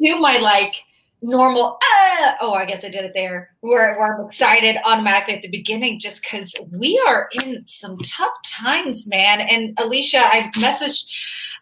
Do 0.00 0.18
my 0.18 0.38
like 0.38 0.82
normal 1.22 1.78
uh, 1.82 2.32
oh 2.40 2.54
i 2.54 2.64
guess 2.64 2.84
i 2.84 2.88
did 2.88 3.04
it 3.04 3.12
there 3.12 3.50
where, 3.60 3.98
where 3.98 4.16
i'm 4.16 4.26
excited 4.26 4.76
automatically 4.84 5.34
at 5.34 5.42
the 5.42 5.48
beginning 5.48 5.98
just 5.98 6.22
because 6.22 6.54
we 6.72 7.02
are 7.06 7.28
in 7.34 7.62
some 7.66 7.98
tough 7.98 8.32
times 8.46 9.06
man. 9.06 9.40
And 9.40 9.78
alicia 9.78 10.20
i 10.20 10.50
messaged 10.56 11.06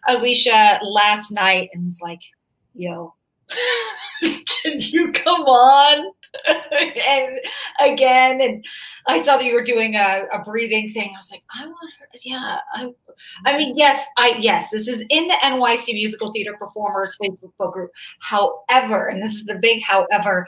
alicia 0.07 0.79
last 0.81 1.31
night 1.31 1.69
and 1.73 1.83
was 1.83 1.99
like 2.01 2.21
yo 2.73 3.13
can 4.21 4.79
you 4.79 5.11
come 5.11 5.41
on 5.41 6.11
and 6.47 7.39
again 7.79 8.39
and 8.39 8.63
i 9.07 9.21
saw 9.21 9.37
that 9.37 9.45
you 9.45 9.53
were 9.53 9.63
doing 9.63 9.95
a, 9.95 10.25
a 10.31 10.43
breathing 10.43 10.87
thing 10.89 11.11
i 11.13 11.17
was 11.17 11.31
like 11.31 11.43
i 11.55 11.65
want 11.65 11.93
her 11.99 12.07
yeah 12.23 12.59
i 12.73 12.89
I 13.45 13.57
mean, 13.57 13.75
yes, 13.75 14.05
I 14.17 14.35
yes, 14.39 14.71
this 14.71 14.87
is 14.87 15.03
in 15.09 15.27
the 15.27 15.33
NYC 15.43 15.93
Musical 15.93 16.31
Theater 16.31 16.55
Performers 16.57 17.17
Facebook 17.21 17.71
group. 17.73 17.91
However, 18.21 19.09
and 19.09 19.21
this 19.21 19.33
is 19.33 19.43
the 19.43 19.55
big 19.55 19.83
however, 19.83 20.47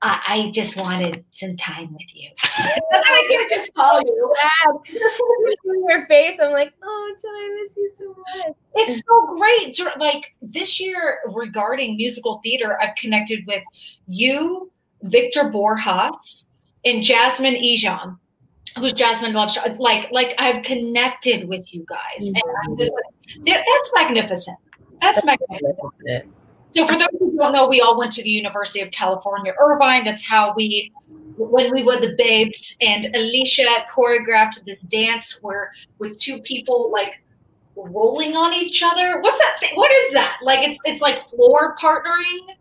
I, 0.00 0.20
I 0.28 0.50
just 0.52 0.76
wanted 0.76 1.24
some 1.30 1.56
time 1.56 1.92
with 1.92 2.14
you. 2.14 2.30
I 2.42 3.26
can't 3.28 3.50
just 3.50 3.74
call 3.74 4.00
you. 4.00 4.34
your 5.88 6.06
face, 6.06 6.38
I'm 6.40 6.52
like, 6.52 6.72
oh, 6.82 7.14
Joy, 7.20 7.28
I 7.28 7.62
miss 7.62 7.76
you 7.76 7.90
so 7.96 8.14
much. 8.16 8.56
It's 8.74 8.98
so 8.98 9.36
great. 9.36 9.98
Like 9.98 10.36
this 10.40 10.80
year, 10.80 11.20
regarding 11.34 11.96
musical 11.96 12.40
theater, 12.44 12.78
I've 12.80 12.94
connected 12.94 13.44
with 13.46 13.62
you, 14.06 14.70
Victor 15.02 15.44
Borjas, 15.44 16.46
and 16.84 17.02
Jasmine 17.02 17.54
Ejan 17.54 18.16
who's 18.78 18.92
Jasmine 18.92 19.32
Love, 19.32 19.56
like 19.78 20.10
like 20.10 20.34
I've 20.38 20.62
connected 20.62 21.48
with 21.48 21.72
you 21.74 21.84
guys, 21.88 22.30
mm-hmm. 22.30 22.70
and 22.70 22.78
just, 22.78 22.92
that's 23.44 23.92
magnificent. 23.94 24.58
That's, 25.00 25.22
that's 25.22 25.40
magnificent. 25.50 25.92
magnificent. 26.04 26.34
So 26.74 26.86
for 26.86 26.98
those 26.98 27.08
who 27.18 27.36
don't 27.36 27.52
know, 27.52 27.66
we 27.66 27.80
all 27.80 27.98
went 27.98 28.12
to 28.12 28.22
the 28.22 28.30
University 28.30 28.80
of 28.80 28.90
California, 28.90 29.54
Irvine. 29.58 30.04
That's 30.04 30.22
how 30.22 30.52
we, 30.54 30.92
when 31.36 31.72
we 31.72 31.82
were 31.82 31.98
the 31.98 32.14
babes, 32.18 32.76
and 32.80 33.06
Alicia 33.14 33.86
choreographed 33.90 34.64
this 34.64 34.82
dance 34.82 35.38
where 35.40 35.72
with 35.98 36.20
two 36.20 36.40
people 36.42 36.90
like 36.92 37.22
rolling 37.76 38.36
on 38.36 38.52
each 38.52 38.82
other. 38.84 39.20
What's 39.20 39.38
that? 39.38 39.56
Thing? 39.60 39.70
What 39.74 39.90
is 39.90 40.12
that? 40.12 40.38
Like 40.42 40.66
it's 40.66 40.78
it's 40.84 41.00
like 41.00 41.22
floor 41.22 41.76
partnering. 41.80 42.56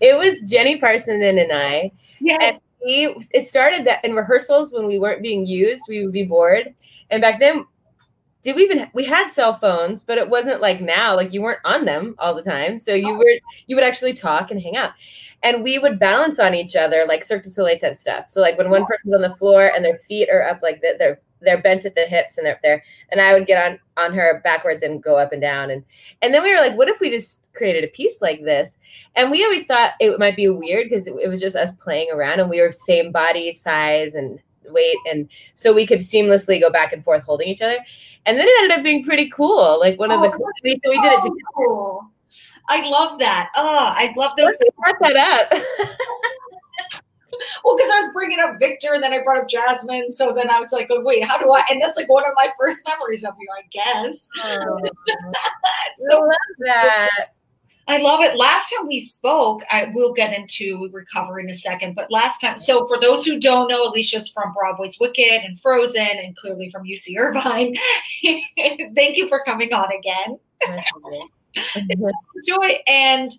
It 0.00 0.16
was 0.16 0.42
Jenny 0.42 0.80
Parsonen 0.80 1.42
and 1.42 1.52
I. 1.52 1.92
Yes. 2.20 2.54
And 2.54 2.60
we 2.84 3.16
it 3.32 3.46
started 3.46 3.86
that 3.86 4.04
in 4.04 4.14
rehearsals 4.14 4.72
when 4.72 4.86
we 4.86 4.98
weren't 4.98 5.22
being 5.22 5.46
used, 5.46 5.82
we 5.88 6.04
would 6.04 6.12
be 6.12 6.24
bored. 6.24 6.74
And 7.10 7.20
back 7.20 7.40
then, 7.40 7.66
did 8.42 8.56
we 8.56 8.62
even 8.62 8.88
we 8.94 9.04
had 9.04 9.30
cell 9.30 9.52
phones, 9.52 10.02
but 10.02 10.18
it 10.18 10.28
wasn't 10.28 10.60
like 10.60 10.80
now, 10.80 11.16
like 11.16 11.32
you 11.32 11.42
weren't 11.42 11.60
on 11.64 11.84
them 11.84 12.14
all 12.18 12.34
the 12.34 12.42
time. 12.42 12.78
So 12.78 12.94
you 12.94 13.10
oh. 13.10 13.18
were 13.18 13.38
you 13.66 13.76
would 13.76 13.84
actually 13.84 14.14
talk 14.14 14.50
and 14.50 14.62
hang 14.62 14.76
out. 14.76 14.92
And 15.42 15.62
we 15.62 15.78
would 15.78 15.98
balance 15.98 16.38
on 16.38 16.54
each 16.54 16.74
other 16.74 17.04
like 17.06 17.24
Cirque 17.24 17.44
du 17.44 17.50
Soleil 17.50 17.78
type 17.78 17.94
stuff. 17.94 18.28
So 18.28 18.40
like 18.40 18.58
when 18.58 18.70
one 18.70 18.86
person's 18.86 19.14
on 19.14 19.22
the 19.22 19.34
floor 19.36 19.70
and 19.74 19.84
their 19.84 19.98
feet 20.08 20.28
are 20.30 20.42
up 20.42 20.60
like 20.62 20.82
they're 20.82 21.20
they're 21.40 21.62
bent 21.62 21.84
at 21.84 21.94
the 21.94 22.06
hips 22.06 22.38
and 22.38 22.46
they're 22.46 22.60
there. 22.62 22.84
And 23.10 23.20
i 23.20 23.34
would 23.34 23.46
get 23.46 23.64
on 23.64 23.78
on 23.96 24.14
her 24.14 24.40
backwards 24.44 24.82
and 24.82 25.02
go 25.02 25.16
up 25.16 25.32
and 25.32 25.40
down. 25.40 25.70
And 25.70 25.84
and 26.22 26.32
then 26.32 26.42
we 26.42 26.54
were 26.54 26.60
like 26.60 26.76
what 26.76 26.88
if 26.88 27.00
we 27.00 27.10
just 27.10 27.40
created 27.52 27.84
a 27.84 27.88
piece 27.88 28.20
like 28.20 28.42
this? 28.42 28.76
And 29.16 29.30
we 29.30 29.44
always 29.44 29.64
thought 29.64 29.94
it 30.00 30.18
might 30.18 30.36
be 30.36 30.48
weird 30.48 30.88
because 30.88 31.06
it, 31.06 31.14
it 31.22 31.28
was 31.28 31.40
just 31.40 31.56
us 31.56 31.72
playing 31.72 32.10
around 32.12 32.40
and 32.40 32.50
we 32.50 32.60
were 32.60 32.72
same 32.72 33.12
body 33.12 33.52
size 33.52 34.14
and 34.14 34.42
weight. 34.70 34.98
And 35.10 35.28
so 35.54 35.72
we 35.72 35.86
could 35.86 36.00
seamlessly 36.00 36.60
go 36.60 36.70
back 36.70 36.92
and 36.92 37.02
forth 37.02 37.24
holding 37.24 37.48
each 37.48 37.62
other. 37.62 37.78
And 38.26 38.38
then 38.38 38.46
it 38.46 38.62
ended 38.62 38.78
up 38.78 38.84
being 38.84 39.04
pretty 39.04 39.30
cool 39.30 39.78
like 39.80 39.98
one 39.98 40.12
oh, 40.12 40.16
of 40.16 40.22
the 40.22 40.28
oh, 40.28 40.38
cool 40.38 40.46
so 40.46 40.62
we 40.64 41.00
did 41.00 41.12
it 41.12 41.22
together. 41.22 42.08
i 42.68 42.88
love 42.88 43.18
that. 43.18 43.50
Oh 43.56 43.92
i 43.96 44.12
love 44.16 44.32
those 44.36 44.56
Let's 44.60 44.98
that 45.00 45.16
up 45.16 45.62
well, 47.64 47.76
because 47.76 47.90
I 47.90 48.00
was 48.00 48.12
bringing 48.12 48.40
up 48.40 48.56
Victor, 48.60 48.94
and 48.94 49.02
then 49.02 49.12
I 49.12 49.22
brought 49.22 49.38
up 49.38 49.48
Jasmine. 49.48 50.12
So 50.12 50.32
then 50.34 50.50
I 50.50 50.58
was 50.58 50.72
like, 50.72 50.88
oh, 50.90 51.00
wait, 51.02 51.24
how 51.24 51.38
do 51.38 51.50
I? 51.52 51.64
And 51.70 51.80
that's 51.80 51.96
like 51.96 52.08
one 52.08 52.24
of 52.24 52.32
my 52.36 52.50
first 52.58 52.86
memories 52.86 53.24
of 53.24 53.34
you, 53.38 53.48
I 53.56 53.62
guess. 53.70 54.28
Oh, 54.44 54.78
so 56.08 56.16
I 56.16 56.20
love 56.20 56.36
that. 56.60 57.34
I 57.88 57.96
love 58.02 58.20
it. 58.20 58.36
Last 58.36 58.70
time 58.70 58.86
we 58.86 59.00
spoke, 59.00 59.62
I 59.70 59.90
will 59.94 60.12
get 60.12 60.34
into 60.34 60.90
recovery 60.92 61.44
in 61.44 61.48
a 61.48 61.54
second, 61.54 61.94
but 61.94 62.10
last 62.10 62.38
time, 62.38 62.58
so 62.58 62.86
for 62.86 63.00
those 63.00 63.24
who 63.24 63.40
don't 63.40 63.66
know, 63.68 63.88
Alicia's 63.88 64.28
from 64.28 64.52
Broadway's 64.52 64.98
Wicked 65.00 65.42
and 65.42 65.58
Frozen, 65.58 66.06
and 66.06 66.36
clearly 66.36 66.68
from 66.68 66.84
UC 66.84 67.16
Irvine. 67.18 67.74
Thank 68.94 69.16
you 69.16 69.26
for 69.28 69.42
coming 69.42 69.72
on 69.72 69.88
again. 69.90 70.38
Joy. 72.46 72.78
And 72.86 73.32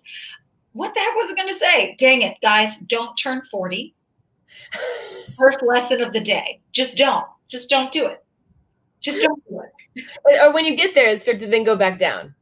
what 0.72 0.94
the 0.94 1.00
heck 1.00 1.14
was 1.14 1.30
I 1.30 1.34
going 1.34 1.48
to 1.48 1.54
say? 1.54 1.96
Dang 1.98 2.22
it, 2.22 2.38
guys, 2.42 2.78
don't 2.78 3.16
turn 3.16 3.42
40. 3.50 3.94
First 5.38 5.62
lesson 5.62 6.02
of 6.02 6.12
the 6.12 6.20
day. 6.20 6.60
Just 6.72 6.96
don't. 6.96 7.26
Just 7.48 7.68
don't 7.68 7.90
do 7.90 8.06
it. 8.06 8.24
Just 9.00 9.22
don't 9.22 9.42
do 9.48 9.60
it. 9.94 10.40
Or 10.40 10.52
when 10.52 10.64
you 10.64 10.76
get 10.76 10.94
there, 10.94 11.08
it 11.08 11.22
starts 11.22 11.40
to 11.40 11.46
then 11.46 11.64
go 11.64 11.76
back 11.76 11.98
down. 11.98 12.34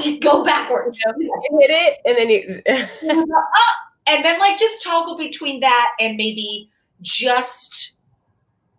You 0.00 0.18
go 0.20 0.44
backwards. 0.44 0.98
You, 0.98 1.12
know, 1.12 1.42
you 1.50 1.58
hit 1.60 1.70
it, 1.70 1.98
and 2.04 2.16
then 2.16 2.30
you. 2.30 2.62
oh, 3.10 3.74
and 4.06 4.24
then, 4.24 4.38
like, 4.40 4.58
just 4.58 4.82
toggle 4.82 5.16
between 5.16 5.60
that 5.60 5.92
and 6.00 6.16
maybe 6.16 6.70
just. 7.02 7.96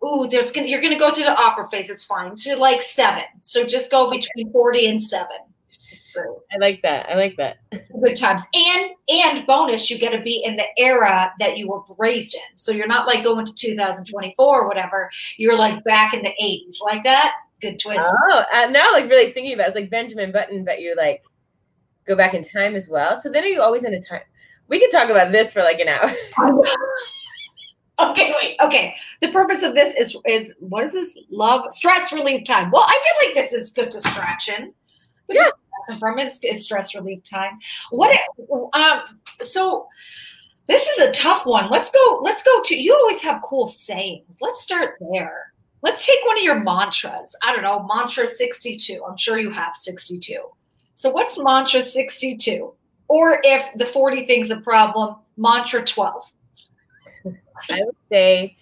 Ooh, 0.04 0.26
there's 0.30 0.50
gonna 0.50 0.66
you're 0.66 0.80
gonna 0.80 0.98
go 0.98 1.12
through 1.12 1.24
the 1.24 1.36
awkward 1.36 1.70
phase. 1.70 1.90
It's 1.90 2.06
fine 2.06 2.34
to 2.36 2.56
like 2.56 2.80
seven. 2.80 3.24
So 3.42 3.66
just 3.66 3.90
go 3.90 4.10
between 4.10 4.50
forty 4.50 4.86
and 4.86 5.00
seven. 5.00 5.36
I 6.16 6.58
like 6.58 6.82
that. 6.82 7.08
I 7.08 7.14
like 7.14 7.36
that. 7.36 7.58
Good 8.02 8.16
times. 8.16 8.42
And 8.54 8.90
and 9.08 9.46
bonus, 9.46 9.90
you 9.90 9.98
get 9.98 10.12
to 10.12 10.20
be 10.20 10.42
in 10.44 10.56
the 10.56 10.66
era 10.78 11.32
that 11.38 11.56
you 11.56 11.68
were 11.68 11.82
raised 11.98 12.34
in. 12.34 12.56
So 12.56 12.72
you're 12.72 12.86
not 12.86 13.06
like 13.06 13.24
going 13.24 13.46
to 13.46 13.54
2024 13.54 14.34
or 14.44 14.68
whatever. 14.68 15.10
You're 15.36 15.56
like 15.56 15.82
back 15.84 16.14
in 16.14 16.22
the 16.22 16.34
80s, 16.42 16.82
like 16.82 17.04
that. 17.04 17.34
Good 17.60 17.78
twist. 17.78 18.12
Oh, 18.30 18.42
uh, 18.54 18.66
now 18.66 18.92
like 18.92 19.08
really 19.08 19.32
thinking 19.32 19.54
about 19.54 19.64
it, 19.64 19.68
it's 19.68 19.76
like 19.76 19.90
Benjamin 19.90 20.32
Button, 20.32 20.64
but 20.64 20.80
you 20.80 20.94
like 20.96 21.22
go 22.06 22.16
back 22.16 22.34
in 22.34 22.42
time 22.42 22.74
as 22.74 22.88
well. 22.88 23.20
So 23.20 23.30
then 23.30 23.44
are 23.44 23.48
you 23.48 23.60
always 23.60 23.84
in 23.84 23.94
a 23.94 24.00
time? 24.00 24.22
We 24.68 24.78
could 24.78 24.90
talk 24.90 25.10
about 25.10 25.32
this 25.32 25.52
for 25.52 25.62
like 25.62 25.80
an 25.80 25.88
hour. 25.88 26.12
okay, 28.00 28.34
wait. 28.40 28.56
Okay. 28.60 28.94
The 29.20 29.28
purpose 29.28 29.62
of 29.62 29.74
this 29.74 29.94
is 29.94 30.16
is 30.26 30.54
what 30.60 30.84
is 30.84 30.94
this? 30.94 31.16
Love 31.30 31.72
stress 31.72 32.12
relief 32.12 32.44
time. 32.44 32.70
Well, 32.70 32.84
I 32.86 32.92
feel 32.92 33.28
like 33.28 33.36
this 33.36 33.52
is 33.52 33.72
good 33.72 33.90
distraction. 33.90 34.72
Good 35.26 35.36
yeah 35.36 35.50
from 35.98 36.18
is, 36.18 36.38
is 36.42 36.64
stress 36.64 36.94
relief 36.94 37.22
time. 37.22 37.58
What? 37.90 38.16
Um, 38.74 39.00
so 39.42 39.86
this 40.66 40.86
is 40.86 40.98
a 41.00 41.10
tough 41.12 41.46
one. 41.46 41.68
Let's 41.70 41.90
go. 41.90 42.20
Let's 42.22 42.42
go 42.42 42.62
to. 42.62 42.76
You 42.76 42.94
always 42.94 43.20
have 43.22 43.42
cool 43.42 43.66
sayings. 43.66 44.38
Let's 44.40 44.62
start 44.62 44.94
there. 45.12 45.52
Let's 45.82 46.06
take 46.06 46.18
one 46.24 46.38
of 46.38 46.44
your 46.44 46.60
mantras. 46.60 47.34
I 47.42 47.52
don't 47.52 47.62
know, 47.62 47.86
mantra 47.92 48.26
62. 48.26 49.02
I'm 49.04 49.16
sure 49.16 49.38
you 49.38 49.50
have 49.50 49.74
62. 49.74 50.38
So 50.94 51.10
what's 51.10 51.42
mantra 51.42 51.82
62? 51.82 52.72
Or 53.08 53.40
if 53.42 53.66
the 53.76 53.86
40 53.86 54.26
thing's 54.26 54.50
a 54.50 54.60
problem, 54.60 55.16
mantra 55.36 55.84
12. 55.84 56.22
I 57.26 57.82
would 57.84 57.96
say 58.10 58.56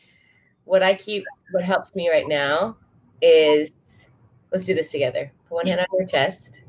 what 0.64 0.82
I 0.82 0.94
keep, 0.94 1.24
what 1.50 1.64
helps 1.64 1.94
me 1.94 2.08
right 2.08 2.26
now 2.26 2.76
is 3.20 4.08
let's 4.52 4.64
do 4.64 4.74
this 4.74 4.90
together. 4.90 5.30
Put 5.48 5.54
one 5.56 5.66
hand 5.66 5.80
on 5.80 5.86
your 5.98 6.06
chest 6.06 6.60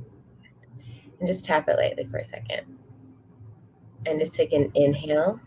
and 1.19 1.27
just 1.27 1.45
tap 1.45 1.67
it 1.67 1.77
lightly 1.77 2.05
for 2.05 2.17
a 2.17 2.23
second. 2.23 2.61
And 4.05 4.19
just 4.19 4.33
take 4.33 4.53
an 4.53 4.71
inhale 4.75 5.39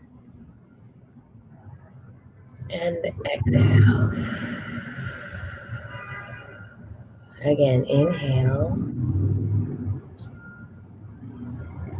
and 2.69 2.97
exhale. 3.25 4.13
Again, 7.43 7.83
inhale 7.85 8.73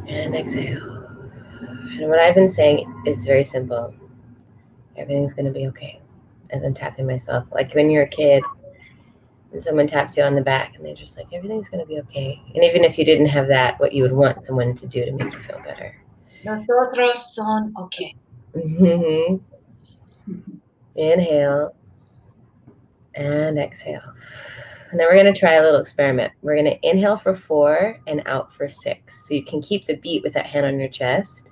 and 0.07 0.35
exhale. 0.35 0.93
And 1.99 2.09
what 2.09 2.19
I've 2.19 2.35
been 2.35 2.47
saying 2.47 3.03
is 3.05 3.25
very 3.25 3.43
simple 3.43 3.93
everything's 4.95 5.33
going 5.33 5.45
to 5.45 5.51
be 5.51 5.67
okay 5.67 5.99
as 6.51 6.63
I'm 6.63 6.73
tapping 6.73 7.07
myself. 7.07 7.47
Like 7.51 7.73
when 7.73 7.89
you're 7.89 8.03
a 8.03 8.07
kid, 8.07 8.43
and 9.53 9.63
someone 9.63 9.87
taps 9.87 10.17
you 10.17 10.23
on 10.23 10.35
the 10.35 10.41
back 10.41 10.75
and 10.75 10.85
they're 10.85 10.95
just 10.95 11.15
like 11.15 11.27
everything's 11.31 11.69
going 11.69 11.79
to 11.79 11.87
be 11.87 11.99
okay 11.99 12.41
and 12.55 12.63
even 12.63 12.83
if 12.83 12.97
you 12.97 13.05
didn't 13.05 13.27
have 13.27 13.47
that 13.47 13.79
what 13.79 13.93
you 13.93 14.03
would 14.03 14.11
want 14.13 14.43
someone 14.43 14.73
to 14.73 14.87
do 14.87 15.05
to 15.05 15.11
make 15.11 15.31
you 15.31 15.39
feel 15.39 15.61
better 15.63 15.95
Nosotros 16.43 17.33
son 17.33 17.73
okay. 17.77 18.15
Mhm. 18.55 19.39
Inhale 20.95 21.75
and 23.15 23.57
exhale. 23.57 24.13
And 24.91 24.99
then 24.99 25.07
we're 25.07 25.15
going 25.21 25.33
to 25.33 25.39
try 25.39 25.53
a 25.53 25.61
little 25.63 25.79
experiment. 25.79 26.33
We're 26.43 26.55
going 26.55 26.77
to 26.77 26.87
inhale 26.87 27.17
for 27.17 27.33
four 27.33 27.99
and 28.05 28.21
out 28.27 28.53
for 28.53 28.67
six. 28.67 29.27
So 29.27 29.33
you 29.33 29.43
can 29.43 29.61
keep 29.61 29.85
the 29.85 29.95
beat 29.95 30.21
with 30.21 30.33
that 30.33 30.45
hand 30.45 30.67
on 30.67 30.79
your 30.79 30.89
chest. 30.89 31.49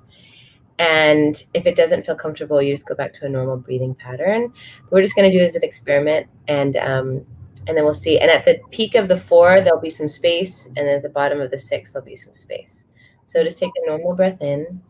And 0.77 1.43
if 1.53 1.65
it 1.65 1.75
doesn't 1.75 2.05
feel 2.05 2.15
comfortable, 2.15 2.61
you 2.61 2.73
just 2.73 2.85
go 2.85 2.93
back 2.93 3.13
to 3.15 3.25
a 3.25 3.29
normal 3.29 3.57
breathing 3.57 3.95
pattern. 3.95 4.53
But 4.83 4.91
we're 4.91 5.01
just 5.01 5.15
going 5.15 5.31
to 5.31 5.35
do 5.35 5.41
it 5.41 5.47
as 5.47 5.55
an 5.55 5.63
experiment, 5.63 6.27
and 6.47 6.77
um, 6.77 7.25
and 7.67 7.77
then 7.77 7.83
we'll 7.83 7.93
see. 7.93 8.19
And 8.19 8.31
at 8.31 8.45
the 8.45 8.59
peak 8.71 8.95
of 8.95 9.07
the 9.07 9.17
four, 9.17 9.61
there'll 9.61 9.79
be 9.79 9.89
some 9.89 10.07
space, 10.07 10.67
and 10.75 10.87
at 10.87 11.03
the 11.03 11.09
bottom 11.09 11.39
of 11.39 11.51
the 11.51 11.57
six, 11.57 11.93
there'll 11.93 12.05
be 12.05 12.15
some 12.15 12.33
space. 12.33 12.85
So 13.23 13.43
just 13.43 13.57
take 13.57 13.71
a 13.81 13.89
normal 13.89 14.15
breath 14.15 14.41
in 14.41 14.81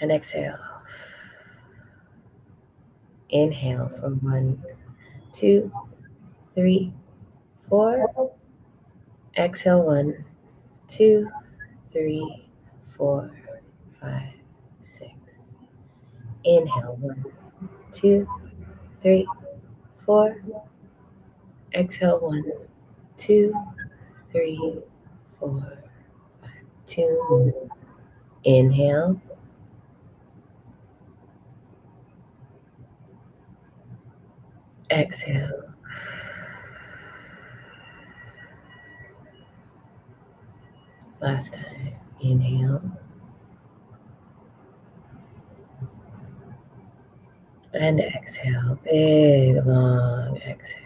and 0.00 0.10
exhale. 0.10 0.58
Inhale 3.28 3.88
from 3.88 4.14
one, 4.20 4.62
two, 5.32 5.72
three, 6.54 6.92
four. 7.68 8.32
Exhale 9.38 9.84
one, 9.84 10.24
two, 10.88 11.28
three, 11.92 12.48
four, 12.96 13.30
five, 14.00 14.32
six. 14.84 15.12
Inhale 16.42 16.96
one, 17.00 17.24
two, 17.92 18.28
three, 19.00 19.26
four. 20.10 20.36
Exhale 21.72 22.18
one, 22.18 22.44
two, 23.16 23.54
three, 24.32 24.80
four, 25.38 25.78
five, 26.42 26.50
two. 26.84 27.70
Inhale. 28.42 29.20
Exhale. 34.90 35.74
Last 41.20 41.52
time. 41.52 41.94
Inhale. 42.20 42.82
And 47.72 48.00
exhale. 48.00 48.78
Big, 48.84 49.56
long 49.64 50.36
exhale. 50.38 50.80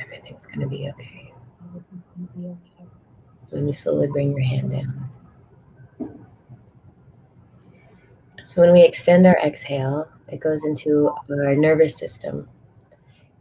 Everything's 0.00 0.44
going 0.46 0.60
to 0.60 0.66
be 0.66 0.88
okay. 0.90 1.32
When 3.50 3.66
you 3.66 3.72
slowly 3.72 4.08
bring 4.08 4.32
your 4.32 4.42
hand 4.42 4.72
down. 4.72 5.10
So 8.42 8.62
when 8.62 8.72
we 8.72 8.82
extend 8.82 9.26
our 9.26 9.38
exhale, 9.38 10.08
it 10.28 10.40
goes 10.40 10.64
into 10.64 11.10
our 11.30 11.54
nervous 11.54 11.96
system 11.96 12.48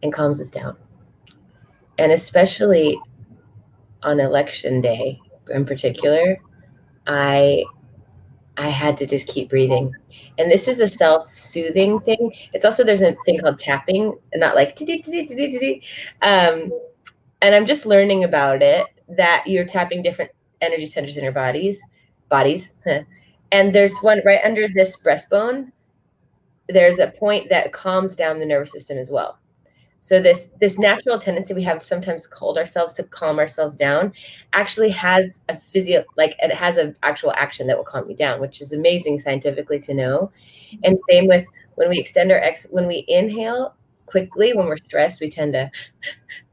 and 0.03 0.13
calms 0.13 0.39
us 0.39 0.49
down. 0.49 0.77
And 1.97 2.11
especially 2.11 2.99
on 4.03 4.19
election 4.19 4.81
day 4.81 5.19
in 5.49 5.65
particular, 5.65 6.37
I 7.07 7.63
I 8.57 8.69
had 8.69 8.97
to 8.97 9.05
just 9.05 9.27
keep 9.27 9.49
breathing. 9.49 9.93
And 10.37 10.49
this 10.49 10.67
is 10.67 10.79
a 10.79 10.87
self-soothing 10.87 11.99
thing. 12.01 12.31
It's 12.53 12.65
also 12.65 12.83
there's 12.83 13.01
a 13.01 13.15
thing 13.25 13.39
called 13.39 13.59
tapping, 13.59 14.17
and 14.31 14.39
not 14.39 14.55
like 14.55 14.79
um, 16.21 16.71
and 17.41 17.55
I'm 17.55 17.65
just 17.65 17.85
learning 17.85 18.23
about 18.23 18.61
it 18.61 18.85
that 19.09 19.43
you're 19.45 19.65
tapping 19.65 20.01
different 20.01 20.31
energy 20.61 20.85
centers 20.85 21.17
in 21.17 21.23
your 21.23 21.33
bodies, 21.33 21.81
bodies. 22.29 22.75
And 23.51 23.75
there's 23.75 23.97
one 23.99 24.21
right 24.25 24.39
under 24.43 24.67
this 24.67 24.97
breastbone. 24.97 25.71
There's 26.67 26.99
a 26.99 27.07
point 27.07 27.49
that 27.49 27.71
calms 27.73 28.15
down 28.15 28.39
the 28.39 28.45
nervous 28.45 28.71
system 28.71 28.97
as 28.97 29.09
well. 29.09 29.37
So 29.99 30.21
this 30.21 30.49
this 30.59 30.77
natural 30.77 31.17
tendency 31.17 31.53
we 31.53 31.63
have 31.63 31.81
sometimes 31.81 32.27
called 32.27 32.57
ourselves 32.57 32.93
to 32.93 33.03
calm 33.03 33.39
ourselves 33.39 33.75
down 33.75 34.13
actually 34.53 34.89
has 34.91 35.41
a 35.49 35.59
physio 35.59 36.03
like 36.15 36.35
it 36.39 36.53
has 36.53 36.77
an 36.77 36.95
actual 37.01 37.31
action 37.33 37.65
that 37.67 37.77
will 37.77 37.83
calm 37.83 38.09
you 38.09 38.15
down, 38.15 38.39
which 38.39 38.61
is 38.61 38.71
amazing 38.71 39.19
scientifically 39.19 39.79
to 39.79 39.93
know. 39.93 40.31
And 40.83 40.99
same 41.09 41.27
with 41.27 41.47
when 41.75 41.89
we 41.89 41.99
extend 41.99 42.31
our 42.31 42.37
ex 42.37 42.67
when 42.69 42.85
we 42.85 43.03
inhale 43.07 43.75
quickly 44.05 44.53
when 44.53 44.67
we're 44.67 44.77
stressed, 44.77 45.19
we 45.19 45.29
tend 45.29 45.53
to 45.53 45.71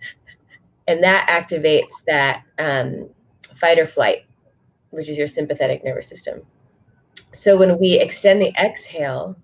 and 0.89 1.03
that 1.03 1.29
activates 1.29 2.05
that 2.07 2.43
um, 2.59 3.09
fight 3.55 3.79
or 3.79 3.87
flight, 3.87 4.25
which 4.91 5.09
is 5.09 5.17
your 5.17 5.29
sympathetic 5.29 5.85
nervous 5.85 6.09
system. 6.09 6.43
So 7.33 7.57
when 7.57 7.79
we 7.79 7.99
extend 7.99 8.43
the 8.43 8.53
exhale, 8.61 9.37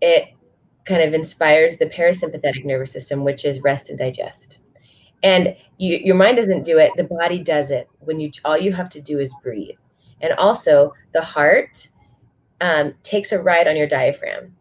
it 0.00 0.28
kind 0.86 1.02
of 1.02 1.12
inspires 1.12 1.76
the 1.76 1.86
parasympathetic 1.86 2.64
nervous 2.64 2.92
system, 2.92 3.24
which 3.24 3.44
is 3.44 3.60
rest 3.60 3.90
and 3.90 3.98
digest. 3.98 4.58
And 5.22 5.56
you, 5.78 5.98
your 5.98 6.14
mind 6.14 6.36
doesn't 6.36 6.64
do 6.64 6.78
it; 6.78 6.92
the 6.96 7.04
body 7.04 7.42
does 7.42 7.70
it. 7.70 7.88
When 8.00 8.20
you 8.20 8.30
all 8.44 8.56
you 8.56 8.72
have 8.72 8.88
to 8.90 9.00
do 9.00 9.18
is 9.18 9.34
breathe. 9.42 9.76
And 10.20 10.32
also, 10.34 10.94
the 11.12 11.22
heart 11.22 11.88
um, 12.60 12.94
takes 13.02 13.32
a 13.32 13.42
ride 13.42 13.68
on 13.68 13.76
your 13.76 13.88
diaphragm. 13.88 14.56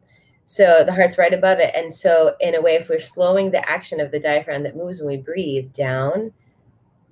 So 0.46 0.84
the 0.86 0.94
heart's 0.94 1.18
right 1.18 1.34
above 1.34 1.60
it. 1.60 1.74
And 1.76 1.94
so, 1.94 2.36
in 2.40 2.56
a 2.56 2.62
way, 2.62 2.76
if 2.76 2.90
we're 2.90 3.00
slowing 3.00 3.52
the 3.52 3.68
action 3.68 4.00
of 4.00 4.12
the 4.12 4.20
diaphragm 4.20 4.64
that 4.64 4.76
moves 4.76 5.00
when 5.00 5.08
we 5.08 5.18
breathe 5.18 5.72
down, 5.74 6.34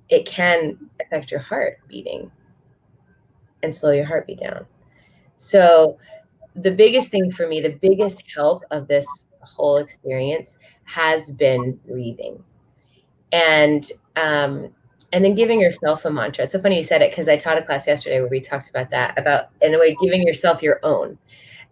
it 0.08 0.26
can 0.26 0.78
affect 1.00 1.30
your 1.30 1.40
heart 1.40 1.78
beating 1.88 2.30
and 3.62 3.74
slow 3.74 3.90
your 3.90 4.04
heartbeat 4.04 4.40
down. 4.40 4.66
So 5.36 5.98
the 6.54 6.70
biggest 6.70 7.10
thing 7.10 7.30
for 7.30 7.46
me, 7.46 7.60
the 7.60 7.70
biggest 7.80 8.22
help 8.34 8.64
of 8.70 8.88
this 8.88 9.06
whole 9.40 9.76
experience 9.76 10.56
has 10.84 11.30
been 11.30 11.78
breathing. 11.86 12.42
And 13.32 13.90
um, 14.16 14.70
and 15.12 15.24
then 15.24 15.34
giving 15.34 15.60
yourself 15.60 16.04
a 16.04 16.10
mantra. 16.10 16.44
It's 16.44 16.52
so 16.52 16.60
funny 16.60 16.76
you 16.76 16.82
said 16.82 17.00
it 17.02 17.10
because 17.10 17.28
I 17.28 17.36
taught 17.36 17.58
a 17.58 17.62
class 17.62 17.86
yesterday 17.86 18.20
where 18.20 18.28
we 18.28 18.40
talked 18.40 18.68
about 18.68 18.90
that, 18.90 19.16
about 19.16 19.50
in 19.60 19.74
a 19.74 19.78
way 19.78 19.96
giving 20.02 20.26
yourself 20.26 20.62
your 20.62 20.80
own. 20.82 21.18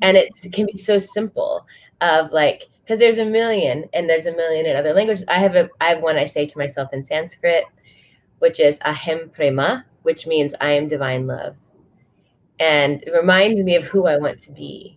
And 0.00 0.17
it 0.17 0.31
can 0.52 0.67
be 0.67 0.79
so 0.79 0.99
simple 0.99 1.67
of 2.00 2.31
like, 2.31 2.69
because 2.82 3.00
there's 3.00 3.19
a 3.19 3.25
million 3.25 3.88
and 3.93 4.08
there's 4.08 4.26
a 4.26 4.32
million 4.32 4.67
in 4.67 4.76
other 4.76 4.93
languages. 4.93 5.25
I 5.29 5.38
have 5.38 5.56
a 5.56 5.69
I 5.81 5.90
have 5.90 6.02
one 6.02 6.17
I 6.17 6.26
say 6.26 6.46
to 6.46 6.58
myself 6.58 6.93
in 6.93 7.05
Sanskrit, 7.05 7.64
which 8.38 8.58
is 8.58 8.79
aham 8.81 9.32
prema, 9.32 9.86
which 10.03 10.27
means 10.27 10.55
I 10.60 10.72
am 10.72 10.89
divine 10.89 11.27
love 11.27 11.56
and 12.63 13.03
it 13.03 13.13
reminds 13.13 13.61
me 13.61 13.75
of 13.75 13.85
who 13.85 14.07
I 14.07 14.17
want 14.19 14.41
to 14.43 14.53
be. 14.53 14.97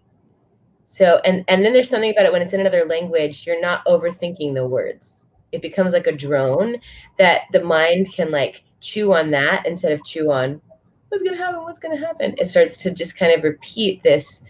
So 0.86 1.20
and 1.26 1.44
and 1.48 1.66
then 1.66 1.74
there's 1.74 1.90
something 1.90 2.12
about 2.12 2.28
it 2.28 2.32
when 2.32 2.44
it's 2.44 2.54
in 2.54 2.62
another 2.62 2.86
language, 2.86 3.48
you're 3.48 3.60
not 3.60 3.84
overthinking 3.86 4.54
the 4.54 4.68
words. 4.68 5.26
It 5.52 5.64
becomes 5.64 5.92
like 5.92 6.06
a 6.06 6.16
drone 6.16 6.78
that 7.18 7.42
the 7.54 7.64
mind 7.64 8.14
can 8.14 8.30
like 8.30 8.64
chew 8.82 9.14
on 9.14 9.32
that 9.32 9.66
instead 9.66 9.94
of 9.94 10.06
chew 10.06 10.32
on 10.32 10.62
what's 11.10 11.24
going 11.24 11.36
to 11.36 11.44
happen, 11.44 11.64
what's 11.64 11.80
going 11.80 11.98
to 11.98 12.06
happen. 12.06 12.36
It 12.38 12.50
starts 12.50 12.78
to 12.78 12.92
just 12.92 13.18
kind 13.18 13.34
of 13.34 13.44
repeat 13.44 14.04
this 14.04 14.44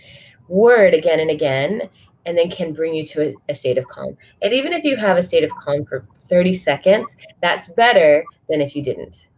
word 0.49 0.93
again 0.93 1.21
and 1.21 1.29
again 1.29 1.89
and 2.25 2.37
then 2.37 2.49
can 2.49 2.73
bring 2.73 2.95
you 2.95 3.05
to 3.05 3.29
a, 3.29 3.35
a 3.47 3.55
state 3.55 3.77
of 3.77 3.87
calm. 3.87 4.17
And 4.41 4.53
even 4.53 4.73
if 4.73 4.83
you 4.83 4.97
have 4.97 5.17
a 5.17 5.23
state 5.23 5.45
of 5.45 5.51
calm 5.51 5.85
for 5.85 6.05
30 6.17 6.53
seconds, 6.53 7.15
that's 7.41 7.69
better 7.69 8.25
than 8.49 8.61
if 8.61 8.75
you 8.75 8.83
didn't 8.83 9.29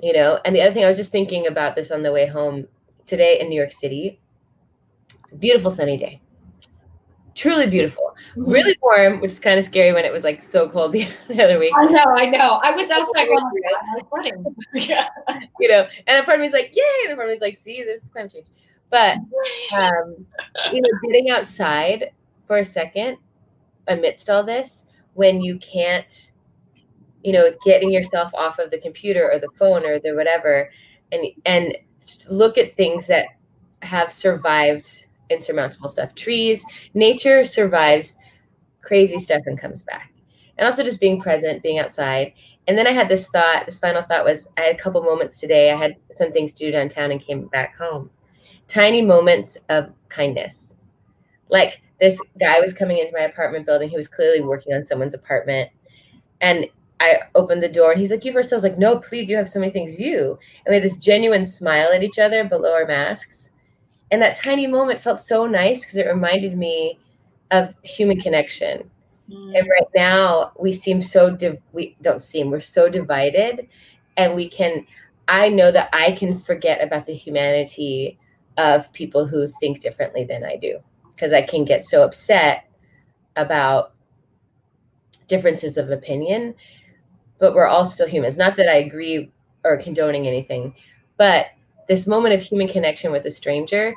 you 0.00 0.12
know? 0.12 0.40
And 0.44 0.54
the 0.54 0.60
other 0.60 0.72
thing 0.72 0.84
i 0.84 0.88
was 0.88 0.96
just 0.96 1.12
thinking 1.12 1.46
about 1.46 1.76
this 1.76 1.90
on 1.90 2.02
the 2.02 2.12
way 2.12 2.26
home 2.26 2.66
today 3.06 3.40
in 3.40 3.48
new 3.48 3.56
york 3.56 3.72
city. 3.72 4.20
It's 5.22 5.32
a 5.32 5.36
beautiful 5.36 5.70
sunny 5.70 5.96
day. 5.96 6.20
Truly 7.34 7.68
beautiful. 7.68 8.08
Mm-hmm. 8.36 8.50
really 8.50 8.76
warm 8.82 9.20
which 9.20 9.30
is 9.30 9.40
kind 9.40 9.58
of 9.58 9.64
scary 9.64 9.92
when 9.92 10.04
it 10.04 10.12
was 10.12 10.24
like 10.24 10.42
so 10.42 10.68
cold 10.68 10.92
the, 10.92 11.08
the 11.28 11.42
other 11.42 11.58
week. 11.58 11.72
I 11.76 11.84
know 11.86 12.04
i 12.16 12.26
know. 12.26 12.60
I 12.62 12.72
was 12.72 12.90
outside 12.90 13.28
yeah. 14.74 15.08
You 15.58 15.68
know 15.68 15.86
and 16.06 16.18
a 16.18 16.24
part 16.24 16.36
of 16.36 16.40
me 16.40 16.48
is 16.48 16.52
like 16.52 16.72
yay! 16.74 17.04
And 17.04 17.12
a 17.12 17.16
part 17.16 17.28
of 17.28 17.30
me 17.30 17.34
is 17.36 17.40
like 17.40 17.56
see 17.56 17.82
this 17.82 18.02
is 18.02 18.10
climate 18.10 18.32
change. 18.32 18.46
But 18.90 19.18
um 19.72 20.26
you 20.72 20.80
know 20.80 20.88
getting 21.04 21.30
outside 21.30 22.10
for 22.46 22.58
a 22.58 22.64
second 22.64 23.18
amidst 23.86 24.28
all 24.28 24.44
this 24.44 24.84
when 25.14 25.40
you 25.40 25.58
can't 25.58 26.32
you 27.28 27.34
know 27.34 27.54
getting 27.62 27.92
yourself 27.92 28.32
off 28.34 28.58
of 28.58 28.70
the 28.70 28.78
computer 28.78 29.30
or 29.30 29.38
the 29.38 29.50
phone 29.58 29.84
or 29.84 29.98
the 30.00 30.14
whatever 30.14 30.70
and 31.12 31.26
and 31.44 31.76
look 32.30 32.56
at 32.56 32.72
things 32.72 33.06
that 33.08 33.26
have 33.82 34.10
survived 34.10 35.06
insurmountable 35.28 35.90
stuff. 35.90 36.14
Trees 36.14 36.64
nature 36.94 37.44
survives 37.44 38.16
crazy 38.80 39.18
stuff 39.18 39.42
and 39.44 39.60
comes 39.60 39.82
back. 39.82 40.12
And 40.56 40.66
also 40.66 40.82
just 40.82 41.00
being 41.02 41.20
present 41.20 41.62
being 41.62 41.78
outside. 41.78 42.32
And 42.66 42.78
then 42.78 42.86
i 42.86 42.92
had 42.92 43.10
this 43.10 43.28
thought 43.28 43.66
this 43.66 43.78
final 43.78 44.02
thought 44.02 44.24
was 44.24 44.48
i 44.56 44.62
had 44.62 44.76
a 44.76 44.78
couple 44.78 45.02
moments 45.02 45.38
today. 45.38 45.70
I 45.70 45.76
had 45.76 45.96
some 46.12 46.32
things 46.32 46.52
to 46.54 46.64
do 46.64 46.72
downtown 46.72 47.12
and 47.12 47.20
came 47.20 47.46
back 47.48 47.76
home. 47.76 48.10
Tiny 48.68 49.02
moments 49.02 49.58
of 49.68 49.92
kindness. 50.08 50.74
Like 51.50 51.82
this 52.00 52.18
guy 52.40 52.60
was 52.60 52.72
coming 52.72 52.98
into 52.98 53.12
my 53.14 53.24
apartment 53.24 53.66
building. 53.66 53.90
He 53.90 53.96
was 53.96 54.08
clearly 54.08 54.40
working 54.40 54.72
on 54.72 54.86
someone's 54.86 55.14
apartment. 55.14 55.70
And 56.40 56.68
I 57.00 57.20
opened 57.34 57.62
the 57.62 57.68
door 57.68 57.92
and 57.92 58.00
he's 58.00 58.10
like, 58.10 58.24
You 58.24 58.32
first. 58.32 58.52
I 58.52 58.56
was 58.56 58.62
like, 58.62 58.78
No, 58.78 58.98
please, 58.98 59.28
you 59.28 59.36
have 59.36 59.48
so 59.48 59.60
many 59.60 59.72
things 59.72 59.98
you. 59.98 60.38
And 60.64 60.70
we 60.70 60.74
had 60.74 60.84
this 60.84 60.96
genuine 60.96 61.44
smile 61.44 61.90
at 61.92 62.02
each 62.02 62.18
other 62.18 62.44
below 62.44 62.72
our 62.72 62.86
masks. 62.86 63.50
And 64.10 64.22
that 64.22 64.36
tiny 64.36 64.66
moment 64.66 65.00
felt 65.00 65.20
so 65.20 65.46
nice 65.46 65.80
because 65.80 65.98
it 65.98 66.06
reminded 66.06 66.56
me 66.56 66.98
of 67.50 67.74
human 67.84 68.20
connection. 68.20 68.90
Mm. 69.30 69.58
And 69.58 69.68
right 69.68 69.88
now 69.94 70.52
we 70.58 70.72
seem 70.72 71.02
so 71.02 71.30
div- 71.30 71.60
we 71.72 71.96
don't 72.02 72.22
seem 72.22 72.50
we're 72.50 72.60
so 72.60 72.88
divided 72.88 73.68
and 74.16 74.34
we 74.34 74.48
can 74.48 74.86
I 75.28 75.50
know 75.50 75.70
that 75.70 75.90
I 75.92 76.12
can 76.12 76.38
forget 76.38 76.82
about 76.82 77.04
the 77.04 77.12
humanity 77.12 78.18
of 78.56 78.90
people 78.94 79.26
who 79.26 79.46
think 79.46 79.80
differently 79.80 80.24
than 80.24 80.44
I 80.44 80.56
do 80.56 80.80
because 81.14 81.32
I 81.32 81.42
can 81.42 81.64
get 81.64 81.84
so 81.84 82.02
upset 82.02 82.64
about 83.36 83.92
differences 85.26 85.76
of 85.76 85.90
opinion 85.90 86.54
but 87.38 87.54
we're 87.54 87.66
all 87.66 87.86
still 87.86 88.08
humans. 88.08 88.36
Not 88.36 88.56
that 88.56 88.68
I 88.68 88.76
agree 88.76 89.30
or 89.64 89.76
condoning 89.76 90.26
anything, 90.26 90.74
but 91.16 91.46
this 91.88 92.06
moment 92.06 92.34
of 92.34 92.42
human 92.42 92.68
connection 92.68 93.10
with 93.12 93.24
a 93.24 93.30
stranger 93.30 93.94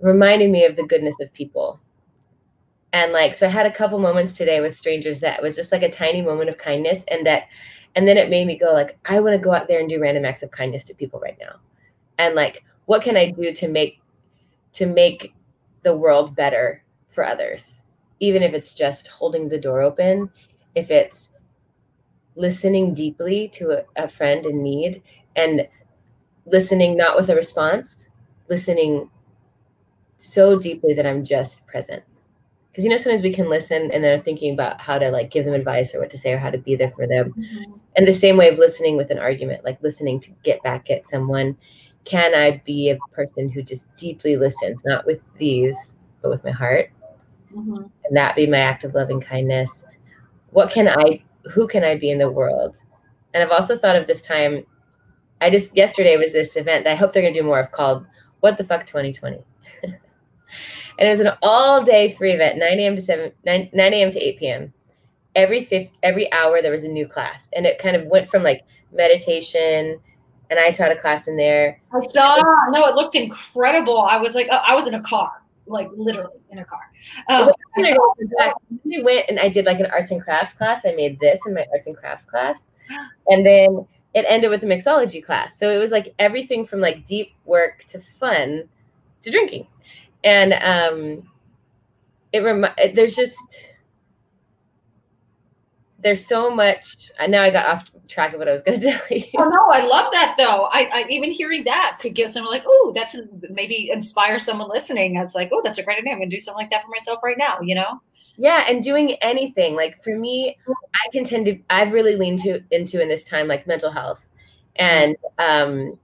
reminded 0.00 0.50
me 0.50 0.64
of 0.64 0.76
the 0.76 0.84
goodness 0.84 1.14
of 1.20 1.32
people. 1.32 1.80
And 2.92 3.12
like, 3.12 3.34
so 3.34 3.46
I 3.46 3.50
had 3.50 3.66
a 3.66 3.72
couple 3.72 3.98
moments 3.98 4.32
today 4.32 4.60
with 4.60 4.76
strangers 4.76 5.20
that 5.20 5.42
was 5.42 5.56
just 5.56 5.72
like 5.72 5.82
a 5.82 5.90
tiny 5.90 6.22
moment 6.22 6.50
of 6.50 6.58
kindness. 6.58 7.04
And 7.08 7.26
that, 7.26 7.44
and 7.94 8.06
then 8.06 8.16
it 8.16 8.30
made 8.30 8.46
me 8.46 8.58
go, 8.58 8.72
like, 8.72 8.98
I 9.04 9.20
want 9.20 9.34
to 9.34 9.38
go 9.38 9.52
out 9.52 9.68
there 9.68 9.80
and 9.80 9.88
do 9.88 10.00
random 10.00 10.24
acts 10.24 10.42
of 10.42 10.50
kindness 10.50 10.84
to 10.84 10.94
people 10.94 11.20
right 11.20 11.38
now. 11.40 11.56
And 12.18 12.34
like, 12.34 12.64
what 12.86 13.02
can 13.02 13.16
I 13.16 13.30
do 13.30 13.52
to 13.52 13.68
make, 13.68 14.00
to 14.74 14.86
make 14.86 15.34
the 15.82 15.96
world 15.96 16.34
better 16.34 16.82
for 17.08 17.24
others? 17.24 17.82
Even 18.18 18.42
if 18.42 18.52
it's 18.52 18.74
just 18.74 19.08
holding 19.08 19.48
the 19.48 19.58
door 19.58 19.80
open, 19.80 20.30
if 20.74 20.90
it's 20.90 21.29
listening 22.36 22.94
deeply 22.94 23.48
to 23.48 23.72
a, 23.72 24.04
a 24.04 24.08
friend 24.08 24.46
in 24.46 24.62
need 24.62 25.02
and 25.36 25.68
listening 26.46 26.96
not 26.96 27.16
with 27.16 27.30
a 27.30 27.36
response, 27.36 28.08
listening 28.48 29.10
so 30.16 30.58
deeply 30.58 30.94
that 30.94 31.06
I'm 31.06 31.24
just 31.24 31.66
present. 31.66 32.02
Because 32.70 32.84
you 32.84 32.90
know, 32.90 32.98
sometimes 32.98 33.22
we 33.22 33.32
can 33.32 33.48
listen 33.48 33.90
and 33.90 34.04
then 34.04 34.18
are 34.18 34.22
thinking 34.22 34.52
about 34.52 34.80
how 34.80 34.98
to 34.98 35.10
like 35.10 35.30
give 35.30 35.44
them 35.44 35.54
advice 35.54 35.94
or 35.94 36.00
what 36.00 36.10
to 36.10 36.18
say 36.18 36.32
or 36.32 36.38
how 36.38 36.50
to 36.50 36.58
be 36.58 36.76
there 36.76 36.92
for 36.92 37.06
them. 37.06 37.30
Mm-hmm. 37.30 37.72
And 37.96 38.06
the 38.06 38.12
same 38.12 38.36
way 38.36 38.48
of 38.48 38.58
listening 38.58 38.96
with 38.96 39.10
an 39.10 39.18
argument, 39.18 39.64
like 39.64 39.82
listening 39.82 40.20
to 40.20 40.30
get 40.44 40.62
back 40.62 40.90
at 40.90 41.08
someone. 41.08 41.56
Can 42.04 42.34
I 42.34 42.62
be 42.64 42.90
a 42.90 42.98
person 43.12 43.48
who 43.48 43.62
just 43.62 43.94
deeply 43.96 44.36
listens, 44.36 44.84
not 44.84 45.04
with 45.04 45.20
these, 45.36 45.94
but 46.22 46.30
with 46.30 46.44
my 46.44 46.50
heart? 46.50 46.90
Mm-hmm. 47.54 47.82
And 48.04 48.16
that 48.16 48.36
be 48.36 48.46
my 48.46 48.58
act 48.58 48.84
of 48.84 48.94
loving 48.94 49.20
kindness. 49.20 49.84
What 50.50 50.70
can 50.70 50.88
I 50.88 51.22
who 51.52 51.66
can 51.66 51.84
I 51.84 51.96
be 51.96 52.10
in 52.10 52.18
the 52.18 52.30
world? 52.30 52.76
And 53.32 53.42
I've 53.42 53.50
also 53.50 53.76
thought 53.76 53.96
of 53.96 54.06
this 54.06 54.22
time. 54.22 54.64
I 55.40 55.50
just 55.50 55.76
yesterday 55.76 56.16
was 56.16 56.32
this 56.32 56.56
event 56.56 56.84
that 56.84 56.92
I 56.92 56.96
hope 56.96 57.12
they're 57.12 57.22
gonna 57.22 57.34
do 57.34 57.42
more 57.42 57.60
of 57.60 57.72
called 57.72 58.06
What 58.40 58.58
the 58.58 58.64
Fuck 58.64 58.86
2020. 58.86 59.42
and 59.82 59.94
it 60.98 61.08
was 61.08 61.20
an 61.20 61.32
all 61.42 61.82
day 61.82 62.12
free 62.12 62.32
event, 62.32 62.58
9 62.58 62.78
a.m. 62.78 62.96
to 62.96 63.02
7 63.02 63.32
9, 63.44 63.70
9 63.72 63.94
a.m. 63.94 64.10
to 64.10 64.20
8 64.20 64.38
p.m. 64.38 64.72
Every 65.34 65.64
fifth 65.64 65.90
every 66.02 66.30
hour 66.32 66.60
there 66.60 66.72
was 66.72 66.84
a 66.84 66.88
new 66.88 67.06
class. 67.06 67.48
And 67.54 67.66
it 67.66 67.78
kind 67.78 67.96
of 67.96 68.06
went 68.06 68.28
from 68.28 68.42
like 68.42 68.64
meditation 68.92 70.00
and 70.50 70.58
I 70.58 70.72
taught 70.72 70.90
a 70.90 70.96
class 70.96 71.28
in 71.28 71.36
there. 71.36 71.80
I 71.92 72.00
saw 72.00 72.42
no, 72.70 72.86
it 72.86 72.96
looked 72.96 73.14
incredible. 73.14 74.00
I 74.00 74.16
was 74.16 74.34
like 74.34 74.48
uh, 74.50 74.62
I 74.66 74.74
was 74.74 74.86
in 74.86 74.94
a 74.94 75.02
car 75.02 75.32
like 75.66 75.88
literally 75.94 76.40
in 76.50 76.58
a 76.58 76.64
car. 76.64 76.80
Um, 77.28 77.50
we 78.84 79.02
went 79.02 79.26
and 79.28 79.38
I 79.38 79.48
did 79.48 79.64
like 79.64 79.80
an 79.80 79.86
arts 79.86 80.10
and 80.10 80.20
crafts 80.22 80.54
class. 80.54 80.84
I 80.84 80.92
made 80.92 81.20
this 81.20 81.40
in 81.46 81.54
my 81.54 81.66
arts 81.72 81.86
and 81.86 81.96
crafts 81.96 82.24
class, 82.24 82.68
and 83.28 83.44
then 83.44 83.86
it 84.14 84.24
ended 84.28 84.50
with 84.50 84.62
a 84.64 84.66
mixology 84.66 85.24
class. 85.24 85.58
So 85.58 85.70
it 85.70 85.78
was 85.78 85.90
like 85.90 86.14
everything 86.18 86.66
from 86.66 86.80
like 86.80 87.06
deep 87.06 87.32
work 87.44 87.84
to 87.88 87.98
fun 87.98 88.68
to 89.22 89.30
drinking, 89.30 89.66
and 90.24 90.54
um, 90.54 91.30
it 92.32 92.40
remi- 92.40 92.92
there's 92.94 93.14
just 93.14 93.74
there's 96.02 96.24
so 96.24 96.54
much. 96.54 97.10
Now 97.28 97.42
I 97.42 97.50
got 97.50 97.66
off 97.66 97.90
track 98.08 98.32
of 98.32 98.38
what 98.38 98.48
I 98.48 98.52
was 98.52 98.62
going 98.62 98.80
to 98.80 98.90
tell 98.90 99.18
you. 99.18 99.24
Oh 99.36 99.48
no, 99.48 99.70
I 99.70 99.86
love 99.86 100.12
that 100.12 100.34
though. 100.38 100.68
I, 100.72 100.88
I 100.92 101.06
even 101.10 101.30
hearing 101.30 101.64
that 101.64 101.98
could 102.00 102.14
give 102.14 102.30
someone 102.30 102.52
like, 102.52 102.64
oh, 102.66 102.92
that's 102.94 103.14
a, 103.14 103.22
maybe 103.50 103.90
inspire 103.92 104.38
someone 104.38 104.68
listening 104.68 105.16
as 105.16 105.34
like, 105.34 105.50
oh, 105.52 105.60
that's 105.62 105.78
a 105.78 105.82
great 105.82 105.98
idea. 105.98 106.12
I'm 106.12 106.18
going 106.18 106.30
to 106.30 106.36
do 106.36 106.40
something 106.40 106.62
like 106.62 106.70
that 106.70 106.82
for 106.82 106.88
myself 106.88 107.20
right 107.22 107.38
now. 107.38 107.60
You 107.60 107.74
know? 107.74 108.00
Yeah, 108.36 108.64
and 108.68 108.82
doing 108.82 109.12
anything 109.16 109.76
like 109.76 110.02
for 110.02 110.16
me, 110.16 110.56
I 110.68 111.08
can 111.12 111.24
tend 111.24 111.46
to. 111.46 111.58
I've 111.68 111.92
really 111.92 112.16
leaned 112.16 112.40
to 112.40 112.62
into 112.70 113.00
in 113.00 113.08
this 113.08 113.24
time 113.24 113.48
like 113.48 113.66
mental 113.66 113.90
health 113.90 114.26
and 114.76 115.16
um, 115.38 115.98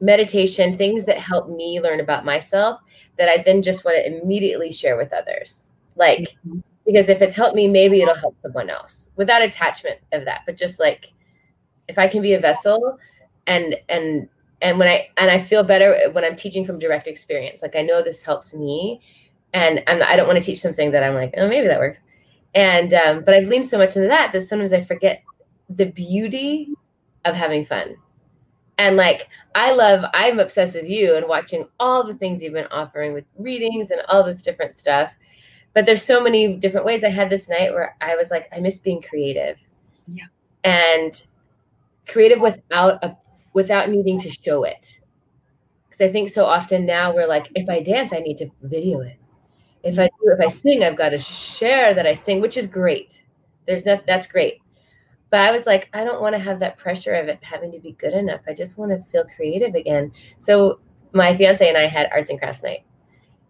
meditation, 0.00 0.76
things 0.76 1.04
that 1.04 1.18
help 1.18 1.50
me 1.50 1.80
learn 1.80 2.00
about 2.00 2.24
myself 2.24 2.80
that 3.18 3.28
I 3.28 3.42
then 3.42 3.62
just 3.62 3.84
want 3.84 3.98
to 3.98 4.06
immediately 4.06 4.72
share 4.72 4.96
with 4.96 5.12
others. 5.12 5.72
Like. 5.96 6.34
Mm-hmm 6.46 6.60
because 6.84 7.08
if 7.08 7.22
it's 7.22 7.36
helped 7.36 7.54
me 7.54 7.68
maybe 7.68 8.00
it'll 8.00 8.14
help 8.14 8.36
someone 8.42 8.70
else 8.70 9.10
without 9.16 9.42
attachment 9.42 9.98
of 10.12 10.24
that 10.24 10.42
but 10.46 10.56
just 10.56 10.80
like 10.80 11.12
if 11.88 11.98
i 11.98 12.06
can 12.08 12.22
be 12.22 12.34
a 12.34 12.40
vessel 12.40 12.98
and 13.46 13.76
and 13.88 14.28
and 14.60 14.78
when 14.78 14.88
i 14.88 15.08
and 15.16 15.30
i 15.30 15.38
feel 15.38 15.62
better 15.62 15.96
when 16.12 16.24
i'm 16.24 16.36
teaching 16.36 16.64
from 16.64 16.78
direct 16.78 17.06
experience 17.06 17.62
like 17.62 17.76
i 17.76 17.82
know 17.82 18.02
this 18.02 18.22
helps 18.22 18.54
me 18.54 19.00
and 19.52 19.82
I'm, 19.86 20.02
i 20.02 20.16
don't 20.16 20.26
want 20.26 20.38
to 20.40 20.44
teach 20.44 20.60
something 20.60 20.90
that 20.92 21.02
i'm 21.02 21.14
like 21.14 21.34
oh 21.36 21.48
maybe 21.48 21.68
that 21.68 21.78
works. 21.78 22.00
And 22.54 22.92
um, 22.92 23.24
but 23.24 23.34
i've 23.34 23.48
leaned 23.48 23.64
so 23.64 23.78
much 23.78 23.96
into 23.96 24.08
that 24.08 24.32
that 24.32 24.42
sometimes 24.42 24.72
i 24.72 24.82
forget 24.82 25.22
the 25.70 25.86
beauty 25.86 26.68
of 27.24 27.34
having 27.34 27.64
fun. 27.64 27.96
And 28.78 28.96
like 28.96 29.28
i 29.54 29.72
love 29.72 30.04
i'm 30.12 30.38
obsessed 30.38 30.74
with 30.74 30.86
you 30.86 31.14
and 31.14 31.28
watching 31.28 31.66
all 31.80 32.06
the 32.06 32.14
things 32.14 32.42
you've 32.42 32.52
been 32.52 32.66
offering 32.66 33.12
with 33.14 33.24
readings 33.38 33.90
and 33.90 34.02
all 34.08 34.22
this 34.22 34.42
different 34.42 34.74
stuff 34.74 35.14
but 35.74 35.86
there's 35.86 36.04
so 36.04 36.20
many 36.20 36.54
different 36.56 36.86
ways. 36.86 37.04
I 37.04 37.08
had 37.08 37.30
this 37.30 37.48
night 37.48 37.72
where 37.72 37.96
I 38.00 38.16
was 38.16 38.30
like, 38.30 38.48
I 38.52 38.60
miss 38.60 38.78
being 38.78 39.02
creative. 39.02 39.58
Yeah. 40.12 40.26
And 40.64 41.20
creative 42.06 42.40
without 42.40 43.02
a 43.02 43.16
without 43.54 43.90
needing 43.90 44.18
to 44.20 44.30
show 44.30 44.64
it. 44.64 45.00
Because 45.88 46.08
I 46.08 46.12
think 46.12 46.28
so 46.28 46.44
often 46.44 46.86
now 46.86 47.14
we're 47.14 47.26
like, 47.26 47.50
if 47.54 47.68
I 47.68 47.82
dance, 47.82 48.12
I 48.12 48.18
need 48.18 48.38
to 48.38 48.50
video 48.62 49.00
it. 49.00 49.18
If 49.82 49.98
I 49.98 50.06
do, 50.06 50.32
if 50.32 50.40
I 50.40 50.48
sing, 50.48 50.82
I've 50.82 50.96
got 50.96 51.10
to 51.10 51.18
share 51.18 51.92
that 51.94 52.06
I 52.06 52.14
sing, 52.14 52.40
which 52.40 52.56
is 52.56 52.66
great. 52.66 53.24
There's 53.66 53.84
that 53.84 54.06
that's 54.06 54.26
great. 54.26 54.58
But 55.30 55.40
I 55.40 55.50
was 55.50 55.66
like, 55.66 55.88
I 55.94 56.04
don't 56.04 56.20
want 56.20 56.34
to 56.34 56.38
have 56.38 56.60
that 56.60 56.76
pressure 56.76 57.14
of 57.14 57.28
it 57.28 57.38
having 57.42 57.72
to 57.72 57.78
be 57.78 57.92
good 57.92 58.12
enough. 58.12 58.42
I 58.46 58.54
just 58.54 58.76
want 58.76 58.90
to 58.92 59.10
feel 59.10 59.24
creative 59.34 59.74
again. 59.74 60.12
So 60.38 60.78
my 61.12 61.34
fiance 61.34 61.66
and 61.66 61.78
I 61.78 61.86
had 61.86 62.10
arts 62.12 62.30
and 62.30 62.38
crafts 62.38 62.62
night. 62.62 62.84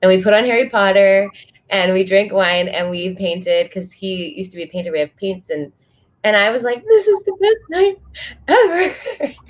And 0.00 0.08
we 0.08 0.22
put 0.22 0.32
on 0.32 0.44
Harry 0.44 0.68
Potter 0.68 1.30
and 1.72 1.92
we 1.94 2.04
drank 2.04 2.32
wine 2.32 2.68
and 2.68 2.90
we 2.90 3.14
painted 3.14 3.66
because 3.66 3.90
he 3.90 4.34
used 4.36 4.52
to 4.52 4.56
be 4.58 4.62
a 4.62 4.68
painter. 4.68 4.92
We 4.92 5.00
have 5.00 5.16
paints 5.16 5.50
and 5.50 5.72
and 6.22 6.36
I 6.36 6.50
was 6.50 6.62
like, 6.62 6.84
this 6.84 7.08
is 7.08 7.20
the 7.24 7.32
best 7.40 7.58
night 7.68 7.98
ever. 8.46 9.34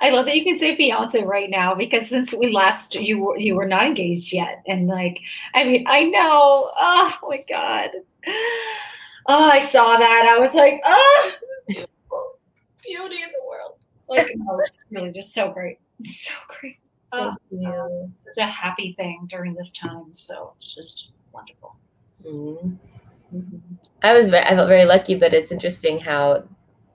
I 0.00 0.10
love 0.10 0.26
that 0.26 0.36
you 0.36 0.44
can 0.44 0.58
say 0.58 0.76
fiance 0.76 1.22
right 1.22 1.48
now 1.48 1.74
because 1.74 2.08
since 2.08 2.34
we 2.34 2.52
last 2.52 2.94
you 2.94 3.18
were 3.18 3.38
you 3.38 3.54
were 3.54 3.66
not 3.66 3.86
engaged 3.86 4.32
yet, 4.32 4.62
and 4.66 4.86
like 4.88 5.20
I 5.54 5.64
mean 5.64 5.84
I 5.86 6.04
know. 6.04 6.70
Oh 6.78 7.14
my 7.28 7.44
god. 7.48 7.90
Oh, 9.28 9.50
I 9.50 9.60
saw 9.64 9.96
that. 9.96 10.36
I 10.36 10.38
was 10.38 10.54
like, 10.54 10.80
oh, 10.84 11.32
beauty 12.84 13.16
in 13.16 13.28
the 13.28 13.48
world. 13.48 13.78
Like, 14.08 14.28
no, 14.36 14.60
it's 14.64 14.78
really 14.90 15.10
just 15.10 15.34
so 15.34 15.50
great. 15.50 15.78
It's 15.98 16.26
so 16.26 16.34
great. 16.60 16.76
Oh, 17.12 17.34
you. 17.50 18.12
such 18.24 18.44
a 18.44 18.46
happy 18.46 18.92
thing 18.92 19.26
during 19.28 19.54
this 19.54 19.72
time. 19.72 20.12
So 20.12 20.54
it's 20.58 20.74
just 20.74 21.10
wonderful. 21.32 21.76
Mm-hmm. 22.24 22.74
Mm-hmm. 23.34 23.74
I 24.02 24.12
was 24.12 24.28
very, 24.28 24.44
I 24.44 24.50
felt 24.50 24.68
very 24.68 24.84
lucky, 24.84 25.14
but 25.14 25.34
it's 25.34 25.52
interesting 25.52 25.98
how 25.98 26.44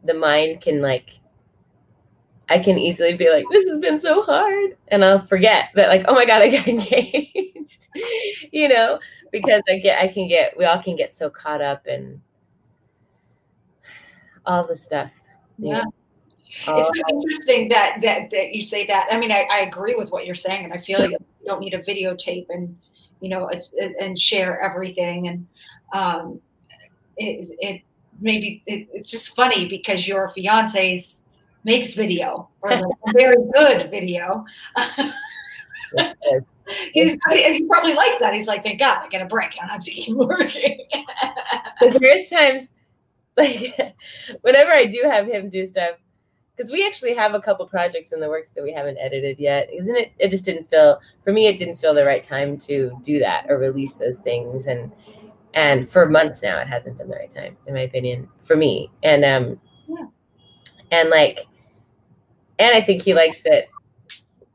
the 0.03 0.13
mind 0.13 0.61
can 0.61 0.81
like 0.81 1.19
I 2.49 2.59
can 2.59 2.77
easily 2.77 3.15
be 3.15 3.29
like, 3.29 3.45
this 3.49 3.67
has 3.69 3.79
been 3.79 3.97
so 3.97 4.23
hard. 4.23 4.75
And 4.89 5.05
I'll 5.05 5.25
forget 5.25 5.69
that, 5.75 5.87
like, 5.87 6.03
oh 6.09 6.13
my 6.13 6.25
God, 6.25 6.41
I 6.41 6.49
got 6.49 6.67
engaged. 6.67 7.87
you 8.51 8.67
know, 8.67 8.99
because 9.31 9.61
I 9.69 9.77
get 9.77 10.01
I 10.01 10.07
can 10.09 10.27
get 10.27 10.57
we 10.57 10.65
all 10.65 10.81
can 10.81 10.97
get 10.97 11.13
so 11.13 11.29
caught 11.29 11.61
up 11.61 11.87
in 11.87 12.21
all 14.45 14.67
the 14.67 14.75
stuff. 14.75 15.11
Yeah. 15.57 15.81
Know? 15.81 15.93
It's 16.67 16.89
so 16.97 17.03
interesting 17.09 17.69
that, 17.69 17.99
that 18.01 18.29
that 18.31 18.53
you 18.53 18.61
say 18.61 18.85
that. 18.87 19.07
I 19.11 19.17
mean, 19.17 19.31
I, 19.31 19.47
I 19.51 19.59
agree 19.59 19.95
with 19.95 20.11
what 20.11 20.25
you're 20.25 20.35
saying, 20.35 20.65
and 20.65 20.73
I 20.73 20.77
feel 20.77 21.09
you 21.09 21.17
don't 21.45 21.59
need 21.59 21.73
a 21.73 21.79
videotape 21.79 22.47
and 22.49 22.77
you 23.19 23.29
know 23.29 23.49
and 23.99 24.19
share 24.19 24.61
everything. 24.61 25.27
And 25.27 25.47
um, 25.93 26.41
it, 27.17 27.47
it 27.59 27.81
maybe 28.19 28.63
it, 28.65 28.87
it's 28.93 29.11
just 29.11 29.35
funny 29.35 29.67
because 29.67 30.07
your 30.07 30.29
fiance's 30.29 31.21
makes 31.63 31.93
video 31.93 32.49
or 32.61 32.71
like 32.71 32.81
a 32.81 33.13
very 33.13 33.37
good 33.53 33.89
video. 33.91 34.45
He's, 36.93 37.17
he 37.33 37.63
probably 37.65 37.93
likes 37.93 38.19
that. 38.19 38.33
He's 38.33 38.47
like, 38.47 38.63
thank 38.63 38.79
God 38.79 39.03
I 39.03 39.07
get 39.09 39.21
a 39.21 39.25
break. 39.25 39.57
I 39.57 39.65
don't 39.65 39.69
have 39.69 39.83
to 39.83 39.91
keep 39.91 40.15
working. 40.17 40.87
but 41.79 41.99
there's 41.99 42.29
times 42.29 42.71
like 43.37 43.95
whenever 44.41 44.71
I 44.71 44.85
do 44.85 45.03
have 45.05 45.27
him 45.27 45.49
do 45.49 45.65
stuff, 45.65 45.95
because 46.61 46.71
we 46.71 46.85
actually 46.85 47.15
have 47.15 47.33
a 47.33 47.41
couple 47.41 47.65
projects 47.65 48.11
in 48.11 48.19
the 48.19 48.29
works 48.29 48.51
that 48.51 48.61
we 48.61 48.71
haven't 48.71 48.99
edited 48.99 49.39
yet, 49.39 49.67
isn't 49.73 49.95
it? 49.95 50.11
It 50.19 50.29
just 50.29 50.45
didn't 50.45 50.69
feel 50.69 50.99
for 51.23 51.33
me. 51.33 51.47
It 51.47 51.57
didn't 51.57 51.77
feel 51.77 51.95
the 51.95 52.05
right 52.05 52.23
time 52.23 52.59
to 52.59 52.91
do 53.01 53.17
that 53.17 53.47
or 53.49 53.57
release 53.57 53.93
those 53.93 54.19
things, 54.19 54.67
and 54.67 54.91
and 55.55 55.89
for 55.89 56.07
months 56.07 56.43
now, 56.43 56.59
it 56.59 56.67
hasn't 56.67 56.99
been 56.99 57.09
the 57.09 57.15
right 57.15 57.33
time, 57.33 57.57
in 57.65 57.73
my 57.73 57.79
opinion, 57.81 58.29
for 58.43 58.55
me. 58.55 58.91
And 59.01 59.25
um, 59.25 59.59
yeah. 59.87 60.05
and 60.91 61.09
like, 61.09 61.47
and 62.59 62.75
I 62.75 62.81
think 62.81 63.01
he 63.01 63.15
likes 63.15 63.41
that 63.41 63.69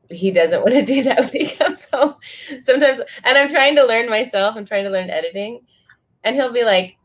he 0.09 0.31
doesn't 0.31 0.61
want 0.61 0.75
to 0.75 0.83
do 0.95 1.03
that 1.03 1.19
when 1.19 1.31
he 1.31 1.51
comes 1.57 1.89
home 1.93 2.15
sometimes 2.63 3.01
and 3.25 3.37
i'm 3.37 3.49
trying 3.49 3.75
to 3.75 3.85
learn 3.85 4.09
myself 4.09 4.55
i'm 4.55 4.65
trying 4.65 4.85
to 4.85 4.91
learn 4.91 5.11
editing 5.11 5.61
and 6.23 6.37
he'll 6.37 6.53
be 6.53 6.63
like 6.63 6.97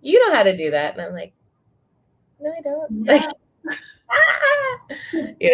you 0.00 0.18
know 0.18 0.34
how 0.34 0.42
to 0.42 0.56
do 0.56 0.68
that 0.72 0.94
and 0.94 1.00
i'm 1.00 1.12
like 1.12 1.32
no 2.40 2.52
i 2.52 2.60
don't 2.60 3.06
yeah. 3.06 3.12
like 3.12 3.78
yeah. 5.40 5.50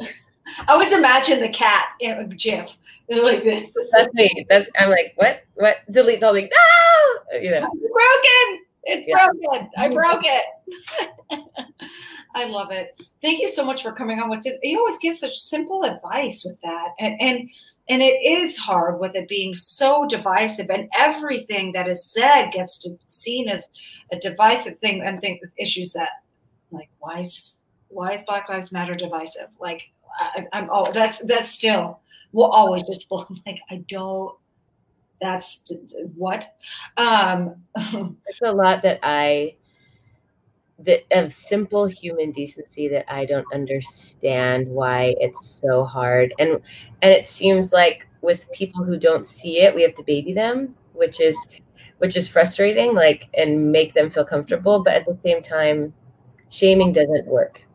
I 0.00 0.72
always 0.72 0.92
imagine 0.92 1.40
the 1.40 1.48
cat 1.48 1.88
in 2.00 2.12
a 2.12 2.24
GIF 2.24 2.76
like 3.08 3.44
this. 3.44 3.74
That's 3.92 4.12
me. 4.14 4.46
That's 4.48 4.70
I'm 4.78 4.90
like, 4.90 5.12
what? 5.16 5.42
What? 5.54 5.76
Delete 5.90 6.20
the 6.20 6.26
whole 6.26 6.34
thing. 6.34 6.48
No, 6.50 7.38
you 7.38 7.50
know, 7.50 7.60
broken. 7.60 8.64
It's 8.84 9.06
yeah. 9.06 9.28
broken. 9.42 9.68
I 9.76 9.88
broke 9.88 10.22
it. 10.24 10.44
I 12.34 12.46
love 12.46 12.70
it. 12.70 13.00
Thank 13.22 13.40
you 13.40 13.48
so 13.48 13.64
much 13.64 13.82
for 13.82 13.92
coming 13.92 14.20
on 14.20 14.30
with 14.30 14.46
it. 14.46 14.58
You 14.62 14.78
always 14.78 14.98
give 14.98 15.14
such 15.14 15.36
simple 15.36 15.84
advice 15.84 16.44
with 16.44 16.60
that, 16.62 16.90
and 17.00 17.20
and 17.20 17.50
and 17.88 18.02
it 18.02 18.20
is 18.24 18.56
hard 18.56 19.00
with 19.00 19.14
it 19.14 19.28
being 19.28 19.54
so 19.54 20.06
divisive, 20.06 20.70
and 20.70 20.88
everything 20.96 21.72
that 21.72 21.88
is 21.88 22.04
said 22.04 22.50
gets 22.50 22.78
to 22.78 22.96
seen 23.06 23.48
as 23.48 23.68
a 24.12 24.18
divisive 24.18 24.78
thing, 24.78 25.02
and 25.02 25.20
think 25.20 25.40
with 25.40 25.52
issues 25.58 25.92
that 25.92 26.10
like 26.70 26.90
why 26.98 27.24
why 27.88 28.12
is 28.12 28.22
Black 28.22 28.48
Lives 28.48 28.72
Matter 28.72 28.94
divisive? 28.94 29.48
Like 29.60 29.82
I, 30.18 30.46
am 30.52 30.68
oh 30.70 30.92
that's 30.92 31.24
that's 31.24 31.50
still 31.50 32.00
will 32.32 32.50
always 32.50 32.82
just 32.82 33.06
like 33.10 33.60
I 33.70 33.84
don't 33.88 34.34
that's 35.20 35.62
what? 36.14 36.54
Um 36.96 37.54
it's 37.76 38.40
a 38.42 38.52
lot 38.52 38.82
that 38.82 39.00
I 39.02 39.54
that 40.78 41.04
of 41.10 41.32
simple 41.32 41.86
human 41.86 42.32
decency 42.32 42.86
that 42.88 43.06
I 43.08 43.24
don't 43.24 43.46
understand 43.54 44.68
why 44.68 45.14
it's 45.20 45.44
so 45.46 45.84
hard. 45.84 46.34
And 46.38 46.60
and 47.02 47.12
it 47.12 47.24
seems 47.24 47.72
like 47.72 48.06
with 48.20 48.50
people 48.52 48.84
who 48.84 48.98
don't 48.98 49.24
see 49.24 49.60
it 49.60 49.74
we 49.74 49.82
have 49.82 49.94
to 49.94 50.02
baby 50.02 50.32
them 50.32 50.74
which 50.94 51.20
is 51.20 51.36
which 51.98 52.16
is 52.16 52.26
frustrating 52.28 52.94
like 52.94 53.28
and 53.34 53.72
make 53.72 53.94
them 53.94 54.10
feel 54.10 54.24
comfortable. 54.24 54.82
But 54.82 54.94
at 54.94 55.06
the 55.06 55.18
same 55.22 55.42
time 55.42 55.94
shaming 56.48 56.92
doesn't 56.92 57.26
work 57.26 57.65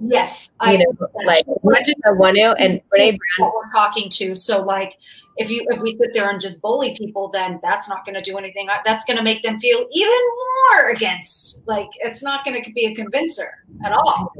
Yes, 0.00 0.50
you 0.62 0.68
I 0.68 0.76
know, 0.76 1.08
like 1.24 1.44
much 1.62 1.88
as 1.88 1.94
I 2.04 2.12
want 2.12 2.36
to, 2.36 2.54
and 2.58 2.80
Brene 2.90 3.18
Brown 3.18 3.52
we're 3.54 3.70
talking 3.72 4.08
to. 4.10 4.34
So, 4.34 4.62
like, 4.62 4.94
if 5.36 5.50
you 5.50 5.66
if 5.68 5.80
we 5.80 5.90
sit 5.90 6.10
there 6.14 6.30
and 6.30 6.40
just 6.40 6.60
bully 6.60 6.96
people, 6.96 7.28
then 7.28 7.60
that's 7.62 7.88
not 7.88 8.04
going 8.04 8.14
to 8.14 8.22
do 8.22 8.38
anything. 8.38 8.68
That's 8.84 9.04
going 9.04 9.16
to 9.16 9.22
make 9.22 9.42
them 9.42 9.60
feel 9.60 9.86
even 9.92 10.18
more 10.72 10.90
against. 10.90 11.66
Like, 11.66 11.88
it's 12.00 12.22
not 12.22 12.44
going 12.44 12.62
to 12.62 12.72
be 12.72 12.86
a 12.86 12.94
convincer 12.94 13.64
at 13.84 13.92
all. 13.92 14.32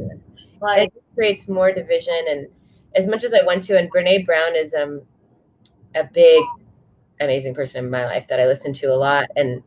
Like, 0.60 0.94
it 0.94 1.02
creates 1.14 1.48
more 1.48 1.72
division. 1.72 2.24
And 2.28 2.48
as 2.94 3.06
much 3.06 3.22
as 3.24 3.34
I 3.34 3.42
want 3.42 3.62
to, 3.64 3.78
and 3.78 3.92
Brene 3.92 4.24
Brown 4.26 4.56
is 4.56 4.74
um 4.74 5.02
a 5.94 6.04
big, 6.04 6.42
amazing 7.20 7.54
person 7.54 7.84
in 7.84 7.90
my 7.90 8.04
life 8.04 8.26
that 8.28 8.40
I 8.40 8.46
listen 8.46 8.72
to 8.74 8.86
a 8.86 8.96
lot, 8.96 9.28
and 9.36 9.62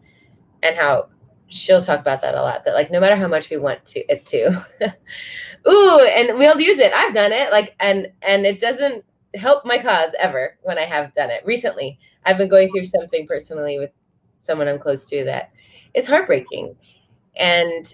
and 0.63 0.75
how 0.75 1.10
she'll 1.53 1.81
talk 1.83 2.00
about 2.00 2.22
that 2.22 2.36
a 2.36 2.41
lot. 2.41 2.65
That 2.65 2.74
like 2.74 2.91
no 2.91 3.00
matter 3.00 3.15
how 3.15 3.27
much 3.27 3.50
we 3.50 3.57
want 3.57 3.86
to 3.88 4.00
it 4.12 4.25
to. 4.27 4.65
ooh, 5.67 5.99
and 6.01 6.38
we'll 6.38 6.60
use 6.60 6.80
it. 6.80 6.93
I've 6.93 7.13
done 7.13 7.32
it. 7.32 7.51
Like, 7.51 7.75
and 7.80 8.12
and 8.21 8.45
it 8.45 8.60
doesn't 8.60 9.04
help 9.36 9.65
my 9.65 9.77
cause 9.77 10.12
ever 10.19 10.58
when 10.63 10.77
I 10.77 10.84
have 10.84 11.13
done 11.15 11.30
it. 11.32 11.45
Recently, 11.45 11.99
I've 12.25 12.38
been 12.38 12.49
going 12.49 12.69
through 12.71 12.86
something 12.86 13.27
personally 13.27 13.80
with 13.80 13.91
someone 14.39 14.67
I'm 14.67 14.80
close 14.80 15.06
to 15.06 15.23
that 15.25 15.51
is 15.93 16.08
heartbreaking. 16.08 16.75
And 17.36 17.93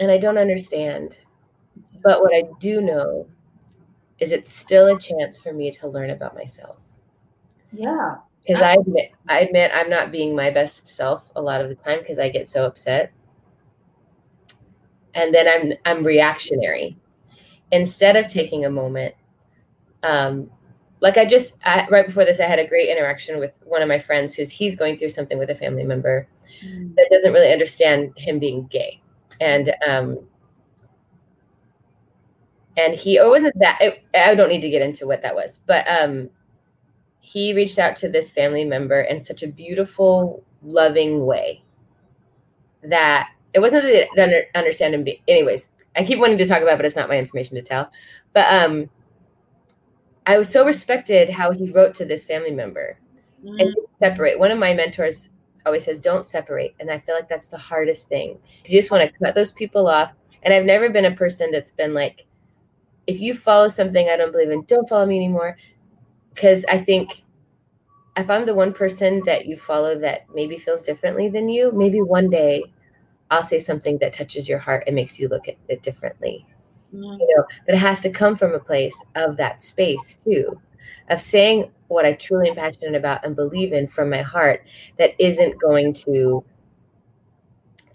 and 0.00 0.10
I 0.10 0.18
don't 0.18 0.38
understand. 0.38 1.18
But 2.02 2.20
what 2.20 2.34
I 2.34 2.44
do 2.60 2.80
know 2.80 3.26
is 4.18 4.32
it's 4.32 4.52
still 4.52 4.86
a 4.94 4.98
chance 4.98 5.38
for 5.38 5.52
me 5.52 5.70
to 5.72 5.88
learn 5.88 6.10
about 6.10 6.34
myself. 6.34 6.78
Yeah. 7.72 8.16
Because 8.48 8.62
I 8.62 8.74
admit, 8.74 9.12
I 9.28 9.40
admit 9.40 9.72
I'm 9.74 9.90
not 9.90 10.10
being 10.10 10.34
my 10.34 10.48
best 10.48 10.88
self 10.88 11.30
a 11.36 11.42
lot 11.42 11.60
of 11.60 11.68
the 11.68 11.74
time 11.74 11.98
because 11.98 12.18
I 12.18 12.30
get 12.30 12.48
so 12.48 12.64
upset 12.64 13.12
and 15.18 15.34
then 15.34 15.48
I'm 15.48 15.72
I'm 15.84 16.04
reactionary 16.04 16.96
instead 17.72 18.16
of 18.16 18.28
taking 18.28 18.64
a 18.64 18.70
moment. 18.70 19.14
Um, 20.02 20.50
like 21.00 21.16
I 21.16 21.24
just 21.24 21.56
I, 21.64 21.86
right 21.90 22.06
before 22.06 22.24
this, 22.24 22.40
I 22.40 22.44
had 22.44 22.58
a 22.58 22.66
great 22.66 22.88
interaction 22.88 23.38
with 23.38 23.52
one 23.64 23.82
of 23.82 23.88
my 23.88 23.98
friends 23.98 24.34
who's 24.34 24.50
he's 24.50 24.76
going 24.76 24.96
through 24.96 25.10
something 25.10 25.38
with 25.38 25.50
a 25.50 25.54
family 25.54 25.84
member 25.84 26.28
mm. 26.64 26.94
that 26.94 27.08
doesn't 27.10 27.32
really 27.32 27.52
understand 27.52 28.12
him 28.16 28.38
being 28.38 28.66
gay, 28.68 29.00
and 29.40 29.74
um, 29.86 30.18
and 32.76 32.94
he 32.94 33.16
it 33.16 33.26
wasn't 33.26 33.58
that 33.58 33.78
it, 33.80 34.04
I 34.14 34.34
don't 34.34 34.48
need 34.48 34.62
to 34.62 34.70
get 34.70 34.82
into 34.82 35.06
what 35.06 35.22
that 35.22 35.34
was, 35.34 35.60
but 35.66 35.86
um, 35.88 36.30
he 37.28 37.52
reached 37.52 37.78
out 37.78 37.94
to 37.94 38.08
this 38.08 38.32
family 38.32 38.64
member 38.64 39.02
in 39.02 39.20
such 39.20 39.42
a 39.42 39.48
beautiful, 39.48 40.42
loving 40.62 41.26
way 41.26 41.62
that 42.82 43.28
it 43.52 43.60
wasn't 43.60 43.82
that 43.82 44.08
they 44.16 44.26
didn't 44.26 44.46
understand 44.54 44.94
him. 44.94 45.04
Be, 45.04 45.22
anyways, 45.28 45.68
I 45.94 46.04
keep 46.04 46.18
wanting 46.18 46.38
to 46.38 46.46
talk 46.46 46.62
about, 46.62 46.74
it, 46.74 46.76
but 46.78 46.86
it's 46.86 46.96
not 46.96 47.10
my 47.10 47.18
information 47.18 47.56
to 47.56 47.62
tell. 47.62 47.90
But 48.32 48.46
um, 48.50 48.88
I 50.24 50.38
was 50.38 50.48
so 50.48 50.64
respected 50.64 51.28
how 51.28 51.50
he 51.52 51.70
wrote 51.70 51.94
to 51.96 52.06
this 52.06 52.24
family 52.24 52.50
member 52.50 52.98
mm. 53.44 53.60
and 53.60 53.74
separate. 53.98 54.38
One 54.38 54.50
of 54.50 54.58
my 54.58 54.72
mentors 54.72 55.28
always 55.66 55.84
says, 55.84 56.00
"Don't 56.00 56.26
separate," 56.26 56.74
and 56.80 56.90
I 56.90 56.98
feel 56.98 57.14
like 57.14 57.28
that's 57.28 57.48
the 57.48 57.58
hardest 57.58 58.08
thing. 58.08 58.38
You 58.64 58.78
just 58.78 58.90
want 58.90 59.04
to 59.04 59.18
cut 59.18 59.34
those 59.34 59.52
people 59.52 59.86
off. 59.86 60.12
And 60.42 60.54
I've 60.54 60.64
never 60.64 60.88
been 60.88 61.04
a 61.04 61.14
person 61.14 61.50
that's 61.50 61.72
been 61.72 61.92
like, 61.92 62.24
if 63.06 63.20
you 63.20 63.34
follow 63.34 63.68
something 63.68 64.08
I 64.08 64.16
don't 64.16 64.32
believe 64.32 64.50
in, 64.50 64.62
don't 64.62 64.88
follow 64.88 65.04
me 65.04 65.16
anymore. 65.16 65.58
Because 66.38 66.64
I 66.68 66.78
think 66.78 67.24
if 68.16 68.30
I'm 68.30 68.46
the 68.46 68.54
one 68.54 68.72
person 68.72 69.24
that 69.26 69.46
you 69.46 69.58
follow 69.58 69.98
that 69.98 70.26
maybe 70.32 70.56
feels 70.56 70.82
differently 70.82 71.28
than 71.28 71.48
you, 71.48 71.72
maybe 71.72 72.00
one 72.00 72.30
day 72.30 72.62
I'll 73.28 73.42
say 73.42 73.58
something 73.58 73.98
that 73.98 74.12
touches 74.12 74.48
your 74.48 74.60
heart 74.60 74.84
and 74.86 74.94
makes 74.94 75.18
you 75.18 75.26
look 75.26 75.48
at 75.48 75.56
it 75.66 75.82
differently. 75.82 76.46
Mm-hmm. 76.94 77.20
You 77.20 77.36
know, 77.36 77.44
but 77.66 77.74
it 77.74 77.78
has 77.78 77.98
to 78.02 78.10
come 78.10 78.36
from 78.36 78.54
a 78.54 78.60
place 78.60 78.96
of 79.16 79.36
that 79.38 79.60
space 79.60 80.14
too, 80.14 80.60
of 81.10 81.20
saying 81.20 81.72
what 81.88 82.06
I 82.06 82.12
truly 82.12 82.50
am 82.50 82.54
passionate 82.54 82.94
about 82.94 83.24
and 83.24 83.34
believe 83.34 83.72
in 83.72 83.88
from 83.88 84.08
my 84.08 84.22
heart 84.22 84.64
that 84.96 85.14
isn't 85.18 85.60
going 85.60 85.92
to 85.94 86.44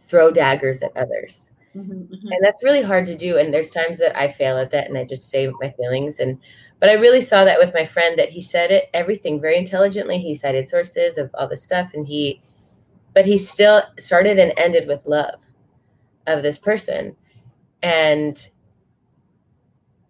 throw 0.02 0.32
daggers 0.32 0.82
at 0.82 0.96
others. 0.98 1.50
Mm-hmm, 1.78 1.92
mm-hmm. 1.92 2.28
And 2.28 2.40
that's 2.44 2.62
really 2.62 2.82
hard 2.82 3.06
to 3.06 3.16
do. 3.16 3.38
And 3.38 3.54
there's 3.54 3.72
times 3.72 4.00
that 4.00 4.20
I 4.20 4.28
fail 4.28 4.58
at 4.58 4.72
that 4.72 4.90
and 4.90 4.98
I 4.98 5.06
just 5.06 5.30
say 5.30 5.50
my 5.62 5.72
feelings. 5.72 6.20
And 6.20 6.40
but 6.84 6.90
I 6.90 6.96
really 6.96 7.22
saw 7.22 7.46
that 7.46 7.60
with 7.60 7.74
my 7.74 7.86
friend 7.86 8.20
that 8.20 8.32
he 8.32 8.42
said 8.42 8.70
it 8.70 8.90
everything 8.94 9.40
very 9.40 9.58
intelligently. 9.58 10.20
He 10.20 10.36
cited 10.36 10.68
sources 10.68 11.18
of 11.18 11.30
all 11.34 11.48
this 11.48 11.64
stuff 11.64 11.92
and 11.94 12.06
he 12.06 12.42
but 13.14 13.26
he 13.26 13.38
still 13.38 13.84
started 14.00 14.38
and 14.38 14.52
ended 14.58 14.86
with 14.86 15.06
love 15.06 15.40
of 16.28 16.44
this 16.44 16.58
person 16.58 17.16
and 17.82 18.50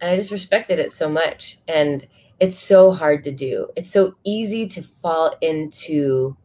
and 0.02 0.10
i 0.10 0.18
just 0.18 0.32
respected 0.32 0.80
it 0.80 0.92
so 0.92 1.08
much 1.08 1.60
and 1.68 2.08
it's 2.40 2.58
so 2.58 2.92
hard 2.92 3.24
to 3.24 3.32
do 3.32 3.68
it's 3.76 3.92
so 3.92 4.16
easy 4.24 4.68
to 4.68 4.82
fall 4.82 5.36
into 5.42 6.36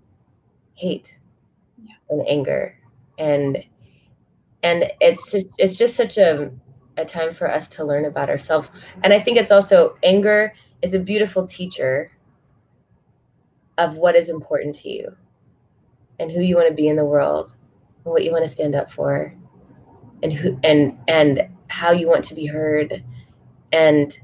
hate 0.74 1.18
yeah. 1.82 1.94
and 2.10 2.28
anger 2.28 2.78
and 3.18 3.64
and 4.62 4.92
it's 5.00 5.34
it's 5.56 5.78
just 5.78 5.96
such 5.96 6.18
a 6.18 6.50
a 6.98 7.04
time 7.04 7.32
for 7.32 7.50
us 7.50 7.68
to 7.68 7.84
learn 7.84 8.04
about 8.04 8.28
ourselves. 8.28 8.72
And 9.02 9.12
i 9.12 9.20
think 9.20 9.38
it's 9.38 9.52
also 9.52 9.96
anger 10.02 10.54
is 10.82 10.94
a 10.94 10.98
beautiful 10.98 11.46
teacher 11.46 12.12
of 13.78 13.96
what 13.96 14.16
is 14.16 14.28
important 14.28 14.76
to 14.76 14.88
you 14.90 15.16
and 16.18 16.30
who 16.30 16.40
you 16.40 16.56
want 16.56 16.68
to 16.68 16.74
be 16.74 16.88
in 16.88 16.96
the 16.96 17.04
world 17.04 17.54
and 18.04 18.12
what 18.12 18.24
you 18.24 18.32
want 18.32 18.44
to 18.44 18.50
stand 18.50 18.74
up 18.74 18.90
for 18.90 19.34
and 20.22 20.32
who 20.32 20.58
and 20.64 20.98
and 21.06 21.48
how 21.68 21.92
you 21.92 22.08
want 22.08 22.24
to 22.24 22.34
be 22.34 22.46
heard. 22.46 23.04
And 23.72 24.18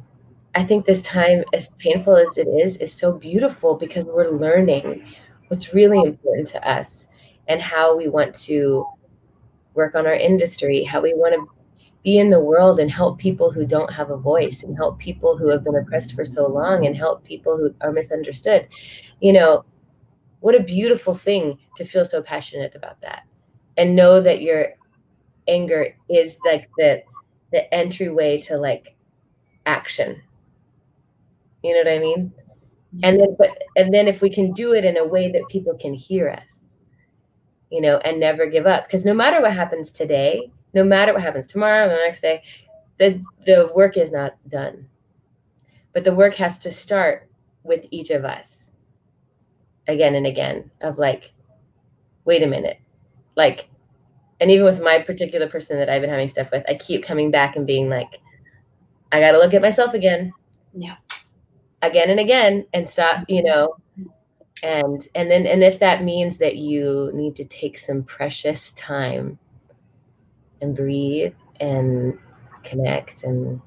i 0.55 0.65
think 0.65 0.87
this 0.87 1.03
time 1.03 1.45
as 1.53 1.69
painful 1.75 2.17
as 2.17 2.37
it 2.39 2.49
is 2.49 2.77
is 2.79 2.93
so 2.93 3.13
beautiful 3.13 3.75
because 3.75 4.05
we're 4.05 4.29
learning 4.29 5.05
what's 5.49 5.75
really 5.75 5.99
important 5.99 6.47
to 6.49 6.69
us 6.69 7.09
and 7.49 7.61
how 7.61 7.97
we 7.97 8.09
want 8.09 8.35
to 8.35 8.87
work 9.75 9.95
on 9.95 10.07
our 10.07 10.15
industry 10.15 10.85
how 10.85 11.01
we 11.01 11.13
want 11.15 11.35
to 11.35 11.47
be 12.05 12.19
in 12.19 12.29
the 12.29 12.39
world 12.39 12.79
and 12.79 12.91
help 12.91 13.19
people 13.19 13.51
who 13.51 13.65
don't 13.67 13.91
have 13.91 14.11
a 14.11 14.17
voice 14.17 14.63
and 14.63 14.77
help 14.77 14.99
people 14.99 15.37
who 15.37 15.49
have 15.49 15.65
been 15.65 15.75
oppressed 15.75 16.13
for 16.13 16.25
so 16.25 16.47
long 16.47 16.87
and 16.87 16.97
help 16.97 17.25
people 17.25 17.57
who 17.57 17.75
are 17.81 17.93
misunderstood. 17.93 18.69
You 19.21 19.33
know 19.33 19.65
what 20.41 20.55
a 20.55 20.63
beautiful 20.63 21.15
thing 21.15 21.59
to 21.77 21.85
feel 21.87 22.05
so 22.05 22.23
passionate 22.23 22.75
about 22.75 23.01
that 23.01 23.23
and 23.79 23.97
know 23.97 24.21
that 24.21 24.43
your 24.43 24.69
anger 25.49 25.97
is 26.11 26.37
like 26.45 26.69
the 26.77 27.03
the 27.51 27.73
entryway 27.73 28.39
to 28.39 28.59
like 28.59 28.95
action. 29.65 30.21
You 31.63 31.73
know 31.73 31.91
what 31.91 31.97
i 31.97 31.99
mean? 31.99 32.33
And 33.03 33.19
then 33.19 33.35
but 33.39 33.57
and 33.77 33.93
then 33.93 34.07
if 34.07 34.21
we 34.21 34.29
can 34.29 34.53
do 34.53 34.75
it 34.75 34.85
in 34.85 34.99
a 34.99 35.07
way 35.07 35.33
that 35.33 35.49
people 35.49 35.77
can 35.79 35.95
hear 35.95 36.29
us 36.29 36.55
you 37.71 37.81
know 37.81 37.97
and 37.99 38.21
never 38.21 38.47
give 38.47 38.67
up. 38.67 38.87
Because 38.87 39.07
no 39.07 39.15
matter 39.15 39.41
what 39.41 39.53
happens 39.53 39.91
today 39.91 40.51
no 40.75 40.85
matter 40.85 41.13
what 41.13 41.23
happens 41.23 41.47
tomorrow 41.47 41.87
or 41.87 41.89
the 41.89 41.95
next 41.95 42.21
day 42.21 42.43
the 42.99 43.23
the 43.45 43.71
work 43.75 43.97
is 43.97 44.13
not 44.13 44.37
done. 44.49 44.89
But 45.93 46.05
the 46.05 46.15
work 46.15 46.35
has 46.37 46.59
to 46.61 46.71
start 46.71 47.29
with 47.63 47.87
each 47.91 48.11
of 48.11 48.25
us 48.25 48.71
again 49.87 50.15
and 50.15 50.27
again 50.27 50.71
of 50.81 50.99
like 50.99 51.33
wait 52.25 52.43
a 52.43 52.47
minute. 52.47 52.79
Like 53.37 53.69
and 54.41 54.51
even 54.51 54.65
with 54.65 54.83
my 54.83 55.01
particular 55.01 55.49
person 55.49 55.79
that 55.79 55.89
i've 55.89 56.01
been 56.01 56.11
having 56.11 56.29
stuff 56.29 56.51
with 56.51 56.65
i 56.69 56.75
keep 56.75 57.03
coming 57.03 57.31
back 57.31 57.57
and 57.57 57.67
being 57.67 57.89
like 57.89 58.19
i 59.13 59.21
got 59.21 59.33
to 59.33 59.39
look 59.39 59.55
at 59.55 59.63
myself 59.63 59.95
again. 59.95 60.33
Yeah. 60.77 60.97
again 61.83 62.11
and 62.11 62.19
again 62.19 62.67
and 62.73 62.89
stop 62.89 63.25
you 63.29 63.43
know 63.45 63.77
and 64.63 65.07
and 65.15 65.31
then 65.31 65.47
and 65.47 65.63
if 65.63 65.79
that 65.79 66.03
means 66.03 66.39
that 66.39 66.57
you 66.57 67.11
need 67.15 67.37
to 67.37 67.45
take 67.45 67.79
some 67.79 68.03
precious 68.03 68.73
time 68.73 69.39
and 70.61 70.77
breathe 70.77 71.35
and 71.61 72.19
connect 72.63 73.25
and 73.25 73.61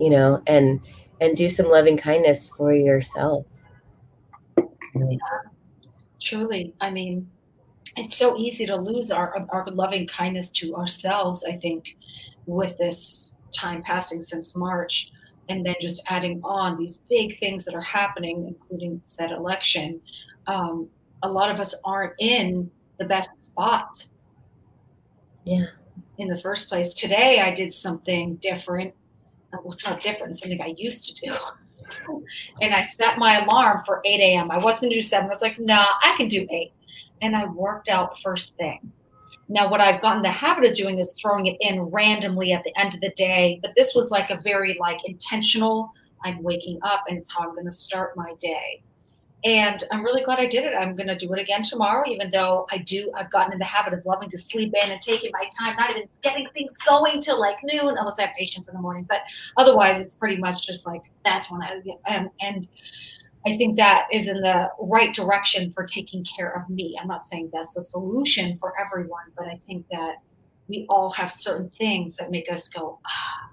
you 0.00 0.10
know 0.10 0.42
and 0.46 0.80
and 1.20 1.36
do 1.36 1.48
some 1.48 1.68
loving 1.68 1.96
kindness 1.96 2.48
for 2.48 2.72
yourself 2.72 3.44
Truly. 6.20 6.72
I 6.80 6.90
mean, 6.90 7.28
it's 7.96 8.16
so 8.16 8.36
easy 8.36 8.64
to 8.66 8.76
lose 8.76 9.10
our 9.10 9.44
our 9.50 9.66
loving 9.66 10.06
kindness 10.06 10.50
to 10.50 10.74
ourselves, 10.76 11.44
I 11.44 11.56
think, 11.56 11.96
with 12.46 12.78
this 12.78 13.32
time 13.52 13.82
passing 13.82 14.22
since 14.22 14.56
March. 14.56 15.10
And 15.48 15.66
then 15.66 15.74
just 15.80 16.02
adding 16.06 16.40
on 16.44 16.78
these 16.78 16.98
big 17.10 17.38
things 17.38 17.64
that 17.64 17.74
are 17.74 17.80
happening, 17.80 18.46
including 18.46 19.00
said 19.02 19.32
election. 19.32 20.00
Um, 20.46 20.88
a 21.24 21.28
lot 21.28 21.50
of 21.50 21.58
us 21.58 21.74
aren't 21.84 22.14
in 22.20 22.70
the 22.98 23.04
best 23.04 23.30
spot 23.38 24.06
yeah 25.44 25.66
in 26.18 26.28
the 26.28 26.38
first 26.38 26.68
place. 26.68 26.94
Today, 26.94 27.40
I 27.40 27.52
did 27.52 27.72
something 27.74 28.36
different. 28.36 28.94
Uh, 29.52 29.58
Well, 29.62 29.72
it's 29.72 29.86
not 29.86 30.02
different, 30.02 30.32
it's 30.32 30.40
something 30.40 30.60
I 30.60 30.74
used 30.76 31.08
to 31.08 31.26
do. 31.26 31.36
and 32.62 32.74
I 32.74 32.82
set 32.82 33.18
my 33.18 33.40
alarm 33.40 33.82
for 33.84 34.00
8 34.04 34.20
a.m. 34.20 34.50
I 34.50 34.58
wasn't 34.58 34.82
going 34.82 34.90
to 34.92 34.96
do 34.96 35.02
seven. 35.02 35.26
I 35.26 35.28
was 35.28 35.42
like, 35.42 35.58
nah, 35.58 35.86
I 36.02 36.14
can 36.16 36.28
do 36.28 36.46
eight. 36.50 36.72
And 37.20 37.36
I 37.36 37.46
worked 37.46 37.88
out 37.88 38.18
first 38.20 38.56
thing. 38.56 38.92
Now, 39.48 39.68
what 39.68 39.80
I've 39.80 40.00
gotten 40.00 40.22
the 40.22 40.30
habit 40.30 40.64
of 40.64 40.74
doing 40.74 40.98
is 40.98 41.12
throwing 41.20 41.46
it 41.46 41.56
in 41.60 41.80
randomly 41.82 42.52
at 42.52 42.64
the 42.64 42.72
end 42.78 42.94
of 42.94 43.00
the 43.00 43.10
day. 43.10 43.58
But 43.60 43.72
this 43.76 43.94
was 43.94 44.10
like 44.10 44.30
a 44.30 44.38
very 44.38 44.76
like 44.80 44.98
intentional. 45.04 45.90
I'm 46.24 46.42
waking 46.42 46.78
up 46.82 47.04
and 47.08 47.18
it's 47.18 47.32
how 47.32 47.40
I'm 47.40 47.54
going 47.54 47.66
to 47.66 47.72
start 47.72 48.16
my 48.16 48.32
day. 48.40 48.82
And 49.44 49.82
I'm 49.90 50.04
really 50.04 50.22
glad 50.22 50.38
I 50.38 50.46
did 50.46 50.64
it. 50.64 50.72
I'm 50.74 50.94
going 50.94 51.08
to 51.08 51.16
do 51.16 51.32
it 51.32 51.40
again 51.40 51.64
tomorrow, 51.64 52.08
even 52.08 52.30
though 52.30 52.66
I 52.70 52.78
do. 52.78 53.10
I've 53.16 53.30
gotten 53.30 53.52
in 53.52 53.58
the 53.58 53.64
habit 53.64 53.92
of 53.92 54.06
loving 54.06 54.28
to 54.30 54.38
sleep 54.38 54.72
in 54.80 54.90
and 54.90 55.00
taking 55.00 55.32
my 55.32 55.48
time, 55.58 55.74
not 55.76 55.90
even 55.90 56.08
getting 56.22 56.46
things 56.54 56.78
going 56.78 57.20
till 57.20 57.40
like 57.40 57.56
noon, 57.64 57.96
unless 57.98 58.20
I 58.20 58.26
have 58.26 58.36
patients 58.38 58.68
in 58.68 58.74
the 58.74 58.80
morning. 58.80 59.04
But 59.08 59.22
otherwise, 59.56 59.98
it's 59.98 60.14
pretty 60.14 60.36
much 60.36 60.64
just 60.64 60.86
like 60.86 61.02
that's 61.24 61.50
when 61.50 61.60
I 61.60 61.80
and 62.06 62.30
and 62.40 62.68
I 63.44 63.56
think 63.56 63.76
that 63.78 64.06
is 64.12 64.28
in 64.28 64.40
the 64.40 64.68
right 64.78 65.12
direction 65.12 65.72
for 65.72 65.84
taking 65.84 66.24
care 66.24 66.50
of 66.56 66.68
me. 66.70 66.96
I'm 67.00 67.08
not 67.08 67.24
saying 67.24 67.50
that's 67.52 67.74
the 67.74 67.82
solution 67.82 68.56
for 68.58 68.72
everyone, 68.78 69.24
but 69.36 69.48
I 69.48 69.58
think 69.66 69.86
that 69.90 70.16
we 70.68 70.86
all 70.88 71.10
have 71.10 71.32
certain 71.32 71.68
things 71.76 72.14
that 72.16 72.30
make 72.30 72.50
us 72.50 72.68
go 72.68 73.00
ah. 73.04 73.50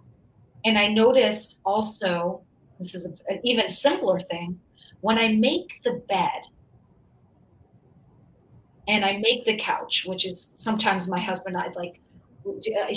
And 0.66 0.78
I 0.78 0.88
notice 0.88 1.60
also 1.66 2.44
this 2.78 2.94
is 2.94 3.06
an 3.06 3.40
even 3.44 3.68
simpler 3.68 4.20
thing 4.20 4.60
when 5.02 5.18
I 5.18 5.30
make 5.30 5.82
the 5.84 6.02
bed 6.10 6.44
and 8.88 9.06
I 9.06 9.18
make 9.18 9.46
the 9.46 9.56
couch, 9.56 10.06
which 10.06 10.26
is 10.26 10.52
sometimes 10.56 11.08
my 11.08 11.20
husband, 11.20 11.56
I'd 11.56 11.76
like, 11.76 12.00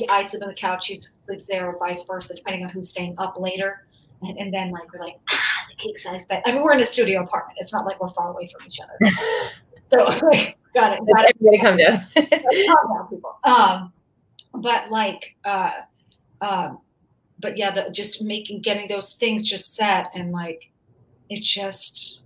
I 0.09 0.23
sleep 0.23 0.43
on 0.43 0.49
the 0.49 0.55
couch, 0.55 0.87
he 0.87 0.99
sleeps 0.99 1.47
there, 1.47 1.67
or 1.67 1.79
vice 1.79 2.05
versa, 2.05 2.35
depending 2.35 2.65
on 2.65 2.71
who's 2.71 2.89
staying 2.89 3.15
up 3.19 3.39
later. 3.39 3.87
And, 4.23 4.39
and 4.39 4.55
then, 4.55 4.71
like, 4.71 4.93
we're 4.93 5.01
like, 5.01 5.17
ah, 5.31 5.67
the 5.69 5.77
cake 5.77 5.99
size 5.99 6.25
bed. 6.27 6.43
I 6.47 6.53
mean, 6.53 6.63
we're 6.63 6.73
in 6.73 6.81
a 6.81 6.87
studio 6.87 7.23
apartment. 7.23 7.59
It's 7.61 7.73
not 7.73 7.85
like 7.85 8.01
we're 8.01 8.11
far 8.11 8.31
away 8.31 8.49
from 8.49 8.67
each 8.67 8.81
other. 8.81 9.15
So, 9.89 10.07
got 10.07 10.33
it. 10.35 10.57
Got 10.75 10.95
it. 10.95 11.37
everybody 11.37 11.59
come 11.59 11.77
down 11.77 12.07
Calm 12.15 12.97
down, 12.97 13.09
people. 13.11 13.39
Um, 13.45 13.93
but 14.55 14.91
like, 14.91 15.37
uh, 15.45 15.73
um, 16.41 16.79
but 17.41 17.59
yeah, 17.59 17.71
the, 17.73 17.91
just 17.91 18.23
making 18.23 18.63
getting 18.63 18.89
those 18.89 19.13
things 19.15 19.43
just 19.43 19.75
set 19.75 20.11
and 20.15 20.33
like, 20.33 20.72
it 21.33 21.43
just 21.43 22.21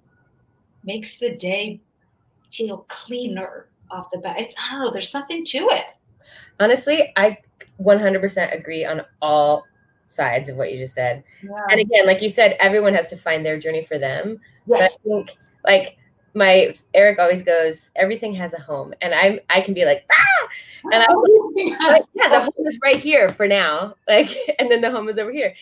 makes 0.84 1.16
the 1.16 1.36
day 1.36 1.80
feel 2.52 2.86
cleaner 2.88 3.66
off 3.90 4.10
the 4.10 4.18
bat. 4.18 4.36
It's 4.38 4.54
I 4.58 4.72
don't 4.72 4.84
know. 4.84 4.90
There's 4.90 5.08
something 5.08 5.44
to 5.46 5.58
it. 5.70 5.84
honestly 6.60 7.12
i 7.16 7.36
100% 7.80 8.58
agree 8.58 8.84
on 8.84 9.02
all 9.20 9.64
sides 10.08 10.48
of 10.48 10.56
what 10.56 10.72
you 10.72 10.78
just 10.78 10.94
said 10.94 11.22
and 11.70 11.80
again 11.80 12.06
like 12.06 12.22
you 12.22 12.28
said 12.28 12.56
everyone 12.60 12.94
has 12.94 13.08
to 13.08 13.16
find 13.16 13.44
their 13.44 13.58
journey 13.58 13.84
for 13.84 13.98
them 13.98 14.38
but 14.66 14.76
i 14.76 14.80
yes. 14.82 14.98
think 15.04 15.36
like 15.64 15.96
my 16.34 16.74
eric 16.94 17.18
always 17.18 17.42
goes 17.42 17.90
everything 17.96 18.32
has 18.32 18.54
a 18.54 18.60
home 18.60 18.94
and 19.02 19.14
i'm 19.14 19.40
i 19.50 19.60
can 19.60 19.74
be 19.74 19.84
like 19.84 20.06
ah 20.10 20.48
and 20.92 21.02
i'm 21.02 21.16
yeah 22.14 22.28
the 22.30 22.40
home 22.40 22.66
is 22.66 22.78
right 22.82 22.98
here 22.98 23.30
for 23.30 23.48
now. 23.48 23.94
Like 24.08 24.30
and 24.58 24.70
then 24.70 24.80
the 24.82 24.90
home 24.90 25.08
is 25.08 25.18
over 25.18 25.32
here. 25.32 25.54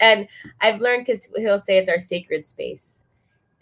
And 0.00 0.28
i've 0.60 0.80
learned 0.80 1.06
because 1.06 1.28
he'll 1.36 1.58
say 1.58 1.78
it's 1.78 1.88
our 1.88 1.98
sacred 1.98 2.44
space. 2.44 3.04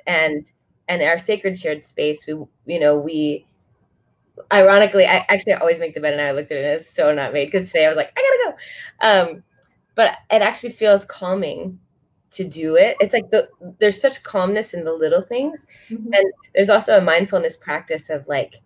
And 0.06 0.42
and 0.88 1.02
our 1.02 1.18
sacred 1.18 1.58
shared 1.58 1.84
space 1.84 2.26
we 2.26 2.34
you 2.66 2.80
know 2.80 2.98
we 2.98 3.46
ironically 4.52 5.04
i 5.06 5.24
actually 5.28 5.52
always 5.54 5.80
make 5.80 5.94
the 5.94 6.00
bed 6.00 6.12
and 6.12 6.22
i 6.22 6.30
looked 6.32 6.50
at 6.52 6.58
it 6.58 6.64
and 6.64 6.80
it's 6.80 6.90
so 6.94 7.12
not 7.12 7.32
made 7.32 7.46
because 7.46 7.66
today 7.66 7.84
i 7.86 7.88
was 7.88 7.96
like 7.96 8.12
i 8.16 8.22
gotta 8.22 8.56
go. 9.30 9.30
Um 9.30 9.42
but 9.94 10.12
it 10.30 10.42
actually 10.42 10.70
feels 10.72 11.04
calming 11.04 11.80
to 12.30 12.44
do 12.44 12.76
it. 12.76 12.96
It's 13.00 13.14
like 13.14 13.30
the 13.30 13.48
there's 13.80 14.00
such 14.00 14.22
calmness 14.22 14.74
in 14.74 14.84
the 14.84 14.92
little 14.92 15.22
things. 15.22 15.66
Mhm. 15.90 16.06
and 16.14 16.32
there's 16.54 16.70
also 16.70 16.98
a 16.98 17.02
mindfulness 17.02 17.56
practice 17.56 18.10
of 18.10 18.28
like 18.28 18.56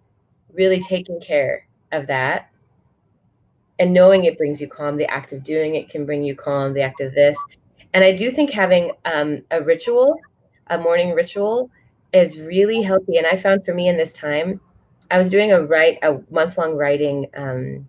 really 0.54 0.80
taking 0.80 1.20
care 1.20 1.66
of 1.92 2.06
that 2.08 2.50
and 3.78 3.92
knowing 3.92 4.24
it 4.24 4.36
brings 4.38 4.60
you 4.60 4.68
calm 4.68 4.96
the 4.96 5.10
act 5.10 5.32
of 5.32 5.42
doing 5.42 5.74
it 5.74 5.88
can 5.88 6.04
bring 6.06 6.22
you 6.22 6.34
calm 6.34 6.72
the 6.74 6.82
act 6.82 7.00
of 7.00 7.14
this 7.14 7.36
and 7.94 8.04
i 8.04 8.14
do 8.14 8.30
think 8.30 8.50
having 8.50 8.92
um, 9.04 9.42
a 9.50 9.62
ritual 9.62 10.16
a 10.68 10.78
morning 10.78 11.12
ritual 11.12 11.70
is 12.12 12.40
really 12.40 12.82
healthy 12.82 13.16
and 13.16 13.26
i 13.26 13.36
found 13.36 13.64
for 13.64 13.74
me 13.74 13.88
in 13.88 13.96
this 13.96 14.12
time 14.12 14.60
i 15.10 15.18
was 15.18 15.28
doing 15.30 15.52
a 15.52 15.62
write 15.62 15.98
a 16.02 16.18
month 16.30 16.56
long 16.58 16.76
writing 16.76 17.26
um, 17.36 17.88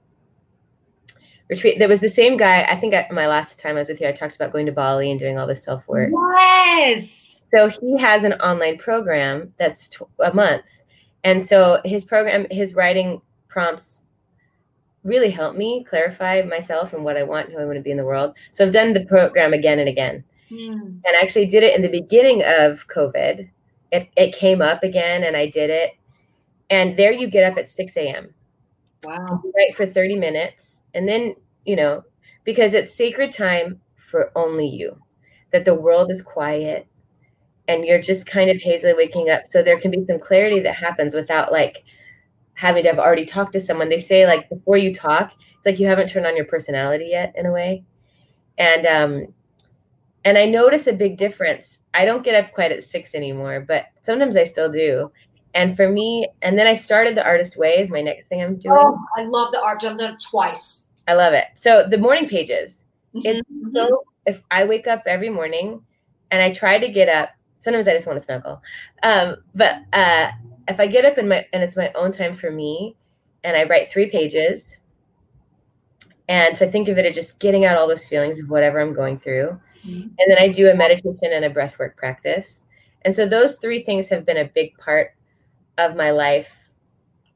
retreat 1.50 1.78
there 1.80 1.90
was 1.90 2.00
the 2.00 2.10
same 2.10 2.38
guy 2.38 2.64
i 2.64 2.76
think 2.80 2.94
at 2.94 3.12
my 3.12 3.28
last 3.28 3.60
time 3.60 3.76
i 3.76 3.80
was 3.80 3.90
with 3.90 4.00
you 4.02 4.08
i 4.08 4.12
talked 4.12 4.36
about 4.36 4.52
going 4.52 4.66
to 4.66 4.72
bali 4.72 5.12
and 5.12 5.20
doing 5.20 5.38
all 5.38 5.46
this 5.48 5.64
self 5.64 5.88
work 5.88 6.12
Yes. 6.38 7.36
so 7.54 7.68
he 7.70 7.98
has 8.00 8.24
an 8.24 8.34
online 8.34 8.78
program 8.78 9.54
that's 9.58 9.90
tw- 9.90 10.04
a 10.20 10.34
month. 10.34 10.82
And 11.26 11.42
so 11.42 11.80
his 11.86 12.04
program, 12.04 12.48
his 12.52 12.74
writing 12.76 13.22
prompts 13.48 14.06
really 15.04 15.30
help 15.30 15.56
me 15.56 15.84
clarify 15.84 16.42
myself 16.42 16.94
and 16.94 17.04
what 17.04 17.18
I 17.18 17.24
want, 17.24 17.52
who 17.52 17.60
I 17.60 17.66
want 17.66 17.78
to 17.78 17.82
be 17.82 17.92
in 17.92 17.98
the 17.98 18.06
world. 18.06 18.36
So 18.52 18.66
I've 18.66 18.74
done 18.74 18.94
the 18.94 19.06
program 19.06 19.54
again 19.54 19.80
and 19.80 19.90
again. 19.90 20.24
Hmm. 20.50 20.72
And 20.72 21.16
I 21.18 21.22
actually 21.22 21.46
did 21.46 21.64
it 21.64 21.76
in 21.76 21.82
the 21.82 21.90
beginning 21.90 22.42
of 22.44 22.88
COVID. 22.88 23.50
It, 23.92 24.10
it 24.16 24.34
came 24.34 24.62
up 24.62 24.84
again 24.84 25.24
and 25.24 25.36
I 25.36 25.48
did 25.48 25.70
it. 25.70 25.92
And 26.70 26.98
there 26.98 27.12
you 27.12 27.28
get 27.28 27.50
up 27.52 27.58
at 27.58 27.70
6 27.70 27.96
a.m. 27.98 28.34
Wow. 29.04 29.42
Write 29.56 29.76
for 29.76 29.86
30 29.86 30.16
minutes. 30.16 30.82
And 30.94 31.08
then, 31.08 31.36
you 31.66 31.76
know, 31.76 32.04
because 32.44 32.74
it's 32.74 32.94
sacred 32.94 33.32
time 33.32 33.82
for 33.96 34.32
only 34.36 34.68
you, 34.68 34.98
that 35.52 35.66
the 35.66 35.76
world 35.76 36.10
is 36.12 36.22
quiet 36.22 36.88
and 37.68 37.86
you're 37.86 38.02
just 38.02 38.26
kind 38.26 38.50
of 38.50 38.62
hazily 38.62 38.94
waking 38.94 39.30
up. 39.30 39.44
So 39.48 39.62
there 39.62 39.80
can 39.80 39.92
be 39.92 40.06
some 40.06 40.20
clarity 40.20 40.60
that 40.62 40.76
happens 40.76 41.14
without 41.16 41.52
like 41.52 41.84
having 42.56 42.84
to 42.84 42.90
have 42.90 43.00
already 43.00 43.26
talked 43.26 43.54
to 43.54 43.60
someone. 43.60 43.90
They 43.90 44.00
say 44.00 44.26
like 44.26 44.50
before 44.50 44.78
you 44.78 44.94
talk, 44.94 45.34
it's 45.58 45.66
like 45.66 45.80
you 45.80 45.88
haven't 45.88 46.08
turned 46.08 46.28
on 46.28 46.36
your 46.36 46.46
personality 46.46 47.08
yet 47.12 47.34
in 47.36 47.46
a 47.46 47.52
way. 47.52 47.84
And 48.58 48.86
um 48.86 49.34
and 50.26 50.38
I 50.38 50.46
notice 50.46 50.88
a 50.88 50.94
big 50.94 51.18
difference. 51.18 51.80
I 51.94 52.06
don't 52.06 52.24
get 52.24 52.36
up 52.36 52.54
quite 52.54 52.72
at 52.72 52.84
six 52.84 53.14
anymore, 53.14 53.66
but 53.68 53.88
sometimes 54.04 54.38
I 54.38 54.46
still 54.46 54.72
do. 54.72 55.12
And 55.54 55.76
for 55.76 55.90
me, 55.90 56.28
and 56.42 56.58
then 56.58 56.66
I 56.66 56.76
started 56.76 57.16
the 57.16 57.26
artist 57.26 57.58
way 57.58 57.78
is 57.78 57.92
my 57.92 58.02
next 58.02 58.28
thing 58.28 58.42
I'm 58.42 58.56
doing. 58.58 58.76
Oh, 58.80 58.98
I 59.18 59.24
love 59.26 59.52
the 59.52 59.60
art. 59.62 59.84
I've 59.84 59.98
done 59.98 60.14
it 60.14 60.24
twice. 60.30 60.88
I 61.08 61.14
love 61.14 61.34
it. 61.34 61.46
So 61.56 61.86
the 61.88 61.98
morning 61.98 62.30
pages. 62.30 62.86
It's 63.16 63.42
Mhm. 63.52 63.74
so 63.76 64.04
if 64.26 64.42
I 64.50 64.64
wake 64.64 64.88
up 64.88 65.04
every 65.06 65.30
morning 65.30 65.84
and 66.32 66.42
I 66.42 66.52
try 66.52 66.80
to 66.80 66.88
get 66.88 67.10
up 67.10 67.30
sometimes 67.64 67.88
I 67.88 67.94
just 67.94 68.06
want 68.06 68.20
to 68.20 68.24
snuggle. 68.24 68.62
Um, 69.02 69.38
but 69.56 69.78
uh, 69.94 70.32
if 70.68 70.80
I 70.80 70.88
get 70.88 71.06
up 71.06 71.18
in 71.18 71.28
my 71.28 71.46
and 71.54 71.64
it's 71.64 71.78
my 71.78 71.92
own 71.94 72.12
time 72.12 72.34
for 72.34 72.52
me, 72.52 72.96
and 73.44 73.58
I 73.58 73.64
write 73.64 73.90
three 73.90 74.10
pages, 74.10 74.78
and 76.28 76.56
so 76.56 76.66
I 76.66 76.70
think 76.70 76.88
of 76.88 76.98
it 76.98 77.06
as 77.06 77.16
just 77.16 77.40
getting 77.40 77.66
out 77.66 77.78
all 77.78 77.88
those 77.88 78.06
feelings 78.06 78.40
of 78.40 78.50
whatever 78.50 78.80
I'm 78.80 78.94
going 78.94 79.18
through, 79.18 79.60
mm-hmm. 79.86 80.08
and 80.18 80.28
then 80.28 80.38
I 80.38 80.50
do 80.50 80.70
a 80.70 80.76
meditation 80.76 81.32
and 81.32 81.46
a 81.46 81.50
breath 81.50 81.78
work 81.80 81.98
practice, 81.98 82.66
and 83.04 83.16
so 83.16 83.28
those 83.28 83.58
three 83.58 83.82
things 83.82 84.08
have 84.10 84.26
been 84.26 84.38
a 84.38 84.46
big 84.46 84.78
part 84.78 85.16
of 85.78 85.96
my 85.96 86.12
life 86.12 86.56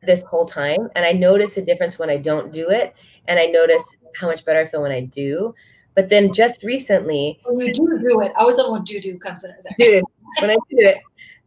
this 0.04 0.24
whole 0.24 0.46
time, 0.46 0.90
and 0.96 1.06
I 1.06 1.12
notice 1.12 1.58
a 1.58 1.62
difference 1.62 2.00
when 2.00 2.10
I 2.10 2.18
don't 2.18 2.54
do 2.54 2.70
it, 2.70 2.96
and 3.28 3.40
I 3.40 3.48
notice 3.48 3.98
how 4.16 4.28
much 4.28 4.46
better 4.46 4.60
I 4.60 4.66
feel 4.66 4.82
when 4.82 4.92
I 4.92 5.02
do. 5.02 5.54
But 5.96 6.10
then 6.10 6.32
just 6.32 6.64
recently, 6.64 7.40
when 7.44 7.66
you 7.66 7.74
do 7.74 8.00
do 8.00 8.22
it, 8.22 8.32
I 8.38 8.44
was 8.44 8.58
the 8.58 8.70
one 8.70 8.84
do 8.84 9.02
do 9.02 9.18
comes 9.18 9.44
in. 9.44 9.52
Dude, 9.80 10.04
when 10.40 10.52
I 10.52 10.54
do 10.70 10.78
it, 10.78 10.98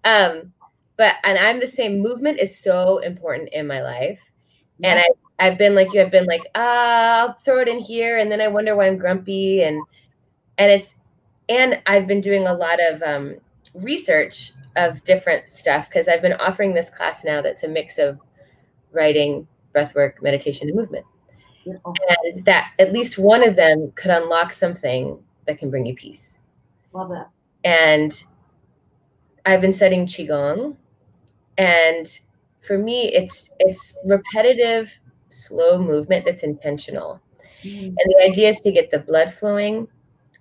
um, 0.03 0.53
but 1.01 1.17
and 1.25 1.39
I'm 1.39 1.61
the 1.61 1.67
same. 1.67 2.01
Movement 2.01 2.39
is 2.39 2.55
so 2.55 2.99
important 2.99 3.49
in 3.55 3.67
my 3.67 3.81
life, 3.81 4.21
yeah. 4.79 4.91
and 4.91 4.99
I 5.01 5.47
I've 5.47 5.57
been 5.57 5.75
like 5.75 5.95
you. 5.95 6.03
I've 6.03 6.11
been 6.11 6.27
like 6.27 6.43
ah, 6.55 7.21
I'll 7.21 7.33
throw 7.39 7.59
it 7.63 7.69
in 7.69 7.79
here, 7.79 8.19
and 8.19 8.31
then 8.31 8.43
I 8.43 8.49
wonder 8.49 8.77
why 8.77 8.87
I'm 8.87 8.99
grumpy, 8.99 9.63
and 9.63 9.83
and 10.59 10.71
it's 10.71 10.95
and 11.49 11.81
I've 11.87 12.07
been 12.07 12.21
doing 12.21 12.47
a 12.47 12.53
lot 12.53 12.81
of 12.83 13.03
um, 13.03 13.37
research 13.73 14.53
of 14.77 15.03
different 15.05 15.49
stuff 15.49 15.89
because 15.89 16.07
I've 16.07 16.21
been 16.21 16.35
offering 16.35 16.75
this 16.75 16.91
class 16.91 17.25
now 17.25 17.41
that's 17.41 17.63
a 17.63 17.69
mix 17.69 17.97
of 17.97 18.21
writing, 18.93 19.49
breathwork, 19.75 20.21
meditation, 20.21 20.69
and 20.69 20.77
movement. 20.77 21.07
And 21.65 22.45
that 22.45 22.73
at 22.79 22.93
least 22.93 23.17
one 23.17 23.43
of 23.43 23.57
them 23.57 23.91
could 23.95 24.11
unlock 24.11 24.53
something 24.53 25.19
that 25.47 25.57
can 25.57 25.71
bring 25.71 25.87
you 25.87 25.95
peace. 25.95 26.41
Love 26.93 27.09
that. 27.09 27.31
And 27.65 28.23
I've 29.47 29.63
been 29.63 29.73
studying 29.73 30.05
qigong, 30.05 30.77
and 31.59 32.07
for 32.61 32.79
me, 32.79 33.13
it's 33.13 33.51
it's 33.59 33.99
repetitive, 34.05 34.99
slow 35.29 35.79
movement 35.79 36.25
that's 36.25 36.43
intentional. 36.43 37.21
Mm-hmm. 37.65 37.87
And 37.87 37.97
the 37.97 38.23
idea 38.23 38.49
is 38.49 38.61
to 38.61 38.73
get 38.73 38.91
the 38.91 38.99
blood 38.99 39.33
flowing, 39.33 39.89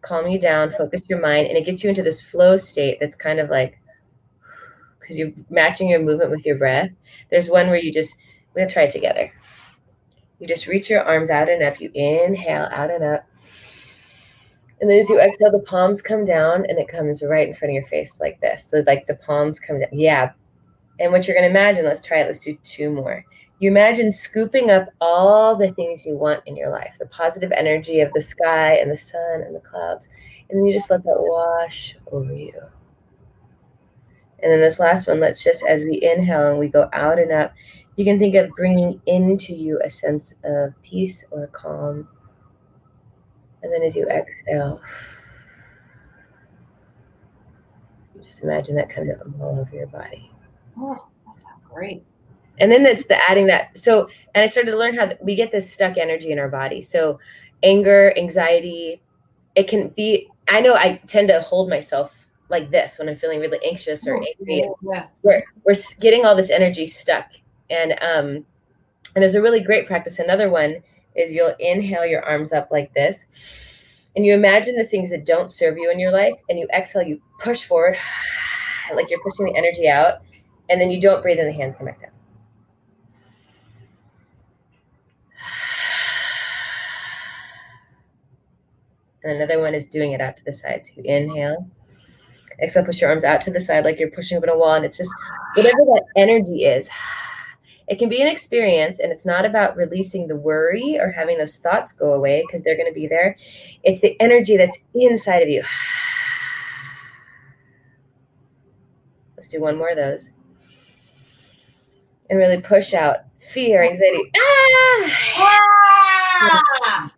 calm 0.01 0.27
you 0.27 0.39
down, 0.39 0.71
focus 0.71 1.01
your 1.09 1.21
mind, 1.21 1.47
and 1.47 1.57
it 1.57 1.65
gets 1.65 1.83
you 1.83 1.89
into 1.89 2.03
this 2.03 2.21
flow 2.21 2.57
state 2.57 2.97
that's 2.99 3.15
kind 3.15 3.39
of 3.39 3.49
like 3.49 3.79
because 4.99 5.17
you're 5.17 5.31
matching 5.49 5.89
your 5.89 5.99
movement 5.99 6.31
with 6.31 6.45
your 6.45 6.57
breath. 6.57 6.91
There's 7.29 7.49
one 7.49 7.67
where 7.67 7.77
you 7.77 7.91
just 7.91 8.15
we're 8.53 8.61
gonna 8.61 8.71
try 8.71 8.83
it 8.83 8.91
together. 8.91 9.31
You 10.39 10.47
just 10.47 10.67
reach 10.67 10.89
your 10.89 11.01
arms 11.03 11.29
out 11.29 11.49
and 11.49 11.61
up. 11.61 11.81
You 11.81 11.91
inhale 11.93 12.69
out 12.71 12.91
and 12.91 13.03
up. 13.03 13.25
And 14.81 14.89
then 14.89 14.97
as 14.97 15.09
you 15.09 15.19
exhale, 15.19 15.51
the 15.51 15.59
palms 15.59 16.01
come 16.01 16.23
down 16.23 16.65
and 16.69 16.79
it 16.79 16.87
comes 16.87 17.21
right 17.21 17.47
in 17.47 17.53
front 17.53 17.71
of 17.71 17.75
your 17.75 17.85
face 17.85 18.19
like 18.21 18.39
this. 18.39 18.63
So 18.63 18.81
like 18.87 19.05
the 19.07 19.15
palms 19.15 19.59
come 19.59 19.79
down. 19.79 19.89
Yeah. 19.91 20.31
And 20.99 21.11
what 21.11 21.27
you're 21.27 21.35
gonna 21.35 21.47
imagine, 21.47 21.85
let's 21.85 22.05
try 22.05 22.19
it. 22.19 22.25
Let's 22.25 22.39
do 22.39 22.57
two 22.63 22.89
more. 22.89 23.25
You 23.59 23.69
imagine 23.69 24.11
scooping 24.11 24.69
up 24.69 24.87
all 25.01 25.55
the 25.55 25.71
things 25.71 26.05
you 26.05 26.15
want 26.15 26.43
in 26.45 26.55
your 26.55 26.69
life, 26.69 26.95
the 26.97 27.05
positive 27.07 27.51
energy 27.51 27.99
of 27.99 28.11
the 28.13 28.21
sky 28.21 28.75
and 28.75 28.89
the 28.89 28.97
sun 28.97 29.41
and 29.41 29.55
the 29.55 29.59
clouds. 29.59 30.07
And 30.49 30.57
then 30.57 30.65
you 30.65 30.73
just 30.73 30.89
let 30.89 31.03
that 31.03 31.17
wash 31.17 31.95
over 32.11 32.33
you. 32.33 32.53
And 34.41 34.51
then 34.51 34.61
this 34.61 34.79
last 34.79 35.07
one, 35.07 35.19
let's 35.19 35.43
just, 35.43 35.65
as 35.65 35.83
we 35.83 35.99
inhale 36.01 36.47
and 36.49 36.59
we 36.59 36.69
go 36.69 36.89
out 36.93 37.19
and 37.19 37.31
up, 37.31 37.53
you 37.97 38.05
can 38.05 38.17
think 38.17 38.35
of 38.35 38.49
bringing 38.51 39.01
into 39.05 39.53
you 39.53 39.81
a 39.83 39.89
sense 39.89 40.35
of 40.45 40.73
peace 40.81 41.25
or 41.29 41.47
calm. 41.47 42.07
And 43.61 43.73
then 43.73 43.83
as 43.83 43.97
you 43.97 44.07
exhale, 44.07 44.81
you 48.15 48.23
just 48.23 48.41
imagine 48.41 48.77
that 48.77 48.89
coming 48.89 49.11
up 49.11 49.19
all 49.41 49.59
over 49.59 49.75
your 49.75 49.87
body. 49.87 50.28
Oh, 50.79 51.07
great. 51.69 52.03
And 52.59 52.71
then 52.71 52.85
it's 52.85 53.05
the 53.05 53.17
adding 53.29 53.47
that. 53.47 53.77
So, 53.77 54.09
and 54.33 54.43
I 54.43 54.47
started 54.47 54.71
to 54.71 54.77
learn 54.77 54.95
how 54.95 55.11
we 55.21 55.35
get 55.35 55.51
this 55.51 55.71
stuck 55.71 55.97
energy 55.97 56.31
in 56.31 56.39
our 56.39 56.49
body. 56.49 56.81
So, 56.81 57.19
anger, 57.63 58.13
anxiety, 58.17 59.01
it 59.55 59.67
can 59.67 59.89
be. 59.89 60.29
I 60.49 60.61
know 60.61 60.75
I 60.75 61.01
tend 61.07 61.27
to 61.29 61.41
hold 61.41 61.69
myself 61.69 62.27
like 62.49 62.71
this 62.71 62.97
when 62.97 63.07
I'm 63.07 63.15
feeling 63.15 63.39
really 63.39 63.59
anxious 63.65 64.07
or 64.07 64.17
oh, 64.17 64.25
angry. 64.39 64.69
Yeah. 64.81 65.05
We're 65.23 65.43
we're 65.63 65.75
getting 65.99 66.25
all 66.25 66.35
this 66.35 66.49
energy 66.49 66.85
stuck 66.85 67.27
and 67.69 67.93
um, 68.01 68.45
and 69.15 69.23
there's 69.23 69.35
a 69.35 69.41
really 69.41 69.61
great 69.61 69.87
practice. 69.87 70.19
Another 70.19 70.49
one 70.49 70.81
is 71.15 71.33
you'll 71.33 71.55
inhale 71.59 72.05
your 72.05 72.23
arms 72.23 72.53
up 72.53 72.69
like 72.71 72.93
this, 72.93 73.25
and 74.15 74.25
you 74.25 74.33
imagine 74.33 74.75
the 74.75 74.83
things 74.83 75.09
that 75.09 75.25
don't 75.25 75.51
serve 75.51 75.77
you 75.77 75.91
in 75.91 75.99
your 75.99 76.11
life, 76.11 76.33
and 76.49 76.59
you 76.59 76.67
exhale, 76.73 77.03
you 77.03 77.21
push 77.39 77.63
forward, 77.63 77.97
like 78.95 79.09
you're 79.09 79.21
pushing 79.21 79.45
the 79.45 79.57
energy 79.57 79.87
out, 79.87 80.21
and 80.69 80.79
then 80.79 80.89
you 80.89 81.01
don't 81.01 81.21
breathe, 81.21 81.39
and 81.39 81.47
the 81.47 81.53
hands 81.53 81.75
come 81.75 81.87
back 81.87 82.01
down. 82.01 82.11
And 89.23 89.33
another 89.33 89.59
one 89.59 89.73
is 89.73 89.85
doing 89.85 90.13
it 90.13 90.21
out 90.21 90.37
to 90.37 90.45
the 90.45 90.53
side. 90.53 90.85
So 90.85 90.93
you 90.95 91.03
inhale, 91.03 91.69
exhale, 92.61 92.85
push 92.85 93.01
your 93.01 93.09
arms 93.09 93.23
out 93.23 93.41
to 93.41 93.51
the 93.51 93.59
side 93.59 93.83
like 93.83 93.99
you're 93.99 94.11
pushing 94.11 94.37
open 94.37 94.49
a 94.49 94.57
wall, 94.57 94.75
and 94.75 94.85
it's 94.85 94.97
just 94.97 95.11
whatever 95.55 95.83
that 95.85 96.03
energy 96.15 96.63
is. 96.63 96.89
It 97.89 97.97
can 97.97 98.07
be 98.07 98.21
an 98.21 98.27
experience 98.27 98.99
and 98.99 99.11
it's 99.11 99.25
not 99.25 99.45
about 99.45 99.75
releasing 99.75 100.27
the 100.27 100.35
worry 100.35 100.99
or 100.99 101.09
having 101.11 101.39
those 101.39 101.57
thoughts 101.57 101.91
go 101.91 102.13
away 102.13 102.43
because 102.45 102.61
they're 102.61 102.77
going 102.77 102.87
to 102.87 102.93
be 102.93 103.07
there. 103.07 103.35
It's 103.81 103.99
the 103.99 104.15
energy 104.21 104.57
that's 104.57 104.77
inside 104.93 105.41
of 105.41 105.49
you. 105.49 105.63
Let's 109.35 109.47
do 109.47 109.59
one 109.59 109.75
more 109.75 109.89
of 109.89 109.95
those 109.95 110.29
and 112.29 112.37
really 112.37 112.61
push 112.61 112.93
out 112.93 113.17
fear 113.37 113.83
anxiety 113.83 114.31
ah! 116.37 117.11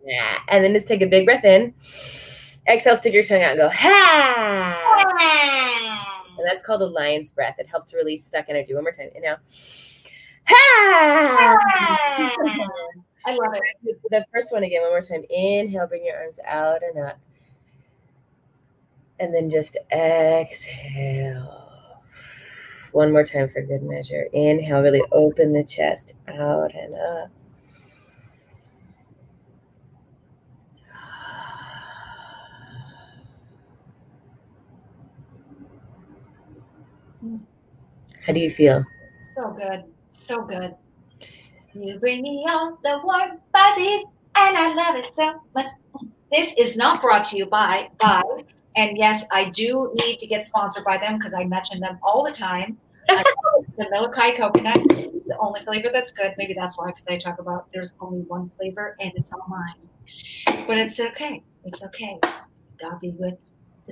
and 0.49 0.63
then 0.63 0.73
just 0.73 0.87
take 0.87 1.01
a 1.01 1.07
big 1.07 1.25
breath 1.25 1.45
in 1.45 1.73
exhale 2.67 2.95
stick 2.95 3.13
your 3.13 3.23
tongue 3.23 3.41
out 3.41 3.51
and 3.51 3.59
go 3.59 3.69
ha 3.69 4.77
and 6.37 6.47
that's 6.47 6.63
called 6.63 6.81
a 6.81 6.85
lion's 6.85 7.31
breath 7.31 7.55
it 7.59 7.67
helps 7.67 7.93
release 7.93 8.25
stuck 8.25 8.45
energy 8.49 8.73
one 8.73 8.83
more 8.83 8.91
time 8.91 9.09
inhale 9.15 9.37
Ha. 10.47 11.57
I 13.25 13.31
love 13.31 13.53
it. 13.53 13.97
The 14.09 14.25
first 14.33 14.51
one 14.51 14.63
again, 14.63 14.81
one 14.81 14.91
more 14.91 15.01
time. 15.01 15.23
Inhale, 15.29 15.87
bring 15.87 16.05
your 16.05 16.17
arms 16.17 16.39
out 16.45 16.81
and 16.83 17.05
up. 17.05 17.19
And 19.19 19.33
then 19.33 19.49
just 19.49 19.77
exhale. 19.91 21.70
One 22.91 23.11
more 23.11 23.23
time 23.23 23.47
for 23.47 23.61
good 23.61 23.83
measure. 23.83 24.27
Inhale, 24.33 24.81
really 24.81 25.03
open 25.11 25.53
the 25.53 25.63
chest 25.63 26.15
out 26.27 26.73
and 26.75 26.95
up. 26.95 27.29
How 38.25 38.33
do 38.33 38.39
you 38.39 38.51
feel? 38.51 38.83
So 39.35 39.51
good 39.51 39.83
so 40.31 40.43
good. 40.43 40.75
You 41.73 41.99
bring 41.99 42.21
me 42.21 42.45
all 42.47 42.77
the 42.83 43.01
warm 43.03 43.39
fuzzies, 43.53 44.05
and 44.37 44.57
I 44.57 44.73
love 44.73 44.95
it 44.95 45.13
so 45.13 45.41
much. 45.53 45.67
This 46.31 46.53
is 46.57 46.77
not 46.77 47.01
brought 47.01 47.25
to 47.25 47.37
you 47.37 47.45
by 47.45 47.89
by, 47.99 48.21
and 48.75 48.97
yes, 48.97 49.25
I 49.31 49.49
do 49.49 49.91
need 50.05 50.19
to 50.19 50.27
get 50.27 50.43
sponsored 50.43 50.83
by 50.83 50.97
them 50.97 51.17
because 51.17 51.33
I 51.33 51.43
mention 51.43 51.79
them 51.79 51.99
all 52.03 52.23
the 52.23 52.31
time. 52.31 52.77
the 53.07 53.87
Molokai 53.89 54.31
coconut 54.37 54.79
is 54.91 55.25
the 55.25 55.37
only 55.39 55.61
flavor 55.61 55.89
that's 55.91 56.11
good. 56.11 56.33
Maybe 56.37 56.53
that's 56.53 56.77
why, 56.77 56.87
because 56.87 57.05
I 57.07 57.17
talk 57.17 57.39
about 57.39 57.67
there's 57.73 57.93
only 57.99 58.21
one 58.21 58.51
flavor 58.57 58.95
and 58.99 59.11
it's 59.15 59.31
all 59.31 59.45
mine. 59.47 60.65
But 60.67 60.77
it's 60.77 60.99
okay. 60.99 61.43
It's 61.65 61.83
okay. 61.83 62.19
Gotta 62.79 62.97
be 63.01 63.13
with. 63.17 63.37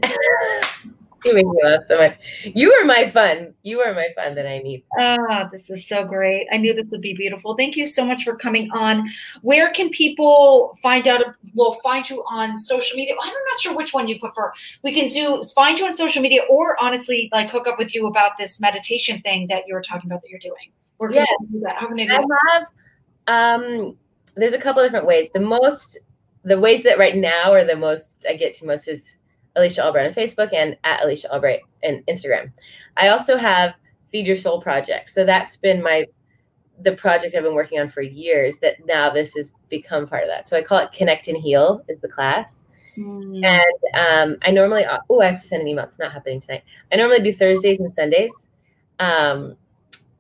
You 1.26 1.34
make 1.34 1.46
me 1.46 1.60
laugh 1.64 1.84
so 1.88 1.98
much. 1.98 2.18
You 2.44 2.72
are 2.74 2.86
my 2.86 3.10
fun. 3.10 3.54
You 3.64 3.82
are 3.82 3.94
my 3.94 4.08
fun 4.16 4.36
that 4.36 4.48
I 4.48 4.60
need. 4.60 4.84
Ah, 4.98 5.50
this 5.52 5.70
is 5.70 5.88
so 5.88 6.06
great. 6.06 6.48
I 6.52 6.58
knew 6.58 6.74
this 6.74 6.90
would 6.92 7.02
be 7.02 7.14
beautiful. 7.14 7.56
Thank 7.56 7.76
you 7.76 7.86
so 7.86 8.06
much 8.06 8.24
for 8.24 8.36
coming 8.36 8.70
on. 8.72 9.08
Where 9.42 9.72
can 9.72 9.90
people 9.90 10.78
find 10.82 11.08
out? 11.08 11.24
We'll 11.56 11.80
find 11.82 12.10
you 12.10 12.24
on 12.30 12.56
social 12.58 12.96
media. 12.96 13.16
I'm 13.22 13.34
not 13.50 13.60
sure 13.60 13.76
which 13.76 13.94
one 13.94 14.08
you 14.08 14.20
prefer. 14.20 14.52
We 14.84 14.94
can 14.94 15.10
do 15.10 15.44
find 15.56 15.78
you 15.78 15.86
on 15.86 15.94
social 15.94 16.22
media, 16.22 16.42
or 16.50 16.82
honestly, 16.82 17.30
like 17.32 17.50
hook 17.50 17.68
up 17.68 17.78
with 17.78 17.94
you 17.94 18.08
about 18.08 18.38
this 18.38 18.60
meditation 18.60 19.22
thing 19.22 19.48
that 19.48 19.64
you 19.68 19.74
were 19.74 19.82
talking 19.82 20.10
about 20.10 20.22
that 20.22 20.30
you're 20.30 20.40
doing. 20.40 20.72
Where 20.98 21.10
can 21.10 21.26
yeah. 21.30 21.48
do 21.52 21.60
that? 21.62 21.78
How 21.78 21.88
can 21.88 21.98
they 21.98 22.06
do 22.06 22.14
I 22.14 22.54
have. 22.54 22.68
Um, 23.28 23.98
there's 24.36 24.54
a 24.54 24.58
couple 24.58 24.84
different 24.84 25.06
ways. 25.06 25.30
The 25.34 25.40
most, 25.40 26.00
the 26.44 26.60
ways 26.60 26.84
that 26.84 26.98
right 26.98 27.16
now 27.16 27.52
are 27.52 27.64
the 27.64 27.76
most 27.76 28.26
I 28.28 28.36
get 28.36 28.54
to 28.56 28.66
most 28.66 28.88
is 28.88 29.19
Alicia 29.56 29.86
Albright 29.86 30.08
on 30.08 30.14
Facebook 30.14 30.54
and 30.54 30.78
at 30.84 31.04
Alicia 31.04 31.32
Albright 31.34 31.62
and 31.84 32.06
Instagram. 32.08 32.52
I 32.98 33.10
also 33.10 33.38
have 33.38 33.74
Feed 34.08 34.28
Your 34.28 34.36
Soul 34.36 34.62
project. 34.62 35.10
So 35.10 35.26
that's 35.26 35.58
been 35.58 35.82
my 35.82 36.06
the 36.82 36.94
project 36.94 37.36
I've 37.36 37.44
been 37.44 37.56
working 37.56 37.80
on 37.80 37.90
for 37.90 38.02
years 38.02 38.60
that 38.60 38.86
now 38.86 39.10
this 39.10 39.34
has 39.36 39.54
become 39.70 40.08
part 40.08 40.24
of 40.24 40.30
that. 40.30 40.48
So 40.48 40.58
I 40.58 40.62
call 40.62 40.80
it 40.80 40.94
Connect 40.94 41.28
and 41.28 41.38
Heal 41.38 41.84
is 41.90 42.00
the 42.00 42.08
class. 42.08 42.62
Mm. 42.98 43.46
And 43.46 44.32
um, 44.32 44.38
I 44.44 44.52
normally, 44.52 44.86
oh, 45.10 45.20
I 45.20 45.26
have 45.26 45.42
to 45.42 45.46
send 45.46 45.62
an 45.62 45.68
email. 45.68 45.84
It's 45.84 46.00
not 46.00 46.14
happening 46.14 46.40
tonight. 46.40 46.64
I 46.92 46.96
normally 46.96 47.22
do 47.22 47.34
Thursdays 47.34 47.80
and 47.80 47.92
Sundays. 47.92 48.48
Um, 49.00 49.58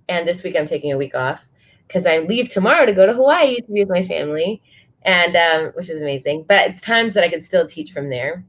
and 0.09 0.27
this 0.27 0.43
week 0.43 0.55
I'm 0.55 0.65
taking 0.65 0.91
a 0.91 0.97
week 0.97 1.15
off 1.15 1.43
because 1.87 2.05
I 2.05 2.19
leave 2.19 2.49
tomorrow 2.49 2.85
to 2.85 2.93
go 2.93 3.05
to 3.05 3.13
Hawaii 3.13 3.61
to 3.61 3.71
be 3.71 3.81
with 3.81 3.89
my 3.89 4.03
family, 4.03 4.61
and 5.03 5.35
um, 5.35 5.71
which 5.73 5.89
is 5.89 5.99
amazing. 5.99 6.45
But 6.47 6.69
it's 6.69 6.81
times 6.81 7.13
that 7.13 7.23
I 7.23 7.29
can 7.29 7.39
still 7.39 7.67
teach 7.67 7.91
from 7.91 8.09
there. 8.09 8.43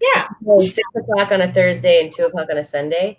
Yeah, 0.00 0.28
six 0.66 0.88
o'clock 0.96 1.32
on 1.32 1.40
a 1.40 1.52
Thursday 1.52 2.02
and 2.02 2.12
two 2.12 2.24
o'clock 2.24 2.48
on 2.50 2.58
a 2.58 2.64
Sunday, 2.64 3.18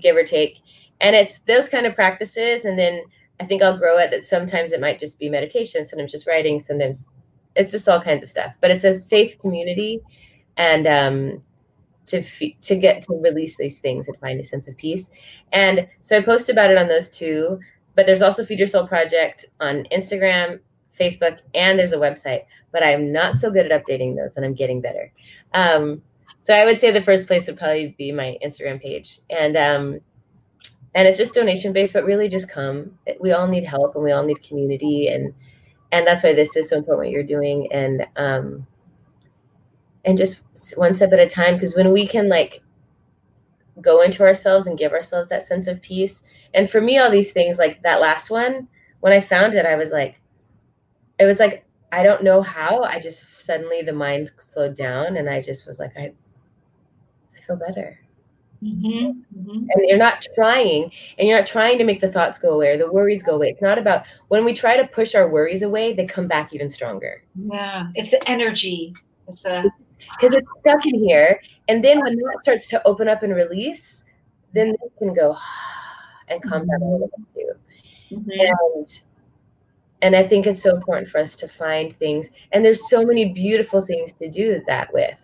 give 0.00 0.16
or 0.16 0.24
take. 0.24 0.56
And 1.00 1.14
it's 1.14 1.40
those 1.40 1.68
kind 1.68 1.86
of 1.86 1.94
practices, 1.94 2.64
and 2.64 2.78
then 2.78 3.02
I 3.40 3.44
think 3.44 3.62
I'll 3.62 3.78
grow 3.78 3.98
it. 3.98 4.10
That 4.10 4.24
sometimes 4.24 4.72
it 4.72 4.80
might 4.80 5.00
just 5.00 5.18
be 5.18 5.28
meditation, 5.28 5.84
sometimes 5.84 6.12
just 6.12 6.26
writing, 6.26 6.60
sometimes 6.60 7.10
it's 7.54 7.72
just 7.72 7.88
all 7.88 8.00
kinds 8.00 8.22
of 8.22 8.28
stuff. 8.28 8.54
But 8.60 8.70
it's 8.70 8.84
a 8.84 8.94
safe 8.94 9.38
community, 9.38 10.00
and 10.56 10.86
um, 10.86 11.42
to 12.06 12.22
to 12.22 12.76
get 12.76 13.02
to 13.02 13.14
release 13.14 13.56
these 13.56 13.78
things 13.78 14.08
and 14.08 14.16
find 14.18 14.40
a 14.40 14.44
sense 14.44 14.68
of 14.68 14.76
peace. 14.76 15.10
And 15.52 15.88
so 16.00 16.16
I 16.16 16.20
post 16.20 16.48
about 16.48 16.70
it 16.70 16.78
on 16.78 16.88
those 16.88 17.10
two. 17.10 17.60
But 17.94 18.06
there's 18.06 18.22
also 18.22 18.44
Feed 18.44 18.58
Your 18.58 18.68
Soul 18.68 18.86
Project 18.86 19.44
on 19.60 19.84
Instagram, 19.92 20.60
Facebook, 20.98 21.38
and 21.54 21.78
there's 21.78 21.92
a 21.92 21.98
website. 21.98 22.44
But 22.72 22.82
I'm 22.82 23.12
not 23.12 23.36
so 23.36 23.50
good 23.50 23.70
at 23.70 23.84
updating 23.84 24.16
those, 24.16 24.36
and 24.36 24.46
I'm 24.46 24.54
getting 24.54 24.80
better. 24.80 25.12
Um, 25.54 26.02
so 26.38 26.54
I 26.54 26.64
would 26.64 26.80
say 26.80 26.90
the 26.90 27.02
first 27.02 27.26
place 27.26 27.46
would 27.46 27.58
probably 27.58 27.94
be 27.96 28.10
my 28.10 28.36
Instagram 28.44 28.80
page, 28.82 29.20
and 29.30 29.56
um, 29.56 30.00
and 30.94 31.08
it's 31.08 31.18
just 31.18 31.34
donation 31.34 31.72
based, 31.72 31.92
but 31.92 32.04
really 32.04 32.28
just 32.28 32.48
come. 32.48 32.98
We 33.20 33.32
all 33.32 33.46
need 33.46 33.64
help, 33.64 33.94
and 33.94 34.04
we 34.04 34.12
all 34.12 34.24
need 34.24 34.42
community, 34.42 35.08
and 35.08 35.32
and 35.92 36.06
that's 36.06 36.22
why 36.24 36.32
this 36.32 36.56
is 36.56 36.68
so 36.68 36.78
important 36.78 37.06
what 37.06 37.12
you're 37.12 37.22
doing, 37.22 37.68
and 37.72 38.06
um, 38.16 38.66
and 40.04 40.18
just 40.18 40.42
one 40.76 40.94
step 40.94 41.12
at 41.12 41.20
a 41.20 41.28
time. 41.28 41.54
Because 41.54 41.76
when 41.76 41.92
we 41.92 42.06
can 42.06 42.28
like 42.28 42.60
go 43.80 44.02
into 44.02 44.22
ourselves 44.22 44.66
and 44.66 44.78
give 44.78 44.92
ourselves 44.92 45.28
that 45.28 45.46
sense 45.46 45.66
of 45.66 45.80
peace, 45.80 46.22
and 46.54 46.68
for 46.68 46.80
me, 46.80 46.98
all 46.98 47.10
these 47.10 47.32
things 47.32 47.58
like 47.58 47.82
that 47.82 48.00
last 48.00 48.30
one, 48.30 48.68
when 49.00 49.12
I 49.12 49.20
found 49.20 49.54
it, 49.54 49.64
I 49.64 49.76
was 49.76 49.92
like, 49.92 50.20
it 51.18 51.24
was 51.24 51.38
like 51.38 51.64
I 51.92 52.02
don't 52.02 52.24
know 52.24 52.40
how. 52.40 52.82
I 52.82 52.98
just 52.98 53.24
suddenly 53.38 53.82
the 53.82 53.92
mind 53.92 54.32
slowed 54.38 54.74
down, 54.74 55.16
and 55.16 55.28
I 55.28 55.42
just 55.42 55.66
was 55.66 55.78
like, 55.78 55.92
I, 55.96 56.12
I 57.36 57.40
feel 57.46 57.56
better. 57.56 58.00
Mm-hmm. 58.62 59.10
Mm-hmm. 59.38 59.66
And 59.68 59.88
you're 59.88 59.98
not 59.98 60.24
trying, 60.34 60.90
and 61.18 61.28
you're 61.28 61.38
not 61.38 61.46
trying 61.46 61.76
to 61.78 61.84
make 61.84 62.00
the 62.00 62.10
thoughts 62.10 62.38
go 62.38 62.50
away 62.50 62.70
or 62.70 62.78
the 62.78 62.90
worries 62.90 63.22
go 63.22 63.34
away. 63.34 63.50
It's 63.50 63.60
not 63.60 63.76
about 63.76 64.04
when 64.28 64.44
we 64.44 64.54
try 64.54 64.76
to 64.76 64.86
push 64.86 65.14
our 65.14 65.28
worries 65.28 65.62
away, 65.62 65.92
they 65.92 66.06
come 66.06 66.28
back 66.28 66.54
even 66.54 66.70
stronger. 66.70 67.22
Yeah, 67.34 67.88
it's 67.94 68.10
the 68.10 68.26
energy. 68.28 68.94
It's 69.28 69.42
the 69.42 69.70
because 69.98 70.34
it's 70.34 70.48
stuck 70.60 70.86
in 70.86 70.94
here, 70.94 71.42
and 71.68 71.84
then 71.84 72.00
when 72.00 72.16
that 72.16 72.38
starts 72.42 72.68
to 72.68 72.86
open 72.86 73.06
up 73.06 73.22
and 73.22 73.34
release, 73.34 74.04
then 74.54 74.68
they 74.68 74.98
can 74.98 75.12
go 75.12 75.36
and 76.28 76.42
calm 76.42 76.66
down 76.66 76.82
a 76.82 76.90
little 76.90 77.10
bit 77.34 77.34
too. 77.34 78.16
Mm-hmm. 78.16 78.30
And 78.30 79.00
and 80.02 80.14
I 80.16 80.24
think 80.24 80.46
it's 80.46 80.62
so 80.62 80.74
important 80.74 81.08
for 81.08 81.18
us 81.18 81.34
to 81.36 81.48
find 81.48 81.96
things, 81.98 82.28
and 82.52 82.64
there's 82.64 82.88
so 82.90 83.04
many 83.04 83.32
beautiful 83.32 83.80
things 83.80 84.12
to 84.14 84.28
do 84.28 84.62
that 84.66 84.92
with 84.92 85.14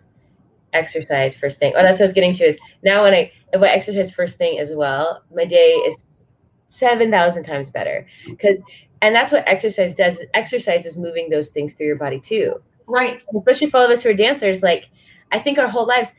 exercise 0.73 1.35
first 1.35 1.59
thing. 1.59 1.73
Oh, 1.75 1.83
that's 1.83 1.99
what 1.99 2.05
I 2.05 2.07
was 2.07 2.13
getting 2.13 2.33
to 2.33 2.45
is 2.45 2.59
now 2.83 3.03
when 3.03 3.13
I 3.13 3.31
if 3.53 3.61
I 3.61 3.67
exercise 3.67 4.11
first 4.11 4.37
thing 4.37 4.59
as 4.59 4.73
well, 4.73 5.23
my 5.35 5.45
day 5.45 5.73
is 5.73 6.23
seven 6.69 7.11
thousand 7.11 7.43
times 7.43 7.69
better. 7.69 8.07
Because 8.27 8.61
and 9.01 9.15
that's 9.15 9.31
what 9.31 9.47
exercise 9.47 9.95
does. 9.95 10.23
Exercise 10.33 10.85
is 10.85 10.97
moving 10.97 11.29
those 11.29 11.49
things 11.49 11.73
through 11.73 11.87
your 11.87 11.95
body 11.95 12.19
too. 12.19 12.61
Right. 12.87 13.21
Especially 13.37 13.67
for 13.67 13.77
all 13.77 13.85
of 13.85 13.91
us 13.91 14.03
who 14.03 14.09
are 14.09 14.13
dancers, 14.13 14.63
like 14.63 14.89
I 15.31 15.39
think 15.39 15.59
our 15.59 15.67
whole 15.67 15.85
lives, 15.85 16.13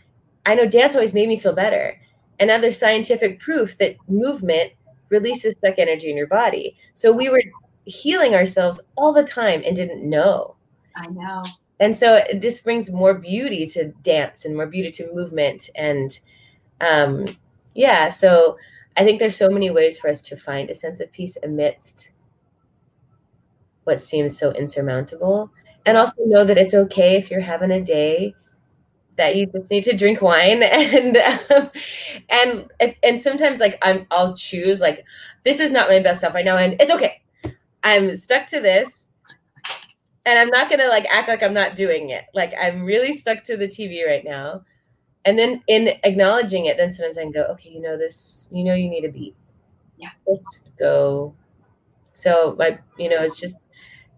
I 0.46 0.55
know 0.55 0.66
dance 0.66 0.94
always 0.94 1.14
made 1.14 1.29
me 1.29 1.38
feel 1.38 1.53
better. 1.53 2.01
And 2.38 2.49
now 2.49 2.59
there's 2.59 2.79
scientific 2.79 3.40
proof 3.40 3.77
that 3.79 3.96
movement 4.09 4.73
releases 5.11 5.57
stuck 5.57 5.79
energy 5.79 6.11
in 6.11 6.16
your 6.16 6.27
body. 6.27 6.77
So 6.94 7.12
we 7.12 7.29
were 7.29 7.42
healing 7.85 8.35
ourselves 8.35 8.81
all 8.97 9.12
the 9.12 9.25
time 9.25 9.62
and 9.64 9.77
didn't 9.77 10.09
know. 10.09 10.57
I 10.97 11.07
know. 11.09 11.43
And 11.79 11.97
so 11.97 12.23
this 12.38 12.61
brings 12.61 12.93
more 12.93 13.14
beauty 13.14 13.66
to 13.69 13.88
dance 14.03 14.45
and 14.45 14.55
more 14.55 14.66
beauty 14.66 14.90
to 14.93 15.12
movement 15.14 15.71
and 15.75 16.19
um, 16.81 17.25
yeah 17.75 18.11
so 18.11 18.59
i 18.97 19.05
think 19.05 19.21
there's 19.21 19.37
so 19.37 19.49
many 19.49 19.71
ways 19.71 19.97
for 19.97 20.09
us 20.09 20.21
to 20.21 20.37
find 20.37 20.69
a 20.69 20.75
sense 20.75 20.99
of 20.99 21.12
peace 21.12 21.37
amidst 21.43 22.11
what 23.85 24.01
seems 24.01 24.38
so 24.38 24.53
insurmountable. 24.53 25.51
And 25.87 25.97
also 25.97 26.23
know 26.25 26.45
that 26.45 26.59
it's 26.59 26.75
okay 26.75 27.16
if 27.16 27.31
you're 27.31 27.40
having 27.40 27.71
a 27.71 27.81
day 27.83 28.35
that 29.16 29.37
you 29.37 29.47
just 29.47 29.71
need 29.71 29.83
to 29.85 29.97
drink 29.97 30.23
wine 30.23 30.62
and 30.62 31.16
um, 31.16 31.71
and 32.29 32.95
and 33.03 33.21
sometimes 33.21 33.61
like 33.61 33.77
i'm 33.83 34.07
i'll 34.11 34.35
choose 34.35 34.81
like 34.81 35.05
this 35.45 35.61
is 35.61 35.71
not 35.71 35.90
my 35.90 36.01
best 36.01 36.21
stuff 36.21 36.33
right 36.33 36.45
now 36.45 36.57
and 36.57 36.81
it's 36.81 36.90
okay 36.90 37.19
i'm 37.83 38.14
stuck 38.16 38.47
to 38.47 38.61
this 38.61 39.09
and 40.27 40.38
I'm 40.38 40.49
not 40.49 40.69
gonna 40.69 40.88
like 40.88 41.07
act 41.11 41.29
like 41.29 41.43
I'm 41.43 41.55
not 41.55 41.75
doing 41.75 42.11
it. 42.11 42.25
Like 42.35 42.53
I'm 42.61 42.85
really 42.85 43.16
stuck 43.16 43.43
to 43.45 43.57
the 43.57 43.69
TV 43.69 44.05
right 44.07 44.25
now. 44.25 44.64
And 45.25 45.38
then 45.38 45.62
in 45.69 45.90
acknowledging 46.05 46.66
it, 46.66 46.77
then 46.79 46.93
sometimes 46.93 47.19
I 47.19 47.23
can 47.23 47.33
go, 47.33 47.45
okay, 47.53 47.71
you 47.71 47.81
know 47.83 47.99
this, 47.99 48.49
you 48.53 48.64
know 48.64 48.75
you 48.75 48.90
need 48.90 49.05
a 49.05 49.11
beat. 49.11 49.37
Yeah. 49.99 50.11
Let's 50.27 50.61
go. 50.79 51.35
So 52.12 52.57
my, 52.59 52.79
you 52.99 53.09
know, 53.11 53.23
it's 53.23 53.40
just 53.40 53.59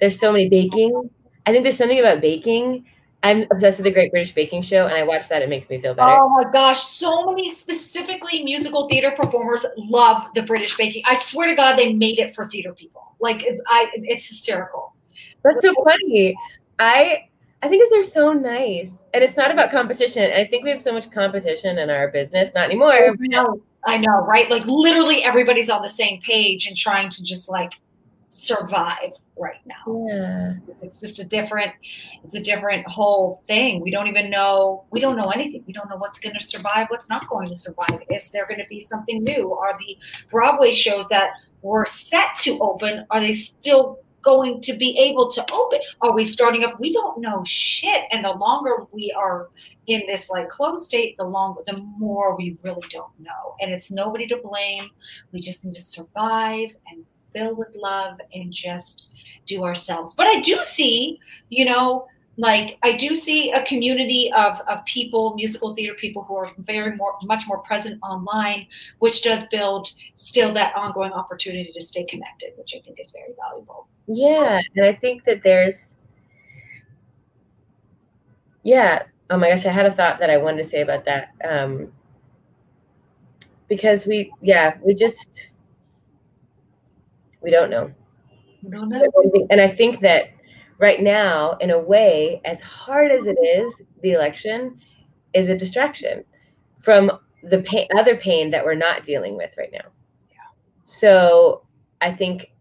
there's 0.00 0.18
so 0.20 0.32
many 0.32 0.48
baking. 0.48 1.10
I 1.46 1.52
think 1.52 1.64
there's 1.64 1.78
something 1.78 2.00
about 2.00 2.20
baking. 2.22 2.86
I'm 3.22 3.46
obsessed 3.50 3.78
with 3.78 3.84
the 3.84 3.92
Great 3.92 4.10
British 4.10 4.34
Baking 4.34 4.62
Show, 4.62 4.86
and 4.86 4.94
I 4.94 5.04
watch 5.04 5.28
that. 5.28 5.42
It 5.42 5.48
makes 5.48 5.70
me 5.70 5.80
feel 5.80 5.94
better. 5.94 6.10
Oh 6.10 6.28
my 6.30 6.50
gosh, 6.50 6.82
so 6.82 7.26
many 7.26 7.52
specifically 7.52 8.42
musical 8.42 8.88
theater 8.88 9.12
performers 9.12 9.64
love 9.76 10.26
the 10.34 10.42
British 10.42 10.76
baking. 10.76 11.04
I 11.06 11.14
swear 11.14 11.48
to 11.48 11.54
God, 11.54 11.76
they 11.76 11.92
made 11.92 12.18
it 12.18 12.34
for 12.34 12.46
theater 12.48 12.72
people. 12.72 13.14
Like 13.20 13.46
I, 13.68 13.90
it's 13.94 14.28
hysterical. 14.28 14.94
That's 15.44 15.62
so 15.62 15.72
funny. 15.84 16.34
I 16.78 17.28
I 17.62 17.68
think 17.68 17.88
they're 17.90 18.02
so 18.02 18.32
nice, 18.32 19.04
and 19.14 19.22
it's 19.22 19.36
not 19.36 19.52
about 19.52 19.70
competition. 19.70 20.32
I 20.32 20.44
think 20.44 20.64
we 20.64 20.70
have 20.70 20.82
so 20.82 20.92
much 20.92 21.08
competition 21.12 21.78
in 21.78 21.90
our 21.90 22.08
business. 22.08 22.50
Not 22.54 22.64
anymore. 22.64 22.92
I 22.92 23.10
know, 23.20 23.62
I 23.84 23.98
know, 23.98 24.24
right? 24.26 24.50
Like 24.50 24.64
literally, 24.66 25.22
everybody's 25.22 25.70
on 25.70 25.80
the 25.80 25.88
same 25.88 26.20
page 26.22 26.66
and 26.66 26.76
trying 26.76 27.08
to 27.10 27.22
just 27.22 27.48
like 27.48 27.74
survive 28.30 29.12
right 29.42 29.60
now. 29.66 30.06
Yeah. 30.08 30.54
It's 30.80 31.00
just 31.00 31.18
a 31.18 31.26
different, 31.26 31.72
it's 32.24 32.34
a 32.34 32.42
different 32.42 32.86
whole 32.88 33.42
thing. 33.48 33.80
We 33.80 33.90
don't 33.90 34.06
even 34.06 34.30
know, 34.30 34.84
we 34.90 35.00
don't 35.00 35.16
know 35.16 35.30
anything. 35.30 35.64
We 35.66 35.72
don't 35.72 35.90
know 35.90 35.96
what's 35.96 36.18
going 36.18 36.34
to 36.38 36.44
survive, 36.44 36.86
what's 36.88 37.10
not 37.10 37.28
going 37.28 37.48
to 37.48 37.56
survive. 37.56 38.00
Is 38.08 38.30
there 38.30 38.46
going 38.46 38.60
to 38.60 38.66
be 38.68 38.80
something 38.80 39.22
new? 39.24 39.52
Are 39.52 39.76
the 39.78 39.98
Broadway 40.30 40.72
shows 40.72 41.08
that 41.08 41.30
were 41.62 41.84
set 41.86 42.28
to 42.40 42.58
open, 42.60 43.06
are 43.10 43.20
they 43.20 43.32
still 43.32 43.98
going 44.22 44.60
to 44.60 44.72
be 44.74 44.96
able 44.98 45.30
to 45.32 45.44
open? 45.52 45.80
Are 46.00 46.12
we 46.12 46.24
starting 46.24 46.64
up? 46.64 46.78
We 46.78 46.92
don't 46.92 47.20
know 47.20 47.42
shit. 47.44 48.04
And 48.12 48.24
the 48.24 48.30
longer 48.30 48.86
we 48.92 49.12
are 49.16 49.48
in 49.88 50.02
this 50.06 50.30
like 50.30 50.48
closed 50.48 50.84
state, 50.84 51.16
the 51.18 51.24
longer, 51.24 51.62
the 51.66 51.78
more 51.98 52.36
we 52.36 52.56
really 52.62 52.86
don't 52.90 53.10
know. 53.18 53.56
And 53.60 53.72
it's 53.72 53.90
nobody 53.90 54.26
to 54.28 54.36
blame. 54.36 54.88
We 55.32 55.40
just 55.40 55.64
need 55.64 55.74
to 55.74 55.80
survive 55.80 56.70
and 56.90 57.04
fill 57.32 57.54
with 57.56 57.74
love 57.74 58.18
and 58.34 58.52
just 58.52 59.08
do 59.46 59.64
ourselves. 59.64 60.14
But 60.16 60.26
I 60.26 60.40
do 60.40 60.62
see, 60.62 61.18
you 61.50 61.64
know, 61.64 62.06
like 62.38 62.78
I 62.82 62.92
do 62.92 63.14
see 63.14 63.52
a 63.52 63.64
community 63.64 64.32
of, 64.32 64.60
of 64.66 64.84
people, 64.86 65.34
musical 65.34 65.74
theater 65.74 65.94
people 65.94 66.22
who 66.24 66.34
are 66.36 66.50
very 66.58 66.96
more 66.96 67.16
much 67.24 67.46
more 67.46 67.58
present 67.58 68.00
online, 68.02 68.66
which 69.00 69.22
does 69.22 69.46
build 69.48 69.92
still 70.14 70.52
that 70.52 70.74
ongoing 70.74 71.12
opportunity 71.12 71.70
to 71.72 71.82
stay 71.82 72.04
connected, 72.04 72.52
which 72.56 72.74
I 72.74 72.80
think 72.80 72.98
is 72.98 73.10
very 73.10 73.34
valuable. 73.36 73.86
Yeah, 74.06 74.60
and 74.76 74.84
I 74.84 74.94
think 74.94 75.24
that 75.24 75.42
there's 75.42 75.94
yeah. 78.62 79.02
Oh 79.28 79.38
my 79.38 79.50
gosh, 79.50 79.66
I 79.66 79.70
had 79.70 79.86
a 79.86 79.92
thought 79.92 80.18
that 80.20 80.30
I 80.30 80.36
wanted 80.36 80.58
to 80.58 80.68
say 80.68 80.80
about 80.80 81.04
that. 81.04 81.34
Um 81.44 81.92
because 83.68 84.06
we 84.06 84.32
yeah, 84.40 84.76
we 84.82 84.94
just 84.94 85.50
we 87.42 87.50
don't 87.50 87.70
know. 87.70 87.92
We 88.62 88.70
don't 88.70 88.88
know. 88.88 89.10
And 89.50 89.60
I 89.60 89.68
think 89.68 90.00
that 90.00 90.30
right 90.78 91.00
now, 91.00 91.52
in 91.60 91.70
a 91.70 91.78
way, 91.78 92.40
as 92.44 92.60
hard 92.60 93.10
as 93.10 93.26
it 93.26 93.36
is, 93.42 93.82
the 94.02 94.12
election 94.12 94.80
is 95.34 95.48
a 95.48 95.56
distraction 95.56 96.24
from 96.80 97.10
the 97.42 97.60
pain, 97.62 97.88
other 97.96 98.16
pain 98.16 98.50
that 98.50 98.64
we're 98.64 98.74
not 98.74 99.04
dealing 99.04 99.36
with 99.36 99.54
right 99.56 99.70
now. 99.72 99.90
Yeah. 100.30 100.36
So 100.84 101.62
I 102.00 102.12
think, 102.12 102.52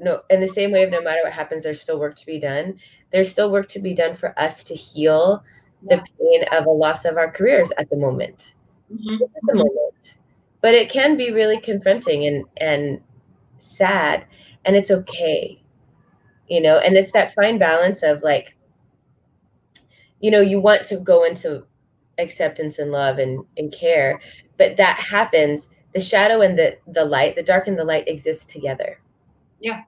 no, 0.00 0.22
in 0.30 0.40
the 0.40 0.48
same 0.48 0.72
way 0.72 0.82
of 0.82 0.90
no 0.90 1.00
matter 1.00 1.20
what 1.22 1.32
happens, 1.32 1.64
there's 1.64 1.80
still 1.80 1.98
work 1.98 2.16
to 2.16 2.26
be 2.26 2.38
done. 2.38 2.78
There's 3.12 3.30
still 3.30 3.50
work 3.50 3.68
to 3.68 3.78
be 3.78 3.94
done 3.94 4.14
for 4.14 4.38
us 4.38 4.64
to 4.64 4.74
heal 4.74 5.44
yeah. 5.82 5.96
the 5.96 6.02
pain 6.18 6.44
of 6.52 6.66
a 6.66 6.70
loss 6.70 7.04
of 7.04 7.16
our 7.16 7.30
careers 7.30 7.70
at 7.78 7.90
the 7.90 7.96
moment. 7.96 8.54
Mm-hmm. 8.92 9.22
At 9.22 9.42
the 9.46 9.54
moment, 9.54 10.16
but 10.60 10.74
it 10.74 10.90
can 10.90 11.16
be 11.16 11.30
really 11.30 11.58
confronting 11.58 12.26
and 12.26 12.44
and 12.58 13.00
sad, 13.62 14.26
and 14.64 14.76
it's 14.76 14.90
okay 14.90 15.58
you 16.48 16.60
know 16.60 16.78
and 16.78 16.96
it's 16.96 17.12
that 17.12 17.32
fine 17.34 17.56
balance 17.58 18.02
of 18.02 18.22
like 18.22 18.56
you 20.22 20.30
know, 20.30 20.40
you 20.40 20.58
want 20.60 20.86
to 20.86 20.96
go 20.96 21.24
into 21.24 21.64
acceptance 22.16 22.78
and 22.78 22.90
love 22.90 23.18
and, 23.18 23.44
and 23.58 23.72
care, 23.72 24.20
but 24.56 24.78
that 24.78 24.96
happens. 24.96 25.68
The 25.92 26.00
shadow 26.00 26.40
and 26.40 26.58
the 26.58 26.78
the 26.86 27.04
light, 27.04 27.34
the 27.34 27.42
dark 27.42 27.66
and 27.66 27.78
the 27.78 27.84
light 27.84 28.08
exist 28.08 28.48
together. 28.48 28.98
Yeah. 29.60 29.82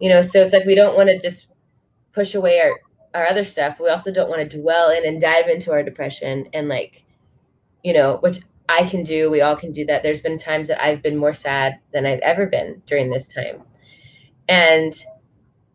You 0.00 0.08
know, 0.08 0.22
so 0.22 0.42
it's 0.42 0.54
like 0.54 0.64
we 0.64 0.74
don't 0.74 0.96
want 0.96 1.10
to 1.10 1.18
just 1.18 1.48
push 2.12 2.34
away 2.34 2.60
our 2.60 2.80
our 3.12 3.26
other 3.26 3.44
stuff. 3.44 3.78
We 3.78 3.90
also 3.90 4.12
don't 4.12 4.30
want 4.30 4.48
to 4.48 4.58
dwell 4.58 4.90
in 4.90 5.04
and 5.04 5.20
dive 5.20 5.48
into 5.48 5.72
our 5.72 5.82
depression 5.82 6.48
and 6.54 6.68
like, 6.68 7.02
you 7.82 7.92
know, 7.92 8.18
which 8.18 8.40
I 8.70 8.88
can 8.88 9.02
do. 9.02 9.30
We 9.30 9.40
all 9.40 9.56
can 9.56 9.72
do 9.72 9.84
that. 9.86 10.02
There's 10.02 10.20
been 10.20 10.38
times 10.38 10.68
that 10.68 10.82
I've 10.82 11.02
been 11.02 11.16
more 11.16 11.34
sad 11.34 11.80
than 11.92 12.06
I've 12.06 12.20
ever 12.20 12.46
been 12.46 12.82
during 12.86 13.10
this 13.10 13.28
time. 13.28 13.62
And 14.48 14.94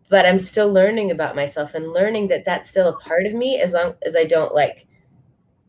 but 0.10 0.26
I'm 0.26 0.40
still 0.40 0.72
learning 0.72 1.12
about 1.12 1.36
myself 1.36 1.74
and 1.76 1.94
learning 1.94 2.30
that 2.30 2.46
that's 2.46 2.70
still 2.70 2.88
a 2.90 3.00
part 3.00 3.26
of 3.26 3.34
me 3.34 3.60
as 3.60 3.74
long 3.74 3.96
as 4.06 4.16
I 4.16 4.26
don't 4.26 4.54
like 4.54 4.88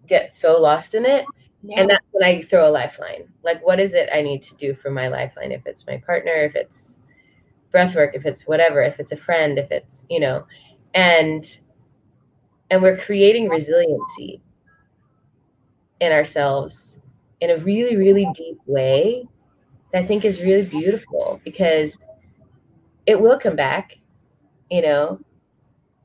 get 0.07 0.33
so 0.33 0.61
lost 0.61 0.95
in 0.95 1.07
it. 1.07 1.25
Yeah. 1.63 1.81
And 1.81 1.91
that's 1.91 2.07
when 2.13 2.25
I 2.25 2.43
throw 2.43 2.69
a 2.69 2.71
lifeline. 2.71 3.29
Like, 3.43 3.67
what 3.67 3.81
is 3.81 3.95
it 3.95 4.11
I 4.13 4.23
need 4.23 4.43
to 4.45 4.57
do 4.57 4.75
for 4.75 4.91
my 4.91 5.09
lifeline? 5.09 5.53
If 5.53 5.67
it's 5.67 5.87
my 5.87 5.99
partner, 5.99 6.33
if 6.35 6.57
it's 6.57 7.01
breath 7.73 7.97
work, 7.97 8.15
if 8.15 8.27
it's 8.27 8.47
whatever, 8.47 8.83
if 8.83 9.01
it's 9.01 9.13
a 9.13 9.17
friend, 9.17 9.59
if 9.59 9.73
it's, 9.73 10.07
you 10.11 10.21
know, 10.21 10.47
and 10.95 11.45
and 12.71 12.83
we're 12.83 12.97
creating 12.97 13.49
resiliency 13.49 14.41
in 16.01 16.13
ourselves 16.13 16.99
in 17.41 17.51
a 17.51 17.59
really, 17.59 17.97
really 17.97 18.29
deep 18.35 18.59
way 18.67 19.27
that 19.93 20.03
I 20.03 20.07
think 20.07 20.25
is 20.25 20.41
really 20.43 20.65
beautiful 20.65 21.41
because 21.45 21.99
it 23.07 23.21
will 23.21 23.39
come 23.39 23.57
back 23.57 23.99
you 24.71 24.83
know, 24.83 25.21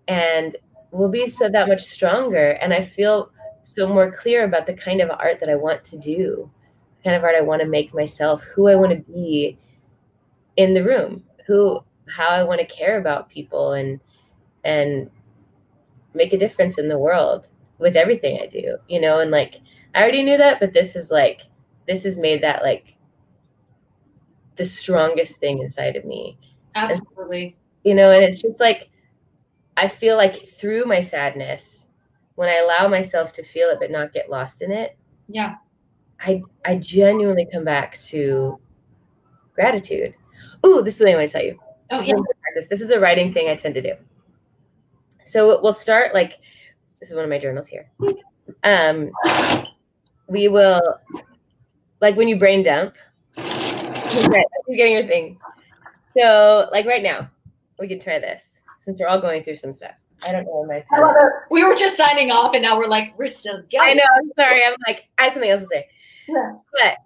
and 0.08 0.56
we'll 0.92 1.10
be 1.10 1.28
so 1.30 1.50
that 1.50 1.68
much 1.68 1.82
stronger. 1.82 2.52
And 2.52 2.74
I 2.74 2.82
feel 2.82 3.32
so 3.64 3.88
more 3.88 4.12
clear 4.12 4.44
about 4.44 4.66
the 4.66 4.74
kind 4.74 5.02
of 5.02 5.10
art 5.12 5.40
that 5.40 5.50
I 5.50 5.56
want 5.56 5.84
to 5.86 5.98
do, 5.98 6.50
the 6.98 7.04
kind 7.04 7.16
of 7.16 7.24
art 7.24 7.36
I 7.36 7.42
want 7.42 7.62
to 7.62 7.68
make 7.68 7.94
myself, 7.94 8.44
who 8.44 8.68
I 8.68 8.76
want 8.76 8.92
to 8.92 9.12
be 9.12 9.58
in 10.58 10.74
the 10.74 10.84
room, 10.84 11.24
who 11.48 11.84
how 12.10 12.28
I 12.30 12.44
want 12.44 12.60
to 12.60 12.66
care 12.66 13.00
about 13.00 13.30
people 13.30 13.74
and 13.74 14.00
and 14.64 15.10
make 16.14 16.34
a 16.34 16.38
difference 16.38 16.78
in 16.78 16.90
the 16.90 17.00
world 17.00 17.52
with 17.80 17.96
everything 17.96 18.40
I 18.42 18.48
do, 18.48 18.78
you 18.88 19.00
know, 19.00 19.20
and 19.20 19.32
like 19.32 19.62
I 19.96 20.02
already 20.02 20.24
knew 20.24 20.38
that, 20.38 20.60
but 20.60 20.74
this 20.74 20.96
is 20.96 21.12
like 21.12 21.42
this 21.88 22.04
has 22.04 22.18
made 22.18 22.42
that 22.44 22.64
like 22.64 22.96
the 24.56 24.66
strongest 24.66 25.38
thing 25.38 25.60
inside 25.60 25.96
of 25.96 26.06
me. 26.06 26.38
Absolutely. 26.76 27.58
you 27.84 27.94
know 27.94 28.12
and 28.12 28.24
it's 28.24 28.42
just 28.42 28.60
like 28.60 28.90
i 29.76 29.88
feel 29.88 30.16
like 30.16 30.46
through 30.46 30.86
my 30.86 31.02
sadness 31.02 31.86
when 32.36 32.48
i 32.48 32.58
allow 32.58 32.88
myself 32.88 33.34
to 33.34 33.44
feel 33.44 33.70
it 33.70 33.78
but 33.80 33.92
not 33.92 34.14
get 34.14 34.30
lost 34.30 34.62
in 34.62 34.72
it 34.72 34.98
yeah. 35.28 35.56
I 36.20 36.42
i 36.66 36.76
genuinely 36.76 37.48
come 37.52 37.64
back 37.64 38.00
to 38.10 38.60
gratitude. 39.54 40.14
Ooh, 40.66 40.82
this 40.84 40.96
is 40.96 41.02
what 41.02 41.12
i 41.12 41.16
want 41.16 41.28
to 41.28 41.34
tell 41.34 41.44
you. 41.44 41.60
Oh 41.90 42.02
yeah. 42.02 42.14
this, 42.56 42.68
this 42.68 42.82
is 42.82 42.92
a 42.92 43.00
writing 43.00 43.34
thing 43.34 43.50
i 43.50 43.56
tend 43.56 43.74
to 43.76 43.82
do. 43.82 43.94
So 45.24 45.62
we'll 45.62 45.74
start 45.74 46.14
like 46.14 46.40
this 47.00 47.10
is 47.10 47.16
one 47.16 47.24
of 47.24 47.30
my 47.30 47.40
journals 47.40 47.68
here. 47.68 47.90
Um 48.64 49.12
we 50.32 50.48
will 50.48 50.82
like 52.00 52.16
when 52.16 52.28
you 52.28 52.38
brain 52.38 52.64
dump 52.64 52.96
okay, 53.38 54.44
getting 54.76 54.94
your 54.94 55.08
thing 55.08 55.38
so 56.18 56.68
like 56.72 56.86
right 56.86 57.04
now 57.04 57.30
we 57.80 57.88
can 57.88 58.00
try 58.00 58.20
this 58.20 58.62
since 58.82 59.00
we're 59.00 59.08
all 59.08 59.22
going 59.22 59.44
through 59.44 59.56
some 59.56 59.72
stuff. 59.72 59.94
I 60.26 60.32
don't 60.32 60.46
know 60.46 60.66
my. 60.66 60.84
We 61.50 61.64
were 61.64 61.76
just 61.76 61.98
signing 61.98 62.32
off, 62.32 62.54
and 62.54 62.64
now 62.64 62.78
we're 62.78 62.88
like, 62.88 63.18
we're 63.18 63.28
still 63.28 63.62
going. 63.72 63.90
I 63.90 63.94
know. 63.94 64.04
I'm 64.18 64.32
sorry. 64.38 64.62
I'm 64.64 64.76
like, 64.88 65.08
I 65.18 65.24
have 65.24 65.34
something 65.34 65.50
else 65.50 65.62
to 65.62 65.68
say. 65.68 65.88
Yeah. 66.28 66.54
But 66.74 66.98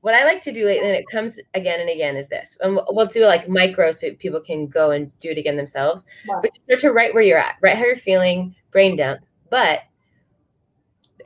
what 0.00 0.14
I 0.14 0.24
like 0.24 0.40
to 0.42 0.52
do 0.52 0.66
lately, 0.66 0.88
and 0.88 0.96
it 0.96 1.04
comes 1.10 1.38
again 1.54 1.80
and 1.80 1.90
again, 1.90 2.16
is 2.16 2.28
this. 2.28 2.56
And 2.60 2.80
we'll 2.88 3.06
do 3.06 3.24
like 3.24 3.48
micro 3.48 3.92
so 3.92 4.12
people 4.14 4.40
can 4.40 4.66
go 4.66 4.90
and 4.90 5.16
do 5.20 5.30
it 5.30 5.38
again 5.38 5.56
themselves. 5.56 6.06
Wow. 6.26 6.40
But 6.42 6.50
start 6.64 6.80
to 6.80 6.92
write 6.92 7.14
where 7.14 7.22
you're 7.22 7.38
at, 7.38 7.56
write 7.60 7.76
how 7.76 7.84
you're 7.84 7.96
feeling, 7.96 8.54
brain 8.72 8.96
dump. 8.96 9.20
But 9.48 9.80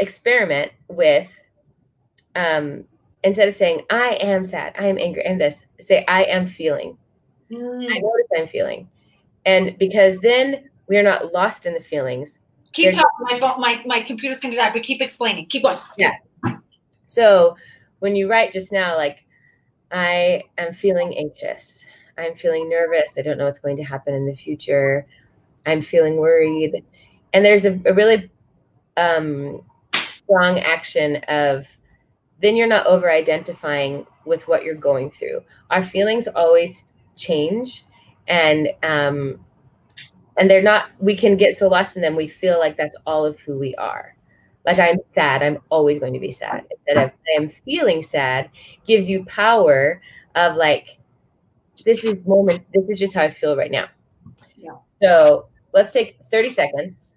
experiment 0.00 0.72
with 0.88 1.30
um 2.36 2.84
instead 3.22 3.48
of 3.48 3.54
saying 3.54 3.82
I 3.90 4.18
am 4.20 4.44
sad, 4.44 4.74
I 4.78 4.86
am 4.86 4.98
angry, 4.98 5.24
and 5.24 5.40
this, 5.40 5.62
say 5.80 6.04
I 6.06 6.24
am 6.24 6.46
feeling. 6.46 6.96
Mm. 7.50 7.84
I 7.90 7.98
notice 7.98 8.26
I'm 8.36 8.46
feeling. 8.46 8.88
And 9.46 9.76
because 9.78 10.20
then 10.20 10.68
we 10.88 10.96
are 10.96 11.02
not 11.02 11.32
lost 11.32 11.66
in 11.66 11.74
the 11.74 11.80
feelings. 11.80 12.38
Keep 12.72 12.94
talking. 12.94 13.40
My, 13.40 13.56
my, 13.56 13.82
my 13.86 14.00
computer's 14.00 14.40
going 14.40 14.52
to 14.52 14.58
die, 14.58 14.72
but 14.72 14.82
keep 14.82 15.00
explaining. 15.00 15.46
Keep 15.46 15.62
going. 15.62 15.78
Yeah. 15.96 16.16
So 17.06 17.56
when 18.00 18.16
you 18.16 18.28
write 18.28 18.52
just 18.52 18.72
now, 18.72 18.96
like, 18.96 19.24
I 19.92 20.42
am 20.58 20.72
feeling 20.72 21.16
anxious. 21.16 21.86
I'm 22.18 22.34
feeling 22.34 22.68
nervous. 22.68 23.14
I 23.16 23.22
don't 23.22 23.38
know 23.38 23.44
what's 23.44 23.60
going 23.60 23.76
to 23.76 23.84
happen 23.84 24.12
in 24.14 24.26
the 24.26 24.34
future. 24.34 25.06
I'm 25.66 25.82
feeling 25.82 26.16
worried. 26.16 26.82
And 27.32 27.44
there's 27.44 27.64
a, 27.64 27.80
a 27.86 27.94
really 27.94 28.30
um, 28.96 29.62
strong 30.24 30.58
action 30.58 31.16
of 31.28 31.66
then 32.42 32.56
you're 32.56 32.66
not 32.66 32.86
over 32.86 33.10
identifying 33.10 34.06
with 34.26 34.48
what 34.48 34.64
you're 34.64 34.74
going 34.74 35.10
through. 35.10 35.42
Our 35.70 35.82
feelings 35.82 36.28
always 36.28 36.92
change 37.16 37.84
and 38.26 38.68
um 38.82 39.38
and 40.36 40.50
they're 40.50 40.62
not 40.62 40.86
we 40.98 41.16
can 41.16 41.36
get 41.36 41.56
so 41.56 41.68
lost 41.68 41.96
in 41.96 42.02
them 42.02 42.16
we 42.16 42.26
feel 42.26 42.58
like 42.58 42.76
that's 42.76 42.96
all 43.06 43.24
of 43.24 43.38
who 43.40 43.58
we 43.58 43.74
are 43.76 44.16
like 44.64 44.78
i'm 44.78 44.98
sad 45.10 45.42
i'm 45.42 45.58
always 45.70 45.98
going 45.98 46.12
to 46.12 46.18
be 46.18 46.32
sad 46.32 46.64
instead 46.70 47.04
of 47.04 47.10
i 47.10 47.40
am 47.40 47.48
feeling 47.48 48.02
sad 48.02 48.50
gives 48.86 49.08
you 49.08 49.24
power 49.26 50.00
of 50.34 50.56
like 50.56 50.98
this 51.84 52.04
is 52.04 52.26
moment 52.26 52.64
this 52.72 52.84
is 52.88 52.98
just 52.98 53.14
how 53.14 53.22
i 53.22 53.30
feel 53.30 53.56
right 53.56 53.70
now 53.70 53.86
yeah. 54.56 54.72
so 55.00 55.46
let's 55.72 55.92
take 55.92 56.18
30 56.30 56.50
seconds 56.50 57.14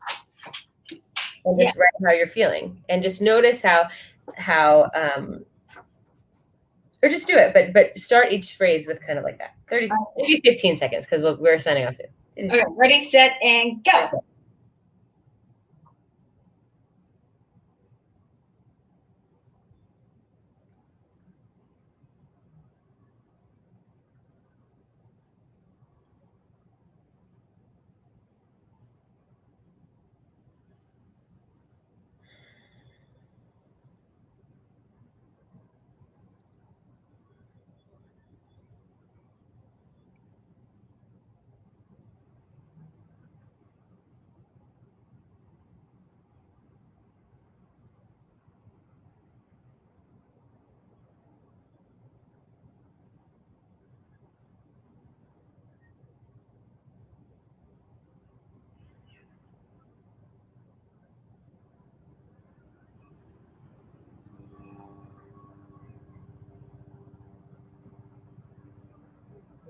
and 1.48 1.60
just 1.60 1.76
yeah. 1.76 1.82
write 1.82 2.10
how 2.10 2.16
you're 2.16 2.28
feeling 2.28 2.82
and 2.90 3.04
just 3.04 3.22
notice 3.22 3.62
how 3.62 3.88
how 4.36 4.90
um 4.94 5.44
or 7.04 7.10
just 7.10 7.28
do 7.28 7.38
it 7.38 7.54
but 7.54 7.74
but 7.74 7.98
start 7.98 8.32
each 8.32 8.56
phrase 8.56 8.88
with 8.88 9.02
kind 9.02 9.18
of 9.18 9.26
like 9.26 9.38
that 9.38 9.56
30 9.70 9.90
maybe 10.18 10.42
15 10.44 10.76
seconds 10.76 11.06
because 11.06 11.38
we're 11.40 11.60
signing 11.60 11.86
off 11.86 11.96
soon. 11.96 12.52
Okay 12.52 12.64
ready 12.76 13.04
set 13.04 13.38
and 13.42 13.84
go 13.84 14.24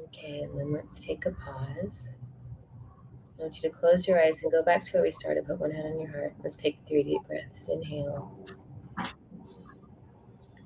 Okay, 0.07 0.39
and 0.39 0.57
then 0.57 0.71
let's 0.73 0.99
take 0.99 1.25
a 1.25 1.31
pause. 1.31 2.09
I 3.37 3.43
want 3.43 3.55
you 3.61 3.69
to 3.69 3.75
close 3.75 4.07
your 4.07 4.19
eyes 4.19 4.41
and 4.41 4.51
go 4.51 4.63
back 4.63 4.83
to 4.85 4.93
where 4.93 5.03
we 5.03 5.11
started. 5.11 5.45
Put 5.45 5.59
one 5.59 5.71
hand 5.71 5.87
on 5.87 5.99
your 5.99 6.09
heart. 6.09 6.33
Let's 6.43 6.55
take 6.55 6.79
three 6.87 7.03
deep 7.03 7.21
breaths. 7.27 7.67
Inhale 7.67 8.31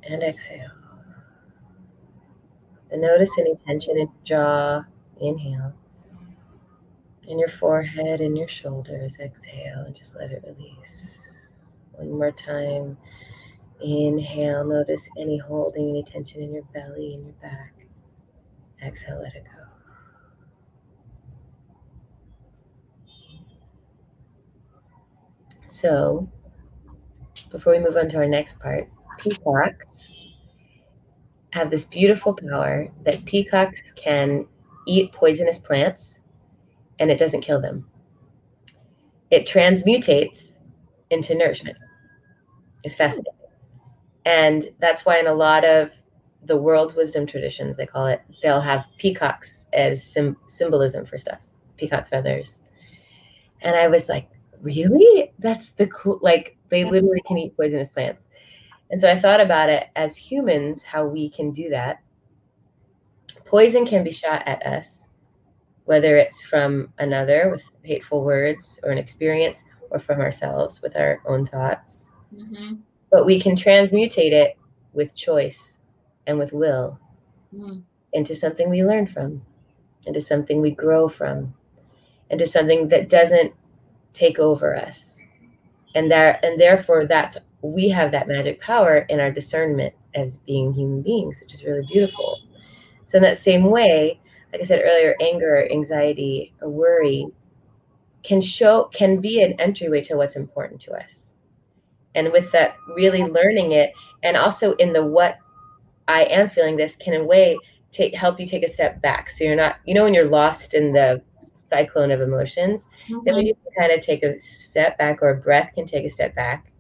and 0.08 0.24
exhale. 0.24 0.72
And 2.90 3.02
notice 3.02 3.38
any 3.38 3.56
tension 3.66 3.98
in 3.98 4.08
your 4.08 4.26
jaw. 4.26 4.84
Inhale. 5.20 5.74
In 7.28 7.40
your 7.40 7.50
forehead 7.50 8.22
and 8.22 8.38
your 8.38 8.48
shoulders. 8.48 9.18
Exhale 9.20 9.84
and 9.86 9.96
just 9.96 10.16
let 10.16 10.32
it 10.32 10.44
release. 10.46 11.20
One 11.94 12.12
more 12.12 12.32
time. 12.32 12.98
Inhale. 13.82 14.64
Notice 14.64 15.10
any 15.20 15.38
holding, 15.38 15.90
any 15.90 16.04
tension 16.04 16.42
in 16.42 16.54
your 16.54 16.64
belly 16.74 17.14
and 17.14 17.26
your 17.26 17.36
back. 17.42 17.74
Exhale, 18.92 19.22
let 19.24 19.34
it 19.36 19.44
go. 19.46 19.64
So, 25.68 26.30
before 27.52 27.74
we 27.74 27.80
move 27.80 27.98
on 27.98 28.10
to 28.10 28.18
our 28.18 28.28
next 28.28 28.60
part, 28.60 28.90
peacocks 29.20 30.12
have 31.54 31.70
this 31.70 31.86
beautiful 31.86 32.34
power 32.34 32.90
that 33.04 33.26
peacocks 33.26 33.92
can 33.94 34.48
eat 34.88 35.12
poisonous 35.12 35.60
plants 35.60 36.20
and 37.00 37.12
it 37.12 37.20
doesn't 37.20 37.42
kill 37.42 37.62
them. 37.62 37.88
It 39.32 39.48
transmutates 39.48 40.60
into 41.10 41.36
nourishment. 41.36 41.78
It's 42.84 42.96
fascinating. 42.96 43.34
And 44.26 44.64
that's 44.80 45.06
why 45.06 45.20
in 45.20 45.28
a 45.28 45.34
lot 45.34 45.66
of 45.66 45.92
the 46.46 46.58
world's 46.58 46.96
wisdom 46.96 47.26
traditions, 47.26 47.78
they 47.78 47.86
call 47.86 48.08
it, 48.08 48.22
they'll 48.42 48.62
have 48.62 48.86
peacocks 48.98 49.68
as 49.74 50.04
sim- 50.04 50.38
symbolism 50.48 51.06
for 51.06 51.18
stuff, 51.18 51.40
peacock 51.78 52.10
feathers. 52.10 52.64
And 53.62 53.76
I 53.76 53.88
was 53.88 54.10
like, 54.10 54.30
really? 54.62 55.34
That's 55.40 55.72
the 55.74 55.88
cool, 55.88 56.20
like, 56.22 56.58
they 56.70 56.84
literally 56.84 57.22
can 57.28 57.38
eat 57.38 57.56
poisonous 57.56 57.92
plants. 57.92 58.26
And 58.90 59.00
so 59.00 59.10
I 59.10 59.20
thought 59.20 59.40
about 59.40 59.70
it 59.70 59.88
as 59.96 60.18
humans, 60.18 60.84
how 60.84 61.06
we 61.06 61.30
can 61.30 61.52
do 61.52 61.70
that. 61.70 62.02
Poison 63.46 63.86
can 63.86 64.04
be 64.04 64.12
shot 64.12 64.44
at 64.46 64.66
us, 64.66 65.10
whether 65.86 66.18
it's 66.18 66.42
from 66.42 66.92
another 66.98 67.50
with 67.52 67.64
hateful 67.84 68.24
words 68.24 68.80
or 68.84 68.92
an 68.92 68.98
experience, 68.98 69.66
or 69.90 70.00
from 70.00 70.22
ourselves 70.22 70.82
with 70.82 70.96
our 70.96 71.22
own 71.26 71.46
thoughts. 71.46 72.12
Mm-hmm. 72.36 72.76
But 73.12 73.26
we 73.26 73.40
can 73.40 73.56
transmutate 73.56 74.32
it 74.32 74.58
with 74.94 75.16
choice 75.16 75.80
and 76.28 76.38
with 76.38 76.54
will 76.54 77.00
Mm. 77.54 77.84
into 78.14 78.34
something 78.34 78.70
we 78.70 78.82
learn 78.84 79.06
from, 79.08 79.42
into 80.06 80.22
something 80.22 80.62
we 80.62 80.72
grow 80.72 81.10
from, 81.10 81.54
into 82.30 82.48
something 82.48 82.88
that 82.88 83.10
doesn't 83.10 83.54
take 84.14 84.40
over 84.40 84.74
us. 84.76 85.20
And 85.94 86.10
that 86.12 86.44
and 86.46 86.60
therefore 86.60 87.06
that's 87.06 87.38
we 87.62 87.90
have 87.90 88.12
that 88.12 88.28
magic 88.30 88.62
power 88.62 89.00
in 89.10 89.20
our 89.20 89.32
discernment 89.32 89.94
as 90.16 90.38
being 90.38 90.74
human 90.74 91.02
beings, 91.02 91.42
which 91.42 91.54
is 91.54 91.66
really 91.66 91.86
beautiful. 91.92 92.38
So 93.06 93.18
in 93.18 93.24
that 93.24 93.38
same 93.38 93.66
way, 93.66 94.22
like 94.54 94.62
I 94.62 94.66
said 94.66 94.82
earlier, 94.84 95.16
anger, 95.20 95.70
anxiety, 95.70 96.54
or 96.62 96.70
worry 96.70 97.28
can 98.24 98.40
show 98.40 98.86
can 98.94 99.20
be 99.20 99.42
an 99.42 99.60
entryway 99.60 100.02
to 100.04 100.16
what's 100.16 100.38
important 100.38 100.80
to 100.82 100.94
us. 100.94 101.34
And 102.16 102.32
with 102.32 102.52
that 102.52 102.76
really 102.96 103.24
learning 103.24 103.74
it 103.74 103.92
and 104.24 104.38
also 104.38 104.74
in 104.76 104.94
the 104.94 105.06
what 105.06 105.38
I 106.12 106.24
am 106.24 106.50
feeling 106.50 106.76
this 106.76 106.96
can 106.96 107.14
in 107.14 107.22
a 107.22 107.26
way 107.26 107.58
take 107.92 108.14
help 108.14 108.40
you 108.40 108.46
take 108.46 108.64
a 108.64 108.70
step 108.70 109.02
back. 109.02 109.30
So 109.30 109.44
you're 109.44 109.56
not, 109.56 109.78
you 109.86 109.94
know, 109.94 110.04
when 110.04 110.14
you're 110.14 110.30
lost 110.30 110.74
in 110.74 110.94
the 110.94 111.22
cyclone 111.54 112.12
of 112.12 112.22
emotions, 112.22 112.86
then 113.08 113.18
mm-hmm. 113.18 113.36
when 113.36 113.46
you 113.46 113.56
can 113.56 113.74
kind 113.78 113.92
of 113.92 114.06
take 114.06 114.24
a 114.24 114.38
step 114.40 114.98
back 114.98 115.22
or 115.22 115.30
a 115.30 115.38
breath 115.38 115.72
can 115.74 115.86
take 115.86 116.06
a 116.06 116.10
step 116.10 116.36
back. 116.36 116.72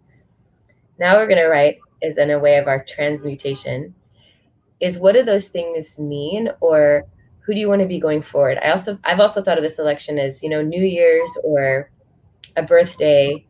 Now 0.99 1.17
we're 1.17 1.27
gonna 1.27 1.47
write 1.47 1.77
is 2.01 2.17
in 2.17 2.31
a 2.31 2.39
way 2.39 2.57
of 2.57 2.67
our 2.67 2.83
transmutation. 2.83 3.93
Is 4.79 4.97
what 4.97 5.13
do 5.13 5.23
those 5.23 5.47
things 5.47 5.99
mean 5.99 6.49
or 6.59 7.05
who 7.39 7.53
do 7.53 7.59
you 7.59 7.69
want 7.69 7.81
to 7.81 7.87
be 7.87 7.99
going 7.99 8.21
forward? 8.21 8.57
I 8.61 8.71
also 8.71 8.99
I've 9.03 9.19
also 9.19 9.41
thought 9.41 9.57
of 9.57 9.63
this 9.63 9.79
election 9.79 10.19
as, 10.19 10.43
you 10.43 10.49
know, 10.49 10.61
New 10.61 10.83
Year's 10.83 11.29
or 11.43 11.91
a 12.55 12.63
birthday. 12.63 13.45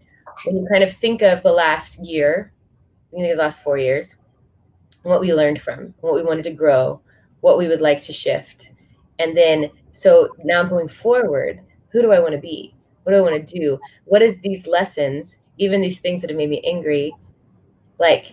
When 0.45 0.57
you 0.57 0.67
kind 0.71 0.83
of 0.83 0.93
think 0.93 1.21
of 1.21 1.43
the 1.43 1.51
last 1.51 1.99
year, 1.99 2.53
you 3.13 3.23
know, 3.23 3.29
the 3.29 3.41
last 3.41 3.61
four 3.61 3.77
years, 3.77 4.15
what 5.03 5.21
we 5.21 5.33
learned 5.33 5.61
from, 5.61 5.93
what 6.01 6.13
we 6.13 6.23
wanted 6.23 6.43
to 6.43 6.51
grow, 6.51 7.01
what 7.41 7.57
we 7.57 7.67
would 7.67 7.81
like 7.81 8.01
to 8.03 8.13
shift. 8.13 8.71
And 9.19 9.35
then, 9.35 9.71
so 9.91 10.29
now 10.43 10.63
going 10.63 10.87
forward, 10.87 11.59
who 11.89 12.01
do 12.01 12.11
I 12.11 12.19
want 12.19 12.33
to 12.33 12.39
be? 12.39 12.75
What 13.03 13.13
do 13.13 13.17
I 13.17 13.21
want 13.21 13.47
to 13.47 13.59
do? 13.59 13.79
What 14.05 14.21
is 14.21 14.39
these 14.39 14.67
lessons, 14.67 15.37
even 15.57 15.81
these 15.81 15.99
things 15.99 16.21
that 16.21 16.29
have 16.29 16.37
made 16.37 16.49
me 16.49 16.61
angry, 16.65 17.13
like, 17.99 18.31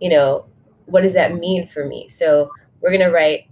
you 0.00 0.08
know, 0.08 0.46
what 0.86 1.02
does 1.02 1.12
that 1.12 1.34
mean 1.34 1.66
for 1.66 1.86
me? 1.86 2.08
So 2.08 2.50
we're 2.80 2.90
going 2.90 3.00
to 3.00 3.12
write 3.12 3.48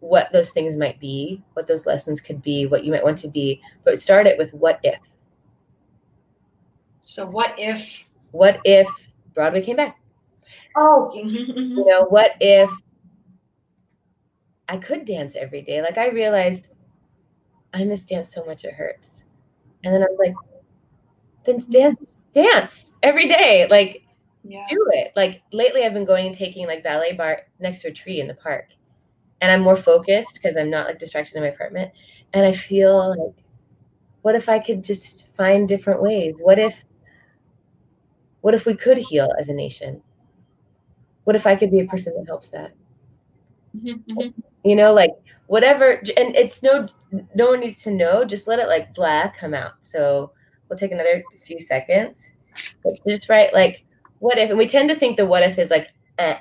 what 0.00 0.32
those 0.32 0.50
things 0.50 0.76
might 0.76 0.98
be, 0.98 1.42
what 1.52 1.68
those 1.68 1.86
lessons 1.86 2.20
could 2.20 2.42
be, 2.42 2.66
what 2.66 2.84
you 2.84 2.90
might 2.90 3.04
want 3.04 3.18
to 3.18 3.28
be, 3.28 3.60
but 3.84 4.00
start 4.00 4.26
it 4.26 4.36
with 4.36 4.52
what 4.52 4.80
if. 4.82 4.98
So 7.02 7.24
what 7.24 7.54
if? 7.56 8.04
What 8.32 8.60
if 8.64 8.88
Broadway 9.34 9.62
came 9.62 9.76
back? 9.76 10.01
Oh, 10.76 11.10
you 11.14 11.84
know 11.84 12.06
what 12.08 12.32
if 12.40 12.70
i 14.68 14.76
could 14.76 15.04
dance 15.04 15.36
every 15.36 15.62
day? 15.62 15.82
Like 15.82 15.98
i 15.98 16.08
realized 16.08 16.68
i 17.74 17.84
miss 17.84 18.04
dance 18.04 18.32
so 18.32 18.44
much 18.44 18.64
it 18.64 18.74
hurts. 18.74 19.24
And 19.84 19.92
then 19.92 20.02
i 20.02 20.06
was 20.06 20.18
like 20.18 20.34
then 21.44 21.60
mm-hmm. 21.60 21.70
dance 21.70 22.16
dance 22.32 22.92
every 23.02 23.28
day 23.28 23.66
like 23.68 24.04
yeah. 24.44 24.64
do 24.68 24.86
it. 24.92 25.12
Like 25.14 25.42
lately 25.52 25.84
i've 25.84 25.94
been 25.94 26.04
going 26.04 26.26
and 26.26 26.34
taking 26.34 26.66
like 26.66 26.82
ballet 26.82 27.12
barre 27.12 27.42
next 27.60 27.80
to 27.82 27.88
a 27.88 27.92
tree 27.92 28.20
in 28.20 28.28
the 28.28 28.34
park. 28.34 28.68
And 29.40 29.50
i'm 29.50 29.60
more 29.60 29.76
focused 29.76 30.34
because 30.34 30.56
i'm 30.56 30.70
not 30.70 30.86
like 30.86 30.98
distracted 30.98 31.36
in 31.36 31.42
my 31.42 31.48
apartment. 31.48 31.92
And 32.32 32.46
i 32.46 32.52
feel 32.52 33.10
like 33.10 33.44
what 34.22 34.36
if 34.36 34.48
i 34.48 34.58
could 34.58 34.84
just 34.84 35.26
find 35.36 35.68
different 35.68 36.02
ways? 36.02 36.36
What 36.40 36.58
if 36.58 36.84
what 38.40 38.54
if 38.54 38.66
we 38.66 38.74
could 38.74 38.98
heal 38.98 39.30
as 39.38 39.48
a 39.48 39.54
nation 39.54 40.02
what 41.24 41.36
if 41.36 41.46
I 41.46 41.56
could 41.56 41.70
be 41.70 41.80
a 41.80 41.86
person 41.86 42.14
that 42.16 42.26
helps 42.26 42.48
that? 42.50 42.72
Mhm, 43.76 44.34
You 44.64 44.76
know, 44.76 44.92
like 44.92 45.10
whatever, 45.46 45.92
and 46.16 46.36
it's 46.36 46.62
no, 46.62 46.88
no 47.34 47.48
one 47.50 47.60
needs 47.60 47.82
to 47.84 47.90
know. 47.90 48.24
Just 48.24 48.46
let 48.46 48.58
it 48.58 48.68
like 48.68 48.94
blah 48.94 49.30
come 49.38 49.54
out. 49.54 49.72
So 49.84 50.32
we'll 50.68 50.78
take 50.78 50.92
another 50.92 51.22
few 51.42 51.58
seconds, 51.60 52.34
but 52.84 52.94
just 53.06 53.28
write 53.28 53.52
like, 53.52 53.84
what 54.18 54.38
if? 54.38 54.50
And 54.50 54.58
we 54.58 54.68
tend 54.68 54.88
to 54.90 54.94
think 54.96 55.16
the 55.16 55.26
what 55.26 55.42
if 55.42 55.58
is 55.58 55.70
like, 55.70 55.92
eh, 56.18 56.38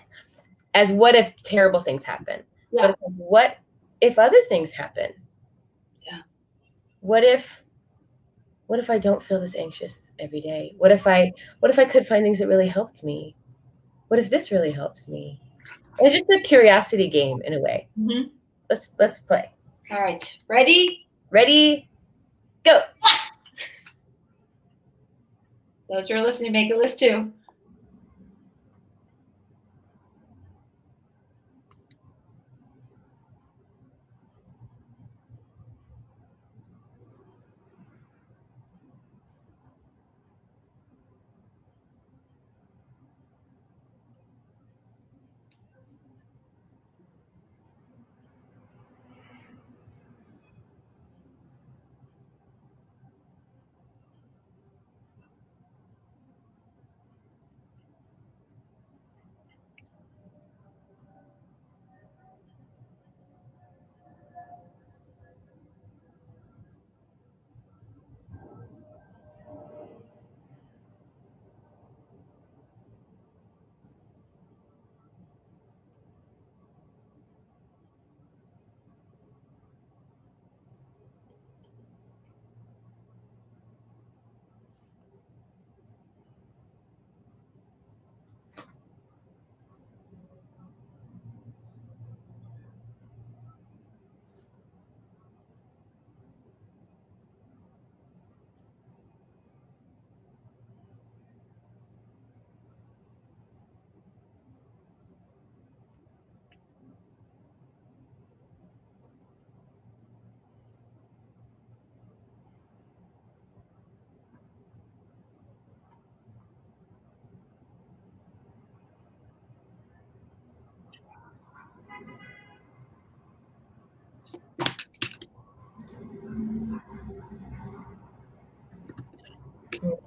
as 0.76 0.92
what 0.92 1.16
if 1.16 1.34
terrible 1.44 1.82
things 1.82 2.04
happen. 2.06 2.44
Yeah. 2.72 2.88
But 2.90 2.98
what 3.18 3.58
if 4.02 4.20
other 4.20 4.42
things 4.50 4.72
happen? 4.72 5.12
Yeah. 6.06 6.22
What 7.02 7.24
if? 7.24 7.64
What 8.68 8.80
if 8.80 8.90
I 8.90 8.98
don't 8.98 9.22
feel 9.22 9.40
this 9.40 9.56
anxious 9.56 10.02
every 10.18 10.42
day? 10.42 10.74
What 10.78 10.92
if 10.92 11.06
I? 11.06 11.34
What 11.60 11.70
if 11.72 11.78
I 11.78 11.86
could 11.86 12.08
find 12.08 12.24
things 12.24 12.40
that 12.40 12.48
really 12.48 12.68
helped 12.70 13.04
me? 13.04 13.36
What 14.12 14.20
if 14.20 14.30
this 14.30 14.52
really 14.52 14.72
helps 14.74 15.08
me? 15.08 15.40
It's 16.00 16.12
just 16.12 16.26
a 16.30 16.42
curiosity 16.42 17.08
game 17.10 17.42
in 17.46 17.54
a 17.54 17.60
way. 17.62 17.88
mhm. 17.98 18.30
Let's 18.70 18.90
let's 19.00 19.22
play. 19.22 19.50
All 19.90 20.02
right. 20.02 20.38
Ready? 20.50 21.08
Ready? 21.30 21.88
Go. 22.66 22.82
Those 25.90 26.10
who 26.10 26.16
are 26.16 26.22
listening, 26.22 26.52
make 26.52 26.74
a 26.74 26.76
list 26.76 27.00
too. 27.00 27.32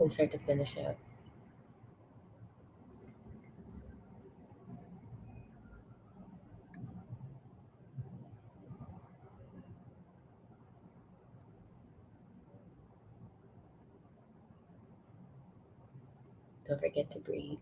Can 0.05 0.11
start 0.11 0.31
to 0.31 0.39
finish 0.39 0.77
it. 0.77 0.99
Don't 16.69 16.81
forget 16.81 17.11
to 17.13 17.21
breathe. 17.21 17.59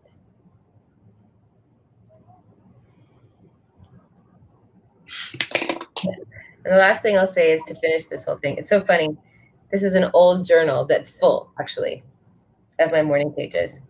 And 6.64 6.72
the 6.74 6.78
last 6.78 7.02
thing 7.02 7.16
I'll 7.18 7.26
say 7.26 7.52
is 7.52 7.62
to 7.66 7.74
finish 7.74 8.06
this 8.06 8.24
whole 8.24 8.36
thing. 8.36 8.56
It's 8.56 8.68
so 8.68 8.80
funny. 8.80 9.16
This 9.70 9.82
is 9.82 9.94
an 9.94 10.10
old 10.14 10.44
journal 10.46 10.84
that's 10.84 11.10
full, 11.10 11.50
actually, 11.58 12.02
of 12.82 12.92
my 12.92 13.02
morning 13.02 13.32
pages. 13.32 13.82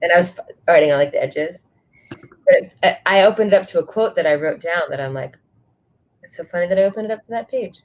And 0.00 0.12
I 0.12 0.16
was 0.16 0.34
writing 0.66 0.92
on 0.92 0.98
like 0.98 1.12
the 1.12 1.22
edges. 1.22 1.64
But 2.10 2.98
I 3.06 3.22
opened 3.22 3.52
it 3.52 3.56
up 3.56 3.66
to 3.68 3.78
a 3.78 3.86
quote 3.86 4.16
that 4.16 4.26
I 4.26 4.34
wrote 4.34 4.60
down 4.60 4.82
that 4.90 5.00
I'm 5.00 5.14
like, 5.14 5.36
it's 6.22 6.36
so 6.36 6.44
funny 6.44 6.66
that 6.66 6.78
I 6.78 6.82
opened 6.82 7.10
it 7.10 7.12
up 7.12 7.24
to 7.26 7.30
that 7.30 7.48
page. 7.48 7.82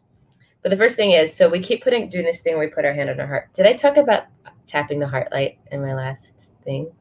But 0.63 0.71
the 0.71 0.77
first 0.77 0.95
thing 0.95 1.11
is, 1.11 1.33
so 1.33 1.47
we 1.47 1.59
keep 1.59 1.83
putting 1.83 2.09
doing 2.09 2.25
this 2.25 2.41
thing 2.41 2.57
where 2.57 2.67
we 2.67 2.73
put 2.73 2.85
our 2.85 2.93
hand 2.93 3.09
on 3.09 3.19
our 3.19 3.27
heart. 3.27 3.53
Did 3.53 3.65
I 3.65 3.73
talk 3.73 3.97
about 3.97 4.25
tapping 4.65 4.99
the 4.99 5.07
heart 5.07 5.31
light 5.31 5.59
in 5.71 5.81
my 5.81 5.93
last 5.93 6.53
thing? 6.63 6.91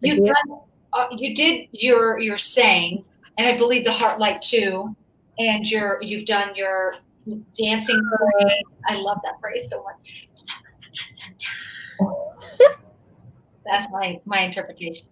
You 0.00 0.26
done, 0.26 0.60
uh, 0.92 1.06
you 1.16 1.34
did 1.34 1.68
your 1.72 2.18
your 2.18 2.36
saying, 2.36 3.04
and 3.38 3.46
I 3.46 3.56
believe 3.56 3.84
the 3.84 3.92
heart 3.92 4.18
light 4.18 4.42
too. 4.42 4.94
And 5.38 5.64
your 5.70 6.02
you've 6.02 6.26
done 6.26 6.54
your 6.54 6.96
dancing 7.54 8.00
phrase. 8.18 8.62
I 8.88 8.96
love 8.96 9.18
that 9.24 9.40
phrase 9.40 9.68
so 9.70 9.84
much. 9.84 10.28
That's 13.68 13.90
my 13.90 14.20
my 14.24 14.40
interpretation. 14.40 15.06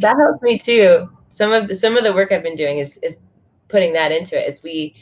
That 0.00 0.16
helps 0.16 0.42
me 0.42 0.58
too. 0.58 1.08
Some 1.32 1.52
of 1.52 1.68
the, 1.68 1.74
some 1.74 1.96
of 1.96 2.04
the 2.04 2.12
work 2.12 2.32
I've 2.32 2.42
been 2.42 2.56
doing 2.56 2.78
is 2.78 2.98
is 2.98 3.22
putting 3.68 3.92
that 3.94 4.12
into 4.12 4.38
it. 4.38 4.48
Is 4.48 4.62
we 4.62 4.94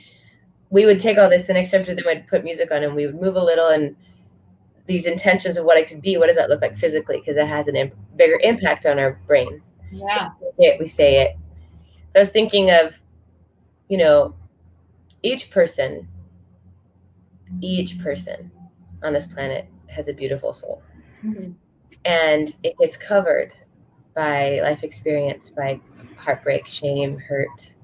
we 0.70 0.84
would 0.84 1.00
take 1.00 1.18
all 1.18 1.28
this 1.28 1.46
the 1.46 1.54
next 1.54 1.70
chapter, 1.70 1.94
then 1.94 2.04
we'd 2.06 2.26
put 2.28 2.44
music 2.44 2.70
on, 2.70 2.82
and 2.82 2.94
we 2.94 3.06
would 3.06 3.20
move 3.20 3.36
a 3.36 3.42
little 3.42 3.68
and 3.68 3.96
these 4.86 5.06
intentions 5.06 5.56
of 5.56 5.64
what 5.64 5.76
it 5.76 5.86
could 5.86 6.00
be. 6.00 6.16
What 6.16 6.26
does 6.26 6.36
that 6.36 6.48
look 6.48 6.62
like 6.62 6.76
physically? 6.76 7.18
Because 7.18 7.36
it 7.36 7.46
has 7.46 7.68
an 7.68 7.76
imp- 7.76 7.94
bigger 8.16 8.38
impact 8.42 8.86
on 8.86 8.98
our 8.98 9.20
brain. 9.26 9.62
Yeah, 10.58 10.76
we 10.80 10.86
say 10.86 11.22
it. 11.22 11.36
I 12.14 12.18
was 12.18 12.30
thinking 12.30 12.70
of, 12.70 12.98
you 13.88 13.98
know, 13.98 14.34
each 15.22 15.50
person, 15.50 16.08
each 17.60 17.98
person 17.98 18.50
on 19.02 19.12
this 19.12 19.26
planet 19.26 19.68
has 19.88 20.08
a 20.08 20.12
beautiful 20.12 20.52
soul. 20.52 20.82
Mm-hmm. 21.24 21.52
And 22.04 22.54
it 22.62 22.76
gets 22.78 22.96
covered 22.96 23.52
by 24.14 24.60
life 24.62 24.82
experience, 24.82 25.50
by 25.50 25.80
heartbreak, 26.16 26.66
shame, 26.66 27.18
hurt, 27.18 27.74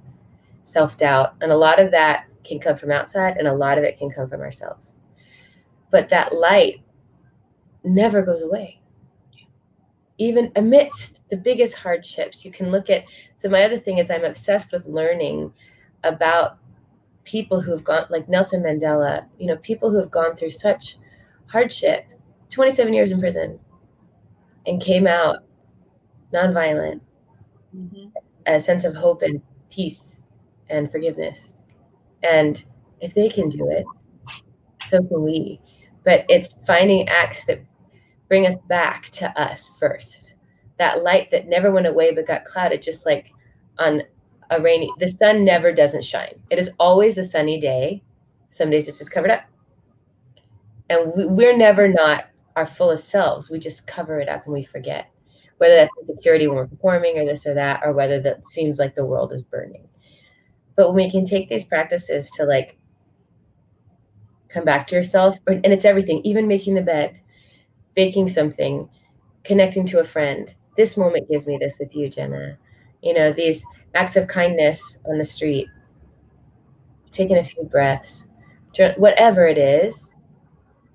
self 0.65 0.99
doubt. 0.99 1.35
And 1.41 1.53
a 1.53 1.57
lot 1.57 1.79
of 1.79 1.91
that 1.93 2.27
can 2.45 2.59
come 2.59 2.77
from 2.77 2.91
outside, 2.91 3.37
and 3.37 3.49
a 3.49 3.55
lot 3.55 3.79
of 3.79 3.85
it 3.85 3.99
can 3.99 4.11
come 4.11 4.29
from 4.29 4.41
ourselves. 4.41 4.95
But 5.91 6.09
that 6.11 6.35
light 6.35 6.83
never 7.83 8.23
goes 8.23 8.43
away. 8.43 8.81
Even 10.19 10.53
amidst 10.57 11.21
the 11.29 11.37
biggest 11.37 11.75
hardships, 11.75 12.45
you 12.45 12.51
can 12.51 12.71
look 12.71 12.89
at. 12.91 13.05
So, 13.37 13.49
my 13.49 13.65
other 13.65 13.79
thing 13.79 13.99
is, 13.99 14.11
I'm 14.11 14.25
obsessed 14.25 14.73
with 14.73 14.87
learning 14.87 15.53
about 16.03 16.59
people 17.25 17.61
who 17.61 17.73
have 17.73 17.85
gone, 17.85 18.07
like 18.11 18.29
Nelson 18.29 18.63
Mandela, 18.63 19.27
you 19.39 19.47
know, 19.47 19.57
people 19.57 19.91
who 19.91 19.99
have 19.99 20.11
gone 20.11 20.37
through 20.37 20.51
such 20.51 20.99
hardship 21.47 22.07
27 22.51 22.93
years 22.93 23.11
in 23.11 23.21
prison 23.21 23.59
and 24.67 24.83
came 24.83 25.07
out 25.07 25.45
nonviolent, 26.33 27.01
mm-hmm. 27.77 28.09
a 28.47 28.61
sense 28.61 28.85
of 28.85 28.95
hope 28.95 29.23
and 29.23 29.41
peace 29.71 30.19
and 30.69 30.91
forgiveness. 30.91 31.55
And 32.23 32.65
if 33.01 33.15
they 33.15 33.29
can 33.29 33.49
do 33.49 33.69
it, 33.71 33.85
so 34.87 35.03
can 35.03 35.23
we. 35.23 35.61
But 36.05 36.25
it's 36.29 36.57
finding 36.67 37.09
acts 37.09 37.45
that 37.45 37.65
bring 38.29 38.47
us 38.47 38.57
back 38.69 39.11
to 39.11 39.41
us 39.41 39.71
first. 39.79 40.35
That 40.79 41.03
light 41.03 41.31
that 41.31 41.49
never 41.49 41.71
went 41.71 41.87
away 41.87 42.13
but 42.13 42.27
got 42.27 42.45
clouded, 42.45 42.83
just 42.83 43.07
like 43.07 43.31
on 43.79 44.03
a 44.51 44.61
rainy, 44.61 44.93
the 44.99 45.09
sun 45.09 45.45
never 45.45 45.73
doesn't 45.73 46.05
shine. 46.05 46.35
It 46.51 46.59
is 46.59 46.71
always 46.79 47.19
a 47.19 47.25
sunny 47.25 47.61
day. 47.61 48.03
Some 48.51 48.71
days 48.71 48.89
it's 48.89 48.99
just 48.99 49.13
covered 49.13 49.31
up. 49.31 49.45
And 50.91 51.13
we, 51.37 51.47
are 51.47 51.57
never 51.57 51.89
not 51.89 52.27
our 52.57 52.67
fullest 52.67 53.09
selves. 53.09 53.51
We 53.51 53.59
just 53.59 53.87
cover 53.87 54.21
it 54.21 54.29
up 54.29 54.45
and 54.45 54.55
we 54.55 54.65
forget. 54.65 55.11
Whether 55.59 55.77
that's 55.77 55.93
insecurity 56.01 56.47
when 56.47 56.57
we're 56.57 56.67
performing 56.67 57.19
or 57.19 57.25
this 57.25 57.47
or 57.47 57.55
that, 57.55 57.83
or 57.85 57.93
whether 57.93 58.21
that 58.21 58.47
seems 58.49 58.79
like 58.79 58.95
the 58.95 59.05
world 59.05 59.33
is 59.33 59.43
burning. 59.43 59.89
But 60.77 60.89
when 60.93 61.05
we 61.05 61.11
can 61.11 61.25
take 61.25 61.49
these 61.49 61.65
practices 61.65 62.31
to 62.33 62.45
like 62.45 62.77
come 64.49 64.65
back 64.65 64.87
to 64.89 64.95
yourself, 64.97 65.37
and 65.47 65.65
it's 65.67 65.85
everything, 65.85 66.21
even 66.25 66.49
making 66.49 66.75
the 66.75 66.83
bed, 66.83 67.21
baking 67.95 68.29
something, 68.29 68.89
connecting 69.45 69.87
to 69.87 70.01
a 70.01 70.05
friend. 70.05 70.55
This 70.77 70.97
moment 70.97 71.31
gives 71.31 71.47
me 71.47 71.59
this 71.61 71.79
with 71.79 71.95
you, 71.95 72.09
Jenna. 72.09 72.59
You 73.03 73.15
know, 73.15 73.33
these 73.33 73.65
acts 73.95 74.17
of 74.17 74.27
kindness 74.27 74.99
on 75.07 75.19
the 75.19 75.25
street, 75.25 75.69
taking 77.13 77.37
a 77.37 77.45
few 77.45 77.65
breaths, 77.65 78.29
whatever 78.97 79.47
it 79.47 79.59
is, 79.59 80.14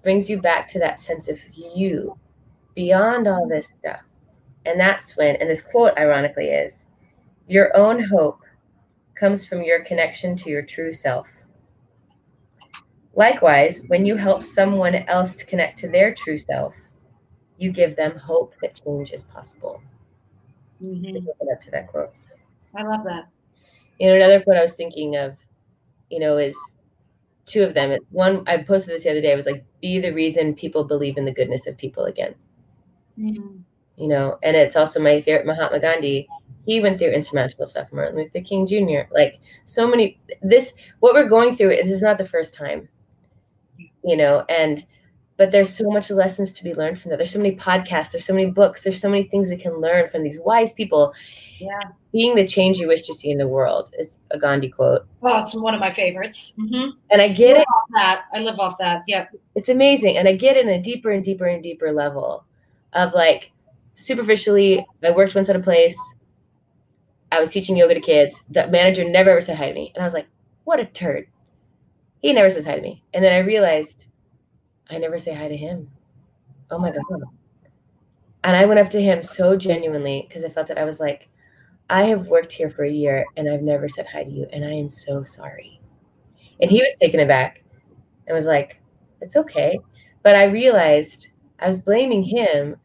brings 0.03 0.29
you 0.29 0.41
back 0.41 0.67
to 0.69 0.79
that 0.79 0.99
sense 0.99 1.27
of 1.27 1.39
you 1.53 2.17
beyond 2.75 3.27
all 3.27 3.47
this 3.47 3.67
stuff. 3.79 4.01
And 4.65 4.79
that's 4.79 5.17
when, 5.17 5.35
and 5.37 5.49
this 5.49 5.61
quote 5.61 5.97
ironically 5.97 6.47
is, 6.47 6.85
your 7.47 7.75
own 7.75 8.03
hope 8.03 8.41
comes 9.15 9.45
from 9.45 9.63
your 9.63 9.83
connection 9.83 10.35
to 10.37 10.49
your 10.49 10.61
true 10.61 10.93
self. 10.93 11.27
Likewise, 13.15 13.81
when 13.87 14.05
you 14.05 14.15
help 14.15 14.43
someone 14.43 14.95
else 14.95 15.33
to 15.35 15.45
connect 15.45 15.79
to 15.79 15.89
their 15.89 16.13
true 16.13 16.37
self, 16.37 16.73
you 17.57 17.71
give 17.71 17.95
them 17.95 18.17
hope 18.17 18.53
that 18.61 18.79
change 18.85 19.11
is 19.11 19.23
possible. 19.23 19.81
Mm-hmm. 20.81 21.27
Up 21.51 21.59
to 21.59 21.71
that 21.71 21.87
quote. 21.87 22.13
I 22.75 22.83
love 22.83 23.03
that. 23.03 23.27
You 23.99 24.07
know, 24.09 24.15
another 24.15 24.41
quote 24.41 24.55
I 24.55 24.61
was 24.61 24.75
thinking 24.75 25.17
of, 25.17 25.35
you 26.09 26.19
know, 26.19 26.37
is 26.37 26.55
two 27.45 27.63
of 27.63 27.73
them. 27.73 27.99
One 28.11 28.43
I 28.47 28.57
posted 28.57 28.95
this 28.95 29.03
the 29.03 29.09
other 29.11 29.21
day. 29.21 29.33
I 29.33 29.35
was 29.35 29.45
like, 29.45 29.65
"Be 29.81 29.99
the 29.99 30.13
reason 30.13 30.55
people 30.55 30.83
believe 30.83 31.17
in 31.17 31.25
the 31.25 31.33
goodness 31.33 31.67
of 31.67 31.77
people 31.77 32.05
again." 32.05 32.35
Mm. 33.17 33.63
You 33.97 34.07
know, 34.07 34.37
and 34.43 34.55
it's 34.55 34.75
also 34.75 35.01
my 35.01 35.21
favorite 35.21 35.45
Mahatma 35.45 35.79
Gandhi. 35.79 36.27
He 36.65 36.79
went 36.79 36.99
through 36.99 37.11
insurmountable 37.11 37.65
stuff. 37.65 37.91
Martin 37.91 38.17
Luther 38.17 38.41
King 38.41 38.67
Jr. 38.67 39.11
Like 39.11 39.39
so 39.65 39.87
many. 39.87 40.19
This 40.41 40.73
what 40.99 41.13
we're 41.13 41.27
going 41.27 41.55
through. 41.55 41.69
This 41.69 41.91
is 41.91 42.01
not 42.01 42.17
the 42.17 42.25
first 42.25 42.53
time. 42.53 42.87
You 44.03 44.15
know, 44.15 44.45
and 44.47 44.85
but 45.37 45.51
there's 45.51 45.73
so 45.73 45.89
much 45.89 46.11
lessons 46.11 46.51
to 46.51 46.63
be 46.63 46.73
learned 46.73 46.99
from 46.99 47.11
that. 47.11 47.17
There's 47.17 47.31
so 47.31 47.39
many 47.39 47.55
podcasts. 47.55 48.11
There's 48.11 48.25
so 48.25 48.33
many 48.33 48.51
books. 48.51 48.83
There's 48.83 49.01
so 49.01 49.09
many 49.09 49.23
things 49.23 49.49
we 49.49 49.57
can 49.57 49.79
learn 49.79 50.09
from 50.09 50.23
these 50.23 50.39
wise 50.39 50.73
people 50.73 51.13
yeah. 51.59 51.91
Being 52.11 52.35
the 52.35 52.47
change 52.47 52.79
you 52.79 52.87
wish 52.87 53.03
to 53.03 53.13
see 53.13 53.29
in 53.29 53.37
the 53.37 53.47
world 53.47 53.93
is 53.97 54.19
a 54.31 54.39
Gandhi 54.39 54.69
quote. 54.69 55.05
Oh, 55.21 55.39
it's 55.39 55.55
one 55.55 55.73
of 55.73 55.79
my 55.79 55.93
favorites. 55.93 56.53
Mm-hmm. 56.57 56.97
And 57.11 57.21
I 57.21 57.27
get 57.29 57.57
I 57.57 57.61
it. 57.61 57.67
that. 57.93 58.25
I 58.33 58.39
live 58.39 58.59
off 58.59 58.77
that. 58.79 59.03
Yeah. 59.07 59.27
It's 59.55 59.69
amazing. 59.69 60.17
And 60.17 60.27
I 60.27 60.35
get 60.35 60.57
it 60.57 60.65
in 60.65 60.69
a 60.69 60.81
deeper 60.81 61.11
and 61.11 61.23
deeper 61.23 61.45
and 61.45 61.61
deeper 61.61 61.91
level 61.91 62.45
of 62.93 63.13
like 63.13 63.51
superficially, 63.93 64.85
I 65.03 65.11
worked 65.11 65.35
once 65.35 65.49
at 65.49 65.55
a 65.55 65.59
place. 65.59 65.97
I 67.31 67.39
was 67.39 67.49
teaching 67.49 67.77
yoga 67.77 67.93
to 67.93 67.99
kids. 67.99 68.41
The 68.49 68.67
manager 68.67 69.07
never 69.07 69.29
ever 69.29 69.41
said 69.41 69.57
hi 69.57 69.67
to 69.67 69.73
me. 69.73 69.91
And 69.93 70.01
I 70.01 70.05
was 70.05 70.13
like, 70.13 70.27
what 70.63 70.79
a 70.79 70.85
turd. 70.85 71.27
He 72.21 72.33
never 72.33 72.49
says 72.49 72.65
hi 72.65 72.75
to 72.75 72.81
me. 72.81 73.03
And 73.13 73.23
then 73.23 73.33
I 73.33 73.45
realized 73.45 74.07
I 74.89 74.97
never 74.97 75.19
say 75.19 75.33
hi 75.33 75.47
to 75.47 75.55
him. 75.55 75.89
Oh 76.71 76.79
my 76.79 76.91
God. 76.91 77.23
And 78.43 78.55
I 78.55 78.65
went 78.65 78.79
up 78.79 78.89
to 78.91 79.01
him 79.01 79.21
so 79.21 79.55
genuinely 79.55 80.25
because 80.27 80.43
I 80.43 80.49
felt 80.49 80.67
that 80.67 80.77
I 80.77 80.85
was 80.85 80.99
like, 80.99 81.28
I 81.89 82.03
have 82.05 82.27
worked 82.27 82.53
here 82.53 82.69
for 82.69 82.83
a 82.83 82.91
year 82.91 83.25
and 83.35 83.49
I've 83.49 83.63
never 83.63 83.89
said 83.89 84.07
hi 84.07 84.23
to 84.23 84.29
you, 84.29 84.47
and 84.51 84.63
I 84.63 84.73
am 84.73 84.89
so 84.89 85.23
sorry. 85.23 85.81
And 86.61 86.69
he 86.69 86.81
was 86.81 86.95
taken 86.99 87.19
aback 87.19 87.63
and 88.27 88.35
was 88.35 88.45
like, 88.45 88.79
It's 89.21 89.35
okay. 89.35 89.79
But 90.23 90.35
I 90.35 90.45
realized 90.45 91.29
I 91.59 91.67
was 91.67 91.79
blaming 91.79 92.23
him, 92.23 92.75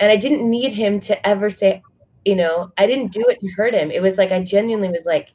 and 0.00 0.10
I 0.10 0.16
didn't 0.16 0.48
need 0.48 0.72
him 0.72 1.00
to 1.00 1.26
ever 1.26 1.50
say, 1.50 1.82
you 2.24 2.34
know, 2.34 2.72
I 2.78 2.86
didn't 2.86 3.12
do 3.12 3.26
it 3.28 3.40
to 3.40 3.48
hurt 3.52 3.74
him. 3.74 3.90
It 3.90 4.02
was 4.02 4.18
like 4.18 4.32
I 4.32 4.42
genuinely 4.42 4.88
was 4.88 5.04
like, 5.04 5.28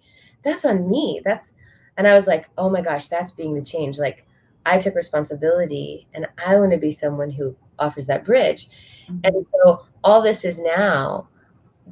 That's 0.43 0.65
on 0.65 0.89
me. 0.89 1.21
That's, 1.23 1.51
and 1.97 2.07
I 2.07 2.15
was 2.15 2.27
like, 2.27 2.49
Oh 2.57 2.69
my 2.69 2.81
gosh, 2.81 3.07
that's 3.07 3.31
being 3.31 3.53
the 3.53 3.61
change. 3.61 3.99
Like, 3.99 4.25
I 4.65 4.77
took 4.79 4.95
responsibility, 4.95 6.07
and 6.13 6.27
I 6.45 6.57
want 6.57 6.71
to 6.71 6.77
be 6.77 6.91
someone 6.91 7.31
who 7.31 7.55
offers 7.77 8.07
that 8.07 8.25
bridge. 8.25 8.69
Mm-hmm. 9.09 9.19
And 9.23 9.47
so 9.51 9.85
all 10.03 10.21
this 10.21 10.43
is 10.45 10.59
now, 10.59 11.27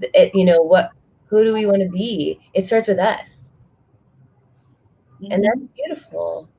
it, 0.01 0.33
you 0.33 0.45
know, 0.45 0.61
what 0.61 0.91
who 1.27 1.43
do 1.43 1.53
we 1.53 1.65
want 1.65 1.81
to 1.81 1.89
be? 1.89 2.39
It 2.53 2.65
starts 2.67 2.87
with 2.87 2.99
us. 2.99 3.49
Mm-hmm. 5.21 5.31
And 5.31 5.43
that's 5.43 5.73
beautiful. 5.75 6.49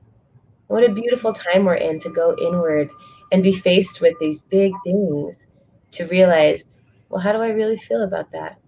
What 0.67 0.83
a 0.83 0.93
beautiful 0.93 1.33
time 1.33 1.65
we're 1.65 1.75
in 1.75 1.99
to 2.01 2.09
go 2.09 2.35
inward 2.39 2.89
and 3.31 3.41
be 3.43 3.53
faced 3.53 4.01
with 4.01 4.13
these 4.19 4.41
big 4.41 4.71
things 4.83 5.45
to 5.91 6.05
realize, 6.07 6.77
well, 7.09 7.21
how 7.21 7.31
do 7.31 7.39
I 7.39 7.49
really 7.49 7.77
feel 7.77 8.03
about 8.03 8.31
that? 8.31 8.59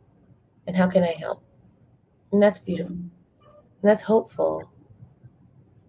And 0.68 0.76
how 0.76 0.88
can 0.88 1.04
I 1.04 1.12
help? 1.12 1.44
And 2.32 2.42
that's 2.42 2.60
beautiful. 2.60 2.96
And 2.96 3.12
that's 3.84 4.02
hopeful. 4.02 4.70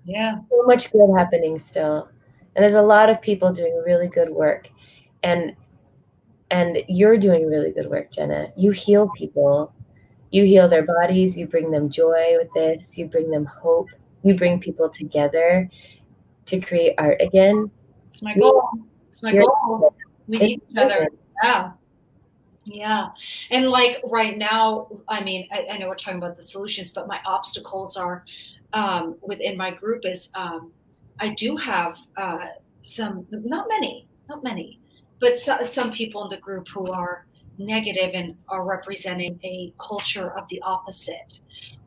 Yeah. 0.05 0.41
So 0.51 0.63
much 0.65 0.93
good 0.93 1.09
happening 1.17 1.59
still. 1.59 2.09
And 2.55 2.63
there's 2.63 2.75
a 2.75 2.83
lot 2.83 3.09
of 3.09 3.23
people 3.23 3.53
doing 3.53 3.83
really 3.87 4.09
good 4.09 4.31
work. 4.31 4.69
And 5.23 5.55
and 6.51 6.83
you're 6.87 7.17
doing 7.17 7.49
really 7.49 7.71
good 7.71 7.89
work, 7.89 8.13
Jenna. 8.13 8.49
You 8.57 8.73
heal 8.73 9.11
people. 9.17 9.73
You 10.33 10.45
heal 10.45 10.69
their 10.69 10.83
bodies, 10.83 11.37
you 11.37 11.47
bring 11.47 11.71
them 11.71 11.89
joy 11.89 12.37
with 12.39 12.49
this, 12.55 12.99
you 12.99 13.07
bring 13.07 13.31
them 13.31 13.45
hope, 13.45 13.91
you 14.25 14.35
bring 14.35 14.59
people 14.59 14.89
together 14.89 15.71
to 16.47 16.61
create 16.61 16.95
art 16.99 17.21
again. 17.21 17.71
It's 18.09 18.23
my 18.23 18.35
goal. 18.35 18.71
It's 19.09 19.23
my 19.23 19.35
goal. 19.35 19.95
We 20.27 20.39
need 20.39 20.63
each 20.71 20.77
other. 20.77 21.09
Yeah. 21.43 21.73
Yeah. 22.65 23.09
And 23.51 23.69
like 23.69 24.01
right 24.05 24.39
now, 24.39 24.89
I 25.09 25.23
mean, 25.23 25.49
I, 25.53 25.67
I, 25.73 25.79
know 25.79 25.89
we're 25.89 25.97
talking 25.97 26.19
about 26.19 26.37
the 26.37 26.43
solutions, 26.43 26.93
but 26.93 27.09
my 27.09 27.19
obstacles 27.27 27.97
are 27.97 28.25
um, 28.73 29.17
within 29.21 29.57
my 29.57 29.71
group 29.71 30.03
is 30.05 30.31
um, 30.35 30.73
I 31.19 31.31
do 31.31 31.57
have 31.57 31.99
uh, 32.17 32.47
some, 32.81 33.27
not 33.31 33.67
many, 33.69 34.07
not 34.29 34.43
many, 34.45 34.81
but 35.21 35.39
so, 35.39 35.63
some 35.63 35.93
people 35.93 36.23
in 36.25 36.29
the 36.29 36.37
group 36.37 36.69
who 36.69 36.91
are 36.91 37.27
negative 37.59 38.11
and 38.15 38.35
are 38.49 38.65
representing 38.65 39.39
a 39.45 39.73
culture 39.79 40.37
of 40.37 40.49
the 40.49 40.61
opposite. 40.63 41.41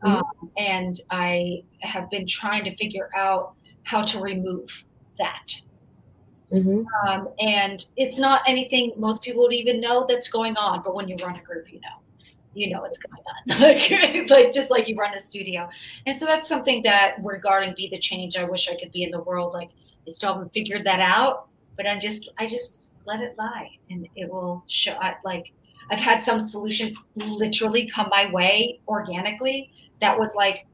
Mm-hmm. 0.04 0.18
Um, 0.18 0.52
and 0.58 1.00
I 1.12 1.64
have 1.80 2.10
been 2.10 2.28
trying 2.28 2.64
to 2.66 2.76
figure 2.76 3.10
out 3.16 3.54
how 3.84 4.04
to 4.04 4.20
remove 4.20 4.84
that. 5.18 5.62
Mm-hmm. 6.52 6.84
Um, 7.08 7.30
and 7.40 7.86
it's 7.98 8.20
not 8.20 8.42
anything 8.48 8.94
most 8.98 9.22
people 9.24 9.44
would 9.44 9.54
even 9.54 9.82
know 9.82 10.06
that's 10.08 10.30
going 10.30 10.56
on, 10.58 10.84
but 10.84 10.96
when 10.96 11.08
you 11.08 11.16
run 11.18 11.36
a 11.36 11.42
group, 11.42 11.72
you 11.72 11.80
know, 11.82 12.02
you 12.54 12.72
know 12.72 12.82
what's 12.82 13.00
going 13.00 13.22
on, 13.28 13.62
like, 13.62 14.30
like 14.30 14.54
just 14.54 14.72
like 14.72 14.88
you 14.88 14.96
run 14.96 15.14
a 15.14 15.20
studio. 15.20 15.68
And 16.06 16.16
so 16.16 16.26
that's 16.26 16.48
something 16.48 16.84
that 16.84 17.16
regarding 17.22 17.74
be 17.76 17.90
the 17.90 18.00
change 18.00 18.38
I 18.38 18.44
wish 18.44 18.70
I 18.70 18.76
could 18.76 18.92
be 18.92 19.04
in 19.04 19.12
the 19.12 19.22
world. 19.22 19.54
Like 19.54 19.70
I 20.08 20.12
still 20.12 20.34
haven't 20.34 20.54
figured 20.54 20.86
that 20.86 21.02
out, 21.02 21.48
but 21.76 21.90
I'm 21.90 22.00
just 22.00 22.30
I 22.38 22.48
just 22.48 22.92
let 23.06 23.22
it 23.22 23.36
lie, 23.38 23.70
and 23.90 24.08
it 24.16 24.30
will 24.30 24.64
show. 24.68 24.98
Like 25.24 25.52
I've 25.92 26.00
had 26.00 26.22
some 26.22 26.40
solutions 26.40 27.04
literally 27.16 27.90
come 27.90 28.10
my 28.10 28.32
way 28.32 28.80
organically. 28.88 29.72
That 30.02 30.18
was 30.18 30.34
like, 30.36 30.66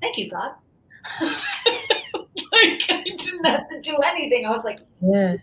thank 0.00 0.18
you, 0.18 0.30
God. 0.30 0.52
like 1.20 2.82
I 2.90 3.04
didn't 3.16 3.44
have 3.44 3.68
to 3.68 3.80
do 3.80 3.96
anything. 4.04 4.46
I 4.46 4.50
was 4.50 4.64
like, 4.64 4.80
yeah, 5.00 5.36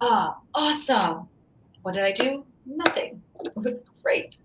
uh, 0.00 0.32
awesome. 0.54 1.28
What 1.82 1.94
did 1.94 2.04
I 2.04 2.12
do? 2.12 2.44
Nothing. 2.66 3.22
It 3.44 3.56
was 3.56 3.80
great. 4.02 4.36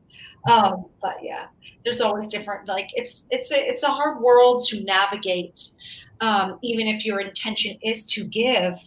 Um, 0.50 0.86
but 1.02 1.18
yeah, 1.22 1.46
there's 1.84 2.02
always 2.02 2.28
different. 2.28 2.68
Like 2.68 2.90
it's 2.94 3.28
it's 3.30 3.52
a 3.52 3.70
it's 3.70 3.84
a 3.84 3.88
hard 3.88 4.22
world 4.22 4.66
to 4.70 4.84
navigate. 4.84 5.70
Um, 6.22 6.60
even 6.62 6.88
if 6.88 7.06
your 7.06 7.20
intention 7.20 7.78
is 7.82 8.06
to 8.08 8.24
give, 8.24 8.80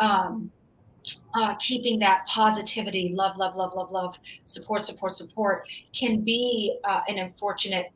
um, 0.00 0.50
uh, 1.34 1.54
keeping 1.56 1.98
that 2.00 2.26
positivity, 2.26 3.12
love, 3.14 3.36
love, 3.36 3.56
love, 3.56 3.74
love, 3.74 3.90
love, 3.90 4.18
support, 4.44 4.82
support, 4.82 5.12
support, 5.12 5.68
can 5.92 6.20
be 6.20 6.78
uh, 6.84 7.00
an 7.08 7.18
unfortunate, 7.18 7.90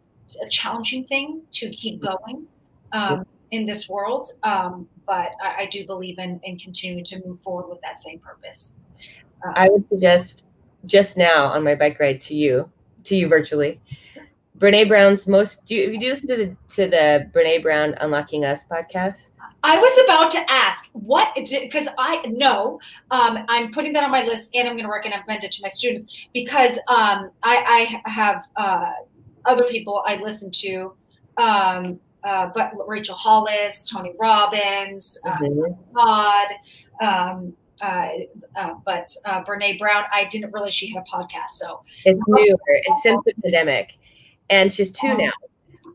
a 0.45 0.49
challenging 0.49 1.05
thing 1.05 1.43
to 1.53 1.71
keep 1.71 2.01
going. 2.01 2.47
Um, 2.93 3.27
in 3.55 3.67
this 3.67 3.89
world. 3.89 4.29
Um, 4.43 4.89
but 5.07 5.31
I, 5.43 5.63
I, 5.63 5.69
do 5.71 5.87
believe 5.87 6.19
in, 6.19 6.41
in 6.43 6.59
continuing 6.59 7.05
to 7.05 7.23
move 7.25 7.41
forward 7.43 7.69
with 7.69 7.81
that 7.83 8.01
same 8.01 8.19
purpose. 8.19 8.77
Um, 9.45 9.53
I 9.55 9.69
would 9.69 9.89
suggest 9.89 10.47
just 10.87 11.17
now 11.17 11.47
on 11.47 11.63
my 11.63 11.75
bike 11.75 12.01
ride 12.01 12.21
to 12.23 12.35
you, 12.35 12.71
to 13.05 13.15
you 13.15 13.29
virtually, 13.29 13.81
Brene 14.59 14.89
Brown's 14.89 15.27
most. 15.27 15.65
Do 15.67 15.75
you, 15.75 15.85
if 15.85 15.93
you 15.93 16.01
do 16.01 16.11
listen 16.11 16.29
to 16.29 16.37
the 16.37 16.57
to 16.75 16.89
the 16.89 17.31
Brene 17.33 17.63
Brown 17.63 17.95
Unlocking 18.01 18.45
Us 18.45 18.67
podcast? 18.67 19.33
I 19.63 19.77
was 19.77 20.05
about 20.05 20.31
to 20.33 20.51
ask 20.51 20.91
what 20.93 21.35
because 21.35 21.89
I 21.99 22.23
know 22.27 22.79
um, 23.11 23.39
I'm 23.49 23.73
putting 23.73 23.93
that 23.95 24.05
on 24.05 24.11
my 24.11 24.25
list 24.25 24.51
and 24.55 24.69
I'm 24.69 24.75
going 24.75 24.85
to 24.85 24.93
recommend 24.93 25.43
it 25.43 25.53
to 25.53 25.63
my 25.63 25.69
students 25.69 26.13
because 26.33 26.79
um, 26.89 27.31
I, 27.43 28.01
I, 28.05 28.11
have 28.11 28.45
uh, 28.57 28.93
other 29.47 29.65
people 29.65 30.03
I 30.07 30.17
listen 30.17 30.51
to 30.51 30.93
um, 31.39 31.99
uh, 32.25 32.51
but 32.55 32.73
Rachel 32.87 33.15
Hollis, 33.15 33.85
Tony 33.85 34.13
Robbins, 34.19 35.21
uh, 35.27 35.37
mm-hmm. 35.37 35.97
Todd, 35.97 36.49
um, 37.01 37.53
uh, 37.83 38.09
uh, 38.57 38.75
but 38.85 39.15
uh, 39.27 39.45
Brene 39.45 39.79
Brown, 39.79 40.05
I 40.13 40.25
didn't 40.25 40.53
realize 40.53 40.75
she 40.75 40.93
had 40.93 41.03
a 41.03 41.17
podcast. 41.17 41.51
So 41.57 41.83
it's 42.05 42.21
newer. 42.27 42.57
It's 42.67 43.03
since 43.03 43.21
the 43.27 43.35
pandemic, 43.43 43.99
and 44.51 44.73
she's 44.73 44.93
two 44.93 45.09
oh. 45.09 45.17
now. 45.17 45.33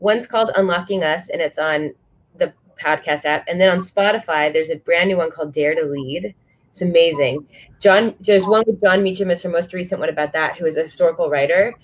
One's 0.00 0.26
called 0.26 0.50
Unlocking 0.54 1.04
Us, 1.04 1.28
and 1.28 1.42
it's 1.42 1.58
on 1.58 1.94
the 2.36 2.52
podcast 2.80 3.24
app. 3.24 3.44
And 3.46 3.60
then 3.60 3.68
on 3.68 3.78
Spotify, 3.78 4.52
there's 4.52 4.70
a 4.70 4.76
brand 4.76 5.08
new 5.08 5.18
one 5.18 5.30
called 5.30 5.52
Dare 5.52 5.74
to 5.74 5.84
Lead. 5.84 6.34
It's 6.70 6.82
amazing. 6.82 7.46
John, 7.80 8.14
there's 8.20 8.46
one 8.46 8.64
with 8.66 8.80
Jon 8.80 9.02
Meacham 9.02 9.30
is 9.30 9.42
her 9.42 9.48
most 9.48 9.74
recent 9.74 10.00
one 10.00 10.08
about 10.08 10.32
that, 10.32 10.56
who 10.56 10.66
is 10.66 10.76
a 10.76 10.82
historical 10.82 11.28
writer. 11.28 11.74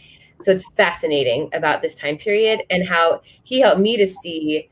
So 0.41 0.53
it's 0.53 0.65
fascinating 0.75 1.51
about 1.53 1.83
this 1.83 1.95
time 1.95 2.19
period 2.19 2.61
and 2.71 2.87
how 2.87 3.23
he 3.43 3.61
helped 3.61 3.81
me 3.81 3.97
to 3.97 4.07
see 4.07 4.69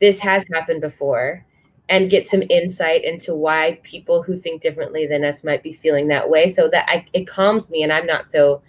this 0.00 0.20
has 0.20 0.44
happened 0.52 0.80
before 0.80 1.44
and 1.88 2.10
get 2.10 2.28
some 2.28 2.42
insight 2.50 3.04
into 3.04 3.34
why 3.34 3.80
people 3.82 4.22
who 4.22 4.36
think 4.36 4.62
differently 4.62 5.06
than 5.06 5.24
us 5.24 5.42
might 5.42 5.62
be 5.62 5.72
feeling 5.72 6.08
that 6.08 6.28
way 6.28 6.46
so 6.46 6.68
that 6.68 6.88
I, 6.88 7.06
it 7.12 7.26
calms 7.26 7.70
me 7.70 7.82
and 7.82 7.92
I'm 7.92 8.06
not 8.06 8.28
so 8.28 8.62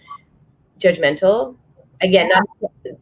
judgmental. 0.79 1.55
Again, 2.01 2.29
not 2.29 2.43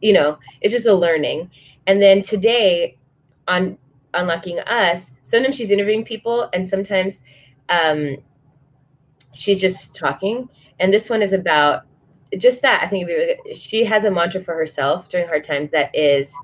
you 0.00 0.12
know, 0.12 0.38
it's 0.60 0.72
just 0.72 0.86
a 0.86 0.94
learning. 0.94 1.50
And 1.86 2.02
then 2.02 2.22
today 2.22 2.98
on 3.46 3.78
unlocking 4.14 4.58
us, 4.60 5.10
sometimes 5.22 5.56
she's 5.56 5.70
interviewing 5.70 6.04
people 6.04 6.48
and 6.52 6.66
sometimes 6.66 7.22
um, 7.68 8.18
she's 9.32 9.60
just 9.60 9.94
talking. 9.94 10.48
And 10.80 10.92
this 10.92 11.10
one 11.10 11.22
is 11.22 11.32
about 11.32 11.82
just 12.36 12.62
that, 12.62 12.82
I 12.82 12.88
think 12.88 13.06
really 13.08 13.54
she 13.54 13.84
has 13.84 14.04
a 14.04 14.10
mantra 14.10 14.40
for 14.40 14.54
herself 14.54 15.08
during 15.08 15.26
hard 15.28 15.44
times 15.44 15.70
that 15.70 15.94
is 15.94 16.34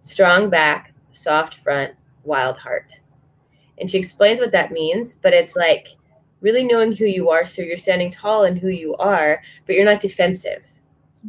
strong 0.00 0.50
back, 0.50 0.92
soft 1.10 1.54
front, 1.54 1.94
wild 2.24 2.58
heart. 2.58 3.00
And 3.78 3.90
she 3.90 3.98
explains 3.98 4.40
what 4.40 4.52
that 4.52 4.72
means, 4.72 5.14
but 5.14 5.32
it's 5.32 5.56
like 5.56 5.88
really 6.40 6.64
knowing 6.64 6.92
who 6.92 7.06
you 7.06 7.30
are. 7.30 7.46
So 7.46 7.62
you're 7.62 7.76
standing 7.76 8.10
tall 8.10 8.44
in 8.44 8.56
who 8.56 8.68
you 8.68 8.96
are, 8.96 9.42
but 9.66 9.76
you're 9.76 9.84
not 9.84 10.00
defensive. 10.00 10.71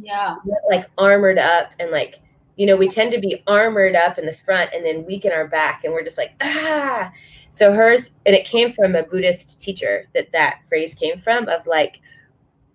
Yeah. 0.00 0.36
Like 0.68 0.90
armored 0.98 1.38
up 1.38 1.70
and 1.78 1.90
like, 1.90 2.20
you 2.56 2.66
know, 2.66 2.76
we 2.76 2.88
tend 2.88 3.12
to 3.12 3.20
be 3.20 3.42
armored 3.46 3.96
up 3.96 4.18
in 4.18 4.26
the 4.26 4.32
front 4.32 4.70
and 4.72 4.84
then 4.84 5.04
weaken 5.04 5.32
our 5.32 5.48
back 5.48 5.84
and 5.84 5.92
we're 5.92 6.04
just 6.04 6.18
like, 6.18 6.32
ah. 6.40 7.12
So 7.50 7.72
hers, 7.72 8.12
and 8.26 8.34
it 8.34 8.46
came 8.46 8.72
from 8.72 8.94
a 8.94 9.04
Buddhist 9.04 9.60
teacher 9.60 10.08
that 10.14 10.32
that 10.32 10.60
phrase 10.68 10.94
came 10.94 11.18
from 11.18 11.48
of 11.48 11.66
like, 11.66 12.00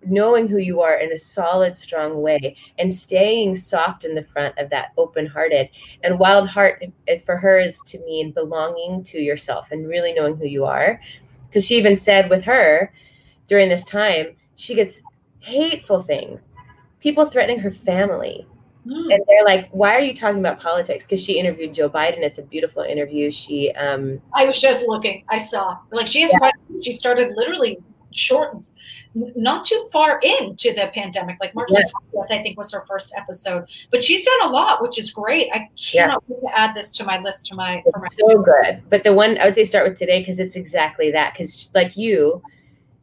knowing 0.06 0.48
who 0.48 0.56
you 0.56 0.80
are 0.80 0.98
in 0.98 1.12
a 1.12 1.18
solid, 1.18 1.76
strong 1.76 2.22
way 2.22 2.56
and 2.78 2.92
staying 2.92 3.54
soft 3.54 4.04
in 4.04 4.14
the 4.14 4.22
front 4.22 4.56
of 4.56 4.70
that 4.70 4.92
open 4.96 5.26
hearted. 5.26 5.68
And 6.02 6.18
wild 6.18 6.48
heart 6.48 6.82
is 7.06 7.20
for 7.22 7.36
her 7.36 7.58
is 7.58 7.78
to 7.86 7.98
mean 8.06 8.32
belonging 8.32 9.04
to 9.04 9.18
yourself 9.18 9.70
and 9.70 9.86
really 9.86 10.14
knowing 10.14 10.36
who 10.36 10.46
you 10.46 10.64
are. 10.64 11.00
Because 11.48 11.66
she 11.66 11.76
even 11.76 11.96
said 11.96 12.30
with 12.30 12.44
her 12.44 12.94
during 13.46 13.68
this 13.68 13.84
time, 13.84 14.36
she 14.54 14.74
gets 14.74 15.02
hateful 15.40 16.00
things, 16.00 16.48
people 17.00 17.24
threatening 17.24 17.58
her 17.60 17.70
family. 17.70 18.46
Mm. 18.86 19.14
And 19.14 19.24
they're 19.28 19.44
like, 19.44 19.68
"Why 19.72 19.94
are 19.94 20.00
you 20.00 20.14
talking 20.14 20.40
about 20.40 20.58
politics?" 20.58 21.04
Because 21.04 21.22
she 21.22 21.38
interviewed 21.38 21.74
Joe 21.74 21.90
Biden. 21.90 22.18
It's 22.20 22.38
a 22.38 22.42
beautiful 22.42 22.82
interview. 22.82 23.30
She, 23.30 23.72
um, 23.72 24.22
I 24.34 24.46
was 24.46 24.58
just 24.58 24.88
looking. 24.88 25.22
I 25.28 25.36
saw 25.36 25.78
like 25.92 26.06
she 26.06 26.22
has. 26.22 26.32
Yeah. 26.32 26.50
She 26.82 26.92
started 26.92 27.34
literally 27.36 27.78
short 28.10 28.56
not 29.14 29.64
too 29.64 29.88
far 29.92 30.20
into 30.22 30.72
the 30.72 30.90
pandemic. 30.94 31.36
Like 31.40 31.54
March 31.54 31.68
yeah. 31.72 31.82
20th, 32.14 32.30
I 32.30 32.42
think 32.42 32.56
was 32.56 32.72
her 32.72 32.84
first 32.86 33.12
episode. 33.16 33.68
But 33.90 34.04
she's 34.04 34.24
done 34.24 34.50
a 34.50 34.52
lot, 34.52 34.82
which 34.82 34.98
is 34.98 35.10
great. 35.10 35.48
I 35.52 35.68
cannot 35.80 36.22
yeah. 36.28 36.36
wait 36.36 36.48
to 36.48 36.58
add 36.58 36.74
this 36.74 36.90
to 36.92 37.04
my 37.04 37.20
list 37.20 37.46
to 37.46 37.54
my, 37.54 37.82
it's 37.84 37.98
my 37.98 38.08
so 38.08 38.42
good. 38.42 38.82
But 38.88 39.04
the 39.04 39.12
one 39.12 39.38
I 39.38 39.46
would 39.46 39.54
say 39.54 39.64
start 39.64 39.88
with 39.88 39.98
today 39.98 40.20
because 40.20 40.38
it's 40.38 40.56
exactly 40.56 41.10
that. 41.10 41.32
Because 41.32 41.70
like 41.74 41.96
you, 41.96 42.42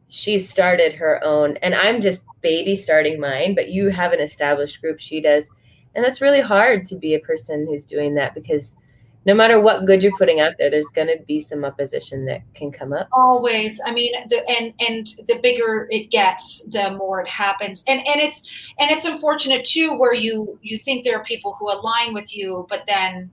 she 0.07 0.39
started 0.39 0.93
her 0.93 1.21
own, 1.23 1.57
and 1.57 1.75
I'm 1.75 1.99
just 1.99 2.19
baby 2.47 2.75
starting 2.75 3.19
mine. 3.19 3.55
But 3.55 3.69
you 3.69 3.89
have 3.89 4.13
an 4.13 4.21
established 4.21 4.81
group. 4.81 4.99
She 4.99 5.19
does, 5.19 5.49
and 5.95 6.03
that's 6.03 6.21
really 6.21 6.41
hard 6.41 6.85
to 6.85 6.95
be 6.95 7.13
a 7.13 7.19
person 7.19 7.67
who's 7.67 7.85
doing 7.85 8.15
that 8.15 8.33
because 8.33 8.77
no 9.25 9.33
matter 9.33 9.59
what 9.59 9.85
good 9.85 10.01
you're 10.01 10.17
putting 10.17 10.39
out 10.39 10.53
there, 10.57 10.71
there's 10.71 10.89
going 10.95 11.09
to 11.09 11.21
be 11.25 11.41
some 11.41 11.65
opposition 11.65 12.23
that 12.25 12.41
can 12.53 12.71
come 12.71 12.93
up. 12.93 13.09
Always. 13.11 13.81
I 13.85 13.91
mean, 13.91 14.13
the, 14.29 14.41
and 14.49 14.73
and 14.79 15.05
the 15.27 15.35
bigger 15.43 15.87
it 15.91 16.09
gets, 16.11 16.65
the 16.67 16.91
more 16.91 17.19
it 17.19 17.27
happens. 17.27 17.83
And 17.87 17.99
and 17.99 18.21
it's 18.21 18.41
and 18.79 18.89
it's 18.89 19.03
unfortunate 19.03 19.65
too, 19.65 19.93
where 19.97 20.13
you 20.13 20.57
you 20.61 20.79
think 20.79 21.03
there 21.03 21.17
are 21.17 21.25
people 21.25 21.57
who 21.59 21.69
align 21.69 22.13
with 22.13 22.35
you, 22.35 22.65
but 22.69 22.85
then 22.87 23.29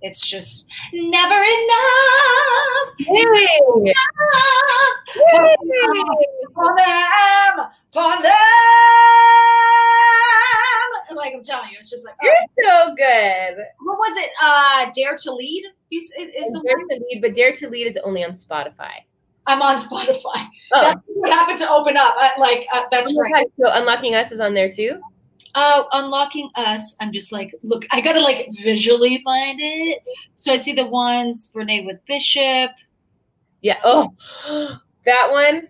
it's 0.00 0.20
just 0.20 0.68
never 0.92 1.34
enough. 1.34 2.94
Hey. 2.98 3.58
enough. 3.76 3.96
Dare 15.06 15.16
to 15.16 15.32
Lead 15.32 15.64
is, 15.92 16.04
is 16.18 16.52
the 16.52 16.62
Dare 16.66 16.78
one. 16.78 16.88
to 16.88 17.04
Lead, 17.08 17.20
but 17.22 17.34
Dare 17.34 17.52
to 17.52 17.68
Lead 17.68 17.86
is 17.86 17.96
only 17.98 18.24
on 18.24 18.32
Spotify. 18.32 18.90
I'm 19.46 19.62
on 19.62 19.76
Spotify. 19.76 20.48
Oh, 20.72 20.80
That's 20.82 21.00
what 21.06 21.32
happened 21.32 21.58
to 21.60 21.70
open 21.70 21.96
up. 21.96 22.16
I, 22.18 22.32
like 22.40 22.66
uh, 22.72 22.82
that's 22.90 23.16
oh 23.16 23.20
right. 23.20 23.32
God, 23.32 23.68
so 23.68 23.72
Unlocking 23.72 24.16
Us 24.16 24.32
is 24.32 24.40
on 24.40 24.52
there 24.52 24.70
too. 24.70 25.00
Uh, 25.54 25.84
unlocking 25.92 26.50
us. 26.56 26.96
I'm 26.98 27.12
just 27.12 27.30
like, 27.30 27.54
look, 27.62 27.86
I 27.92 28.00
gotta 28.00 28.20
like 28.20 28.48
visually 28.64 29.22
find 29.22 29.60
it. 29.62 30.02
So 30.34 30.52
I 30.52 30.56
see 30.56 30.72
the 30.72 30.86
ones 30.86 31.52
Renee 31.54 31.86
with 31.86 32.04
Bishop. 32.06 32.72
Yeah. 33.62 33.78
Oh, 33.84 34.12
that 35.06 35.28
one. 35.30 35.68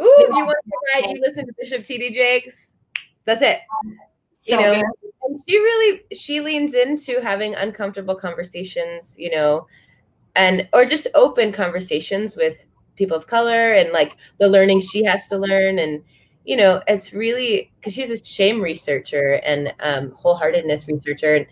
Ooh, 0.00 0.16
if 0.20 0.36
you 0.36 0.46
want 0.46 0.56
to 0.64 1.00
ride, 1.02 1.10
you 1.12 1.20
listen 1.20 1.44
to 1.44 1.52
Bishop 1.58 1.82
TD 1.82 2.12
Jakes. 2.12 2.76
That's 3.24 3.42
it. 3.42 3.58
So 4.50 4.60
you 4.60 4.66
know, 4.66 4.74
good. 4.74 5.12
and 5.22 5.40
she 5.48 5.58
really 5.58 6.02
she 6.12 6.40
leans 6.40 6.74
into 6.74 7.20
having 7.20 7.54
uncomfortable 7.54 8.14
conversations, 8.14 9.16
you 9.18 9.30
know, 9.30 9.66
and 10.36 10.68
or 10.72 10.84
just 10.84 11.06
open 11.14 11.52
conversations 11.52 12.36
with 12.36 12.64
people 12.96 13.16
of 13.16 13.26
color 13.26 13.72
and 13.72 13.92
like 13.92 14.16
the 14.38 14.48
learning 14.48 14.80
she 14.80 15.02
has 15.02 15.26
to 15.26 15.38
learn 15.38 15.78
and 15.78 16.02
you 16.44 16.54
know 16.56 16.82
it's 16.86 17.14
really 17.14 17.72
because 17.78 17.94
she's 17.94 18.10
a 18.10 18.22
shame 18.22 18.60
researcher 18.60 19.40
and 19.42 19.72
um, 19.80 20.10
wholeheartedness 20.12 20.86
researcher 20.86 21.36
and 21.36 21.46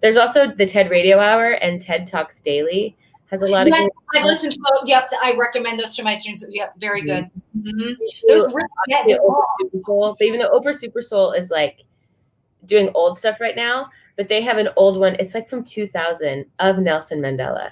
there's 0.00 0.16
also 0.16 0.46
the 0.54 0.66
ted 0.66 0.88
radio 0.90 1.18
hour 1.18 1.52
and 1.52 1.82
ted 1.82 2.06
talks 2.06 2.40
daily 2.40 2.96
has 3.30 3.42
a 3.42 3.46
lot 3.46 3.66
Yes, 3.66 3.86
of 3.86 3.92
I've 4.14 4.24
listened 4.24 4.52
to 4.52 4.60
those. 4.60 4.88
Yep, 4.88 5.10
I 5.22 5.34
recommend 5.36 5.80
those 5.80 5.96
to 5.96 6.04
my 6.04 6.14
students. 6.14 6.44
Yep, 6.48 6.74
very 6.78 7.02
good. 7.02 7.28
Mhm. 7.58 7.76
good 7.78 7.96
Those 8.28 8.54
really 8.54 8.68
get 8.88 9.06
the 9.06 9.18
Oprah 9.18 9.42
Super 9.60 9.82
Soul. 9.84 10.16
But 10.18 10.24
even 10.26 10.40
though 10.40 10.50
Oprah 10.50 10.74
Super 10.74 11.02
Soul 11.02 11.32
is 11.32 11.50
like 11.50 11.80
doing 12.66 12.90
old 12.94 13.16
stuff 13.16 13.40
right 13.40 13.56
now, 13.56 13.88
but 14.16 14.28
they 14.28 14.40
have 14.42 14.58
an 14.58 14.68
old 14.76 14.98
one. 14.98 15.16
It's 15.18 15.34
like 15.34 15.48
from 15.48 15.64
2000 15.64 16.44
of 16.58 16.78
Nelson 16.78 17.20
Mandela. 17.20 17.70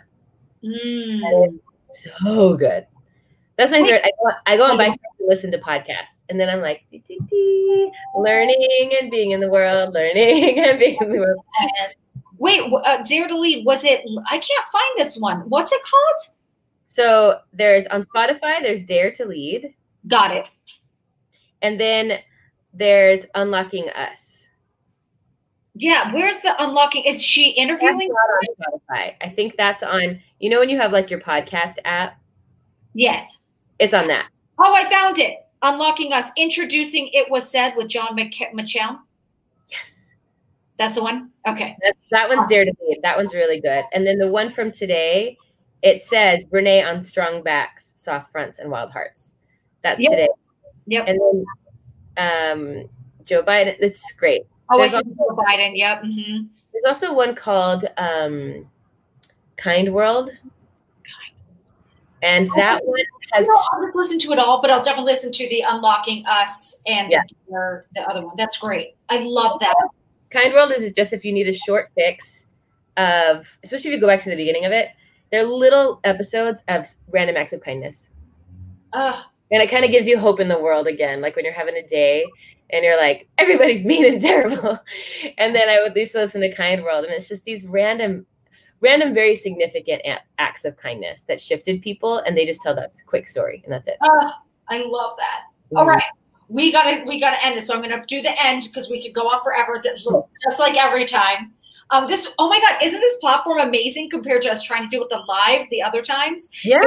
Mm. 0.64 1.58
So 1.92 2.56
good. 2.56 2.86
That's 3.56 3.70
my 3.70 3.80
Wait. 3.82 3.90
favorite. 3.90 4.04
I 4.04 4.10
go, 4.22 4.36
I 4.46 4.56
go 4.56 4.70
on 4.70 4.76
bike 4.76 4.88
and 4.88 5.28
listen 5.28 5.52
to 5.52 5.58
podcasts, 5.58 6.22
and 6.28 6.40
then 6.40 6.48
I'm 6.48 6.60
like, 6.60 6.84
dee, 6.90 7.02
dee, 7.06 7.20
dee, 7.28 7.90
learning 8.16 8.96
and 9.00 9.10
being 9.10 9.30
in 9.30 9.40
the 9.40 9.48
world, 9.50 9.94
learning 9.94 10.58
and 10.64 10.78
being 10.78 10.98
in 11.00 11.10
the 11.10 11.18
world. 11.18 11.44
Wait, 12.38 12.60
uh, 12.72 13.02
Dare 13.02 13.28
to 13.28 13.38
Lead, 13.38 13.64
was 13.64 13.84
it? 13.84 14.00
I 14.28 14.38
can't 14.38 14.66
find 14.72 14.96
this 14.96 15.16
one. 15.16 15.48
What's 15.48 15.70
it 15.70 15.80
called? 15.82 16.34
So 16.86 17.38
there's 17.52 17.86
on 17.86 18.02
Spotify, 18.02 18.60
there's 18.60 18.82
Dare 18.82 19.12
to 19.12 19.24
Lead, 19.24 19.72
Got 20.08 20.36
it. 20.36 20.46
and 21.62 21.80
then 21.80 22.18
there's 22.72 23.24
Unlocking 23.36 23.88
Us. 23.90 24.33
Yeah, 25.76 26.12
where's 26.12 26.40
the 26.40 26.54
unlocking? 26.62 27.04
Is 27.04 27.22
she 27.22 27.50
interviewing? 27.50 28.08
Spotify. 28.60 29.14
I 29.20 29.28
think 29.34 29.56
that's 29.56 29.82
on. 29.82 30.20
You 30.38 30.50
know 30.50 30.60
when 30.60 30.68
you 30.68 30.78
have 30.78 30.92
like 30.92 31.10
your 31.10 31.20
podcast 31.20 31.78
app, 31.84 32.18
Yes. 32.94 33.38
it's 33.78 33.92
on 33.94 34.06
that. 34.08 34.28
Oh, 34.58 34.72
I 34.72 34.88
found 34.90 35.18
it. 35.18 35.38
Unlocking 35.62 36.12
Us, 36.12 36.30
introducing 36.36 37.08
It 37.12 37.28
Was 37.30 37.48
Said 37.48 37.74
with 37.76 37.88
John 37.88 38.14
Mc-. 38.14 38.52
Yes. 39.68 40.12
That's 40.78 40.94
the 40.94 41.02
one? 41.02 41.30
Okay. 41.48 41.76
That, 41.82 41.96
that 42.10 42.28
one's 42.28 42.46
Dare 42.46 42.64
to 42.66 42.72
Lead. 42.86 43.00
That 43.02 43.16
one's 43.16 43.34
really 43.34 43.60
good. 43.60 43.84
And 43.92 44.06
then 44.06 44.18
the 44.18 44.30
one 44.30 44.50
from 44.50 44.70
today, 44.70 45.36
it 45.82 46.02
says 46.04 46.44
Renee 46.50 46.82
on 46.84 47.00
strong 47.00 47.42
backs, 47.42 47.92
soft 47.96 48.30
fronts, 48.30 48.58
and 48.58 48.70
wild 48.70 48.90
hearts. 48.92 49.36
That's 49.82 50.00
Yep. 50.00 50.10
today. 50.10 50.28
Yep. 50.86 51.04
And 51.08 51.20
then 52.16 52.82
um, 52.82 52.88
Joe 53.24 53.42
Biden. 53.42 53.74
It's 53.80 54.12
great. 54.12 54.42
Oh, 54.70 54.76
I 54.80 54.88
There's 54.88 54.92
see 54.92 55.02
Joe 55.16 55.36
Biden. 55.36 55.72
Yep. 55.76 56.02
hmm 56.02 56.42
There's 56.72 56.84
also 56.86 57.12
one 57.14 57.34
called 57.34 57.84
um, 57.96 58.66
Kind 59.56 59.92
World. 59.92 60.30
And 62.22 62.48
that 62.56 62.80
one 62.86 63.00
has 63.32 63.46
I'll 63.72 63.82
just 63.84 63.94
listen 63.94 64.18
to 64.20 64.32
it 64.32 64.38
all, 64.38 64.62
but 64.62 64.70
I'll 64.70 64.82
definitely 64.82 65.12
listen 65.12 65.30
to 65.32 65.48
the 65.50 65.62
Unlocking 65.68 66.24
Us 66.26 66.76
and 66.86 67.10
Yeah. 67.10 67.20
the, 67.48 67.54
other- 67.54 67.86
the 67.94 68.00
other 68.08 68.26
one. 68.26 68.34
That's 68.38 68.58
great. 68.58 68.96
I 69.10 69.18
love 69.18 69.60
that. 69.60 69.74
Kind 70.30 70.54
World 70.54 70.72
is 70.72 70.90
just 70.94 71.12
if 71.12 71.24
you 71.24 71.32
need 71.32 71.48
a 71.48 71.52
short 71.52 71.90
fix 71.94 72.46
of, 72.96 73.58
especially 73.62 73.90
if 73.90 73.94
you 73.96 74.00
go 74.00 74.06
back 74.06 74.20
to 74.22 74.30
the 74.30 74.36
beginning 74.36 74.64
of 74.64 74.72
it, 74.72 74.88
they're 75.30 75.44
little 75.44 76.00
episodes 76.04 76.64
of 76.68 76.86
random 77.10 77.36
acts 77.36 77.52
of 77.52 77.60
kindness. 77.60 78.10
Uh, 78.94 79.20
And 79.50 79.62
it 79.62 79.70
kind 79.70 79.84
of 79.84 79.90
gives 79.90 80.06
you 80.08 80.18
hope 80.18 80.40
in 80.40 80.48
the 80.48 80.58
world 80.58 80.86
again, 80.86 81.20
like 81.20 81.36
when 81.36 81.44
you're 81.44 81.52
having 81.54 81.76
a 81.76 81.86
day 81.86 82.24
and 82.70 82.84
you're 82.84 82.96
like, 82.96 83.28
everybody's 83.38 83.84
mean 83.84 84.04
and 84.04 84.20
terrible. 84.20 84.78
And 85.38 85.54
then 85.54 85.68
I 85.68 85.80
would 85.80 85.90
at 85.90 85.96
least 85.96 86.14
listen 86.14 86.40
to 86.42 86.52
Kind 86.52 86.82
World, 86.82 87.04
and 87.04 87.12
it's 87.12 87.28
just 87.28 87.44
these 87.44 87.66
random, 87.66 88.26
random, 88.80 89.14
very 89.14 89.36
significant 89.36 90.02
acts 90.38 90.64
of 90.64 90.76
kindness 90.76 91.22
that 91.22 91.40
shifted 91.40 91.82
people, 91.82 92.18
and 92.18 92.36
they 92.36 92.46
just 92.46 92.62
tell 92.62 92.74
that 92.74 92.92
quick 93.06 93.26
story, 93.26 93.62
and 93.64 93.72
that's 93.72 93.88
it. 93.88 93.96
uh, 94.00 94.30
I 94.68 94.84
love 94.84 95.16
that. 95.18 95.42
All 95.76 95.86
right. 95.86 96.02
We 96.48 96.70
gotta 96.72 97.04
we 97.06 97.18
gotta 97.20 97.42
end 97.44 97.56
this. 97.56 97.66
So 97.66 97.74
I'm 97.74 97.80
gonna 97.80 98.04
do 98.06 98.22
the 98.22 98.34
end 98.44 98.64
because 98.64 98.90
we 98.90 99.02
could 99.02 99.14
go 99.14 99.22
on 99.22 99.42
forever, 99.42 99.80
just 99.82 100.58
like 100.58 100.76
every 100.76 101.06
time. 101.06 101.52
Um, 101.90 102.06
this 102.06 102.32
oh 102.38 102.48
my 102.48 102.60
god, 102.60 102.82
isn't 102.82 103.00
this 103.00 103.16
platform 103.18 103.60
amazing 103.60 104.10
compared 104.10 104.42
to 104.42 104.52
us 104.52 104.62
trying 104.62 104.82
to 104.82 104.88
do 104.88 105.02
it 105.02 105.08
the 105.08 105.22
live 105.28 105.66
the 105.70 105.82
other 105.82 106.02
times? 106.02 106.50
Yeah, 106.62 106.80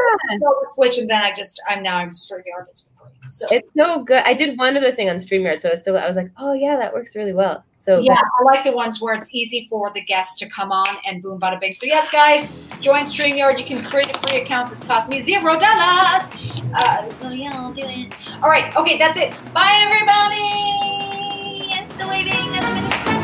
switch 0.75 0.97
and 0.97 1.09
then 1.09 1.21
I 1.21 1.33
just 1.33 1.61
I'm 1.67 1.83
now 1.83 1.97
I'm. 1.97 2.09
It's 2.09 2.29
great. 2.31 2.43
So. 3.27 3.47
It's 3.51 3.71
so 3.75 4.03
good. 4.03 4.23
I 4.25 4.33
did 4.33 4.57
one 4.57 4.77
other 4.77 4.91
thing 4.91 5.09
on 5.09 5.17
StreamYard, 5.17 5.61
so 5.61 5.69
I 5.69 5.71
was 5.71 5.81
still 5.81 5.97
I 5.97 6.07
was 6.07 6.15
like, 6.15 6.31
oh 6.37 6.53
yeah, 6.53 6.77
that 6.77 6.93
works 6.93 7.15
really 7.15 7.33
well. 7.33 7.63
So 7.73 7.99
yeah, 7.99 8.19
I 8.39 8.43
like 8.43 8.63
the 8.63 8.71
ones 8.71 9.01
where 9.01 9.13
it's 9.13 9.33
easy 9.33 9.67
for 9.69 9.91
the 9.93 10.01
guests 10.01 10.39
to 10.39 10.49
come 10.49 10.71
on 10.71 10.97
and 11.05 11.21
boom 11.21 11.39
bada 11.39 11.59
bing. 11.59 11.73
So 11.73 11.85
yes, 11.85 12.11
guys, 12.11 12.69
join 12.81 13.03
StreamYard. 13.03 13.59
You 13.59 13.65
can 13.65 13.83
create 13.83 14.15
a 14.15 14.19
free 14.19 14.41
account. 14.41 14.69
This 14.69 14.83
cost 14.83 15.09
me 15.09 15.21
zero 15.21 15.59
dollars. 15.59 16.29
Uh, 16.73 17.09
so 17.11 17.29
yeah, 17.29 17.51
I'll 17.53 17.73
do 17.73 17.83
it. 17.83 18.13
All 18.41 18.49
right, 18.49 18.75
okay, 18.75 18.97
that's 18.97 19.17
it. 19.17 19.31
Bye 19.53 19.85
everybody. 19.85 20.77
I'm 21.73 21.87
still 21.87 22.09
waiting. 22.09 23.16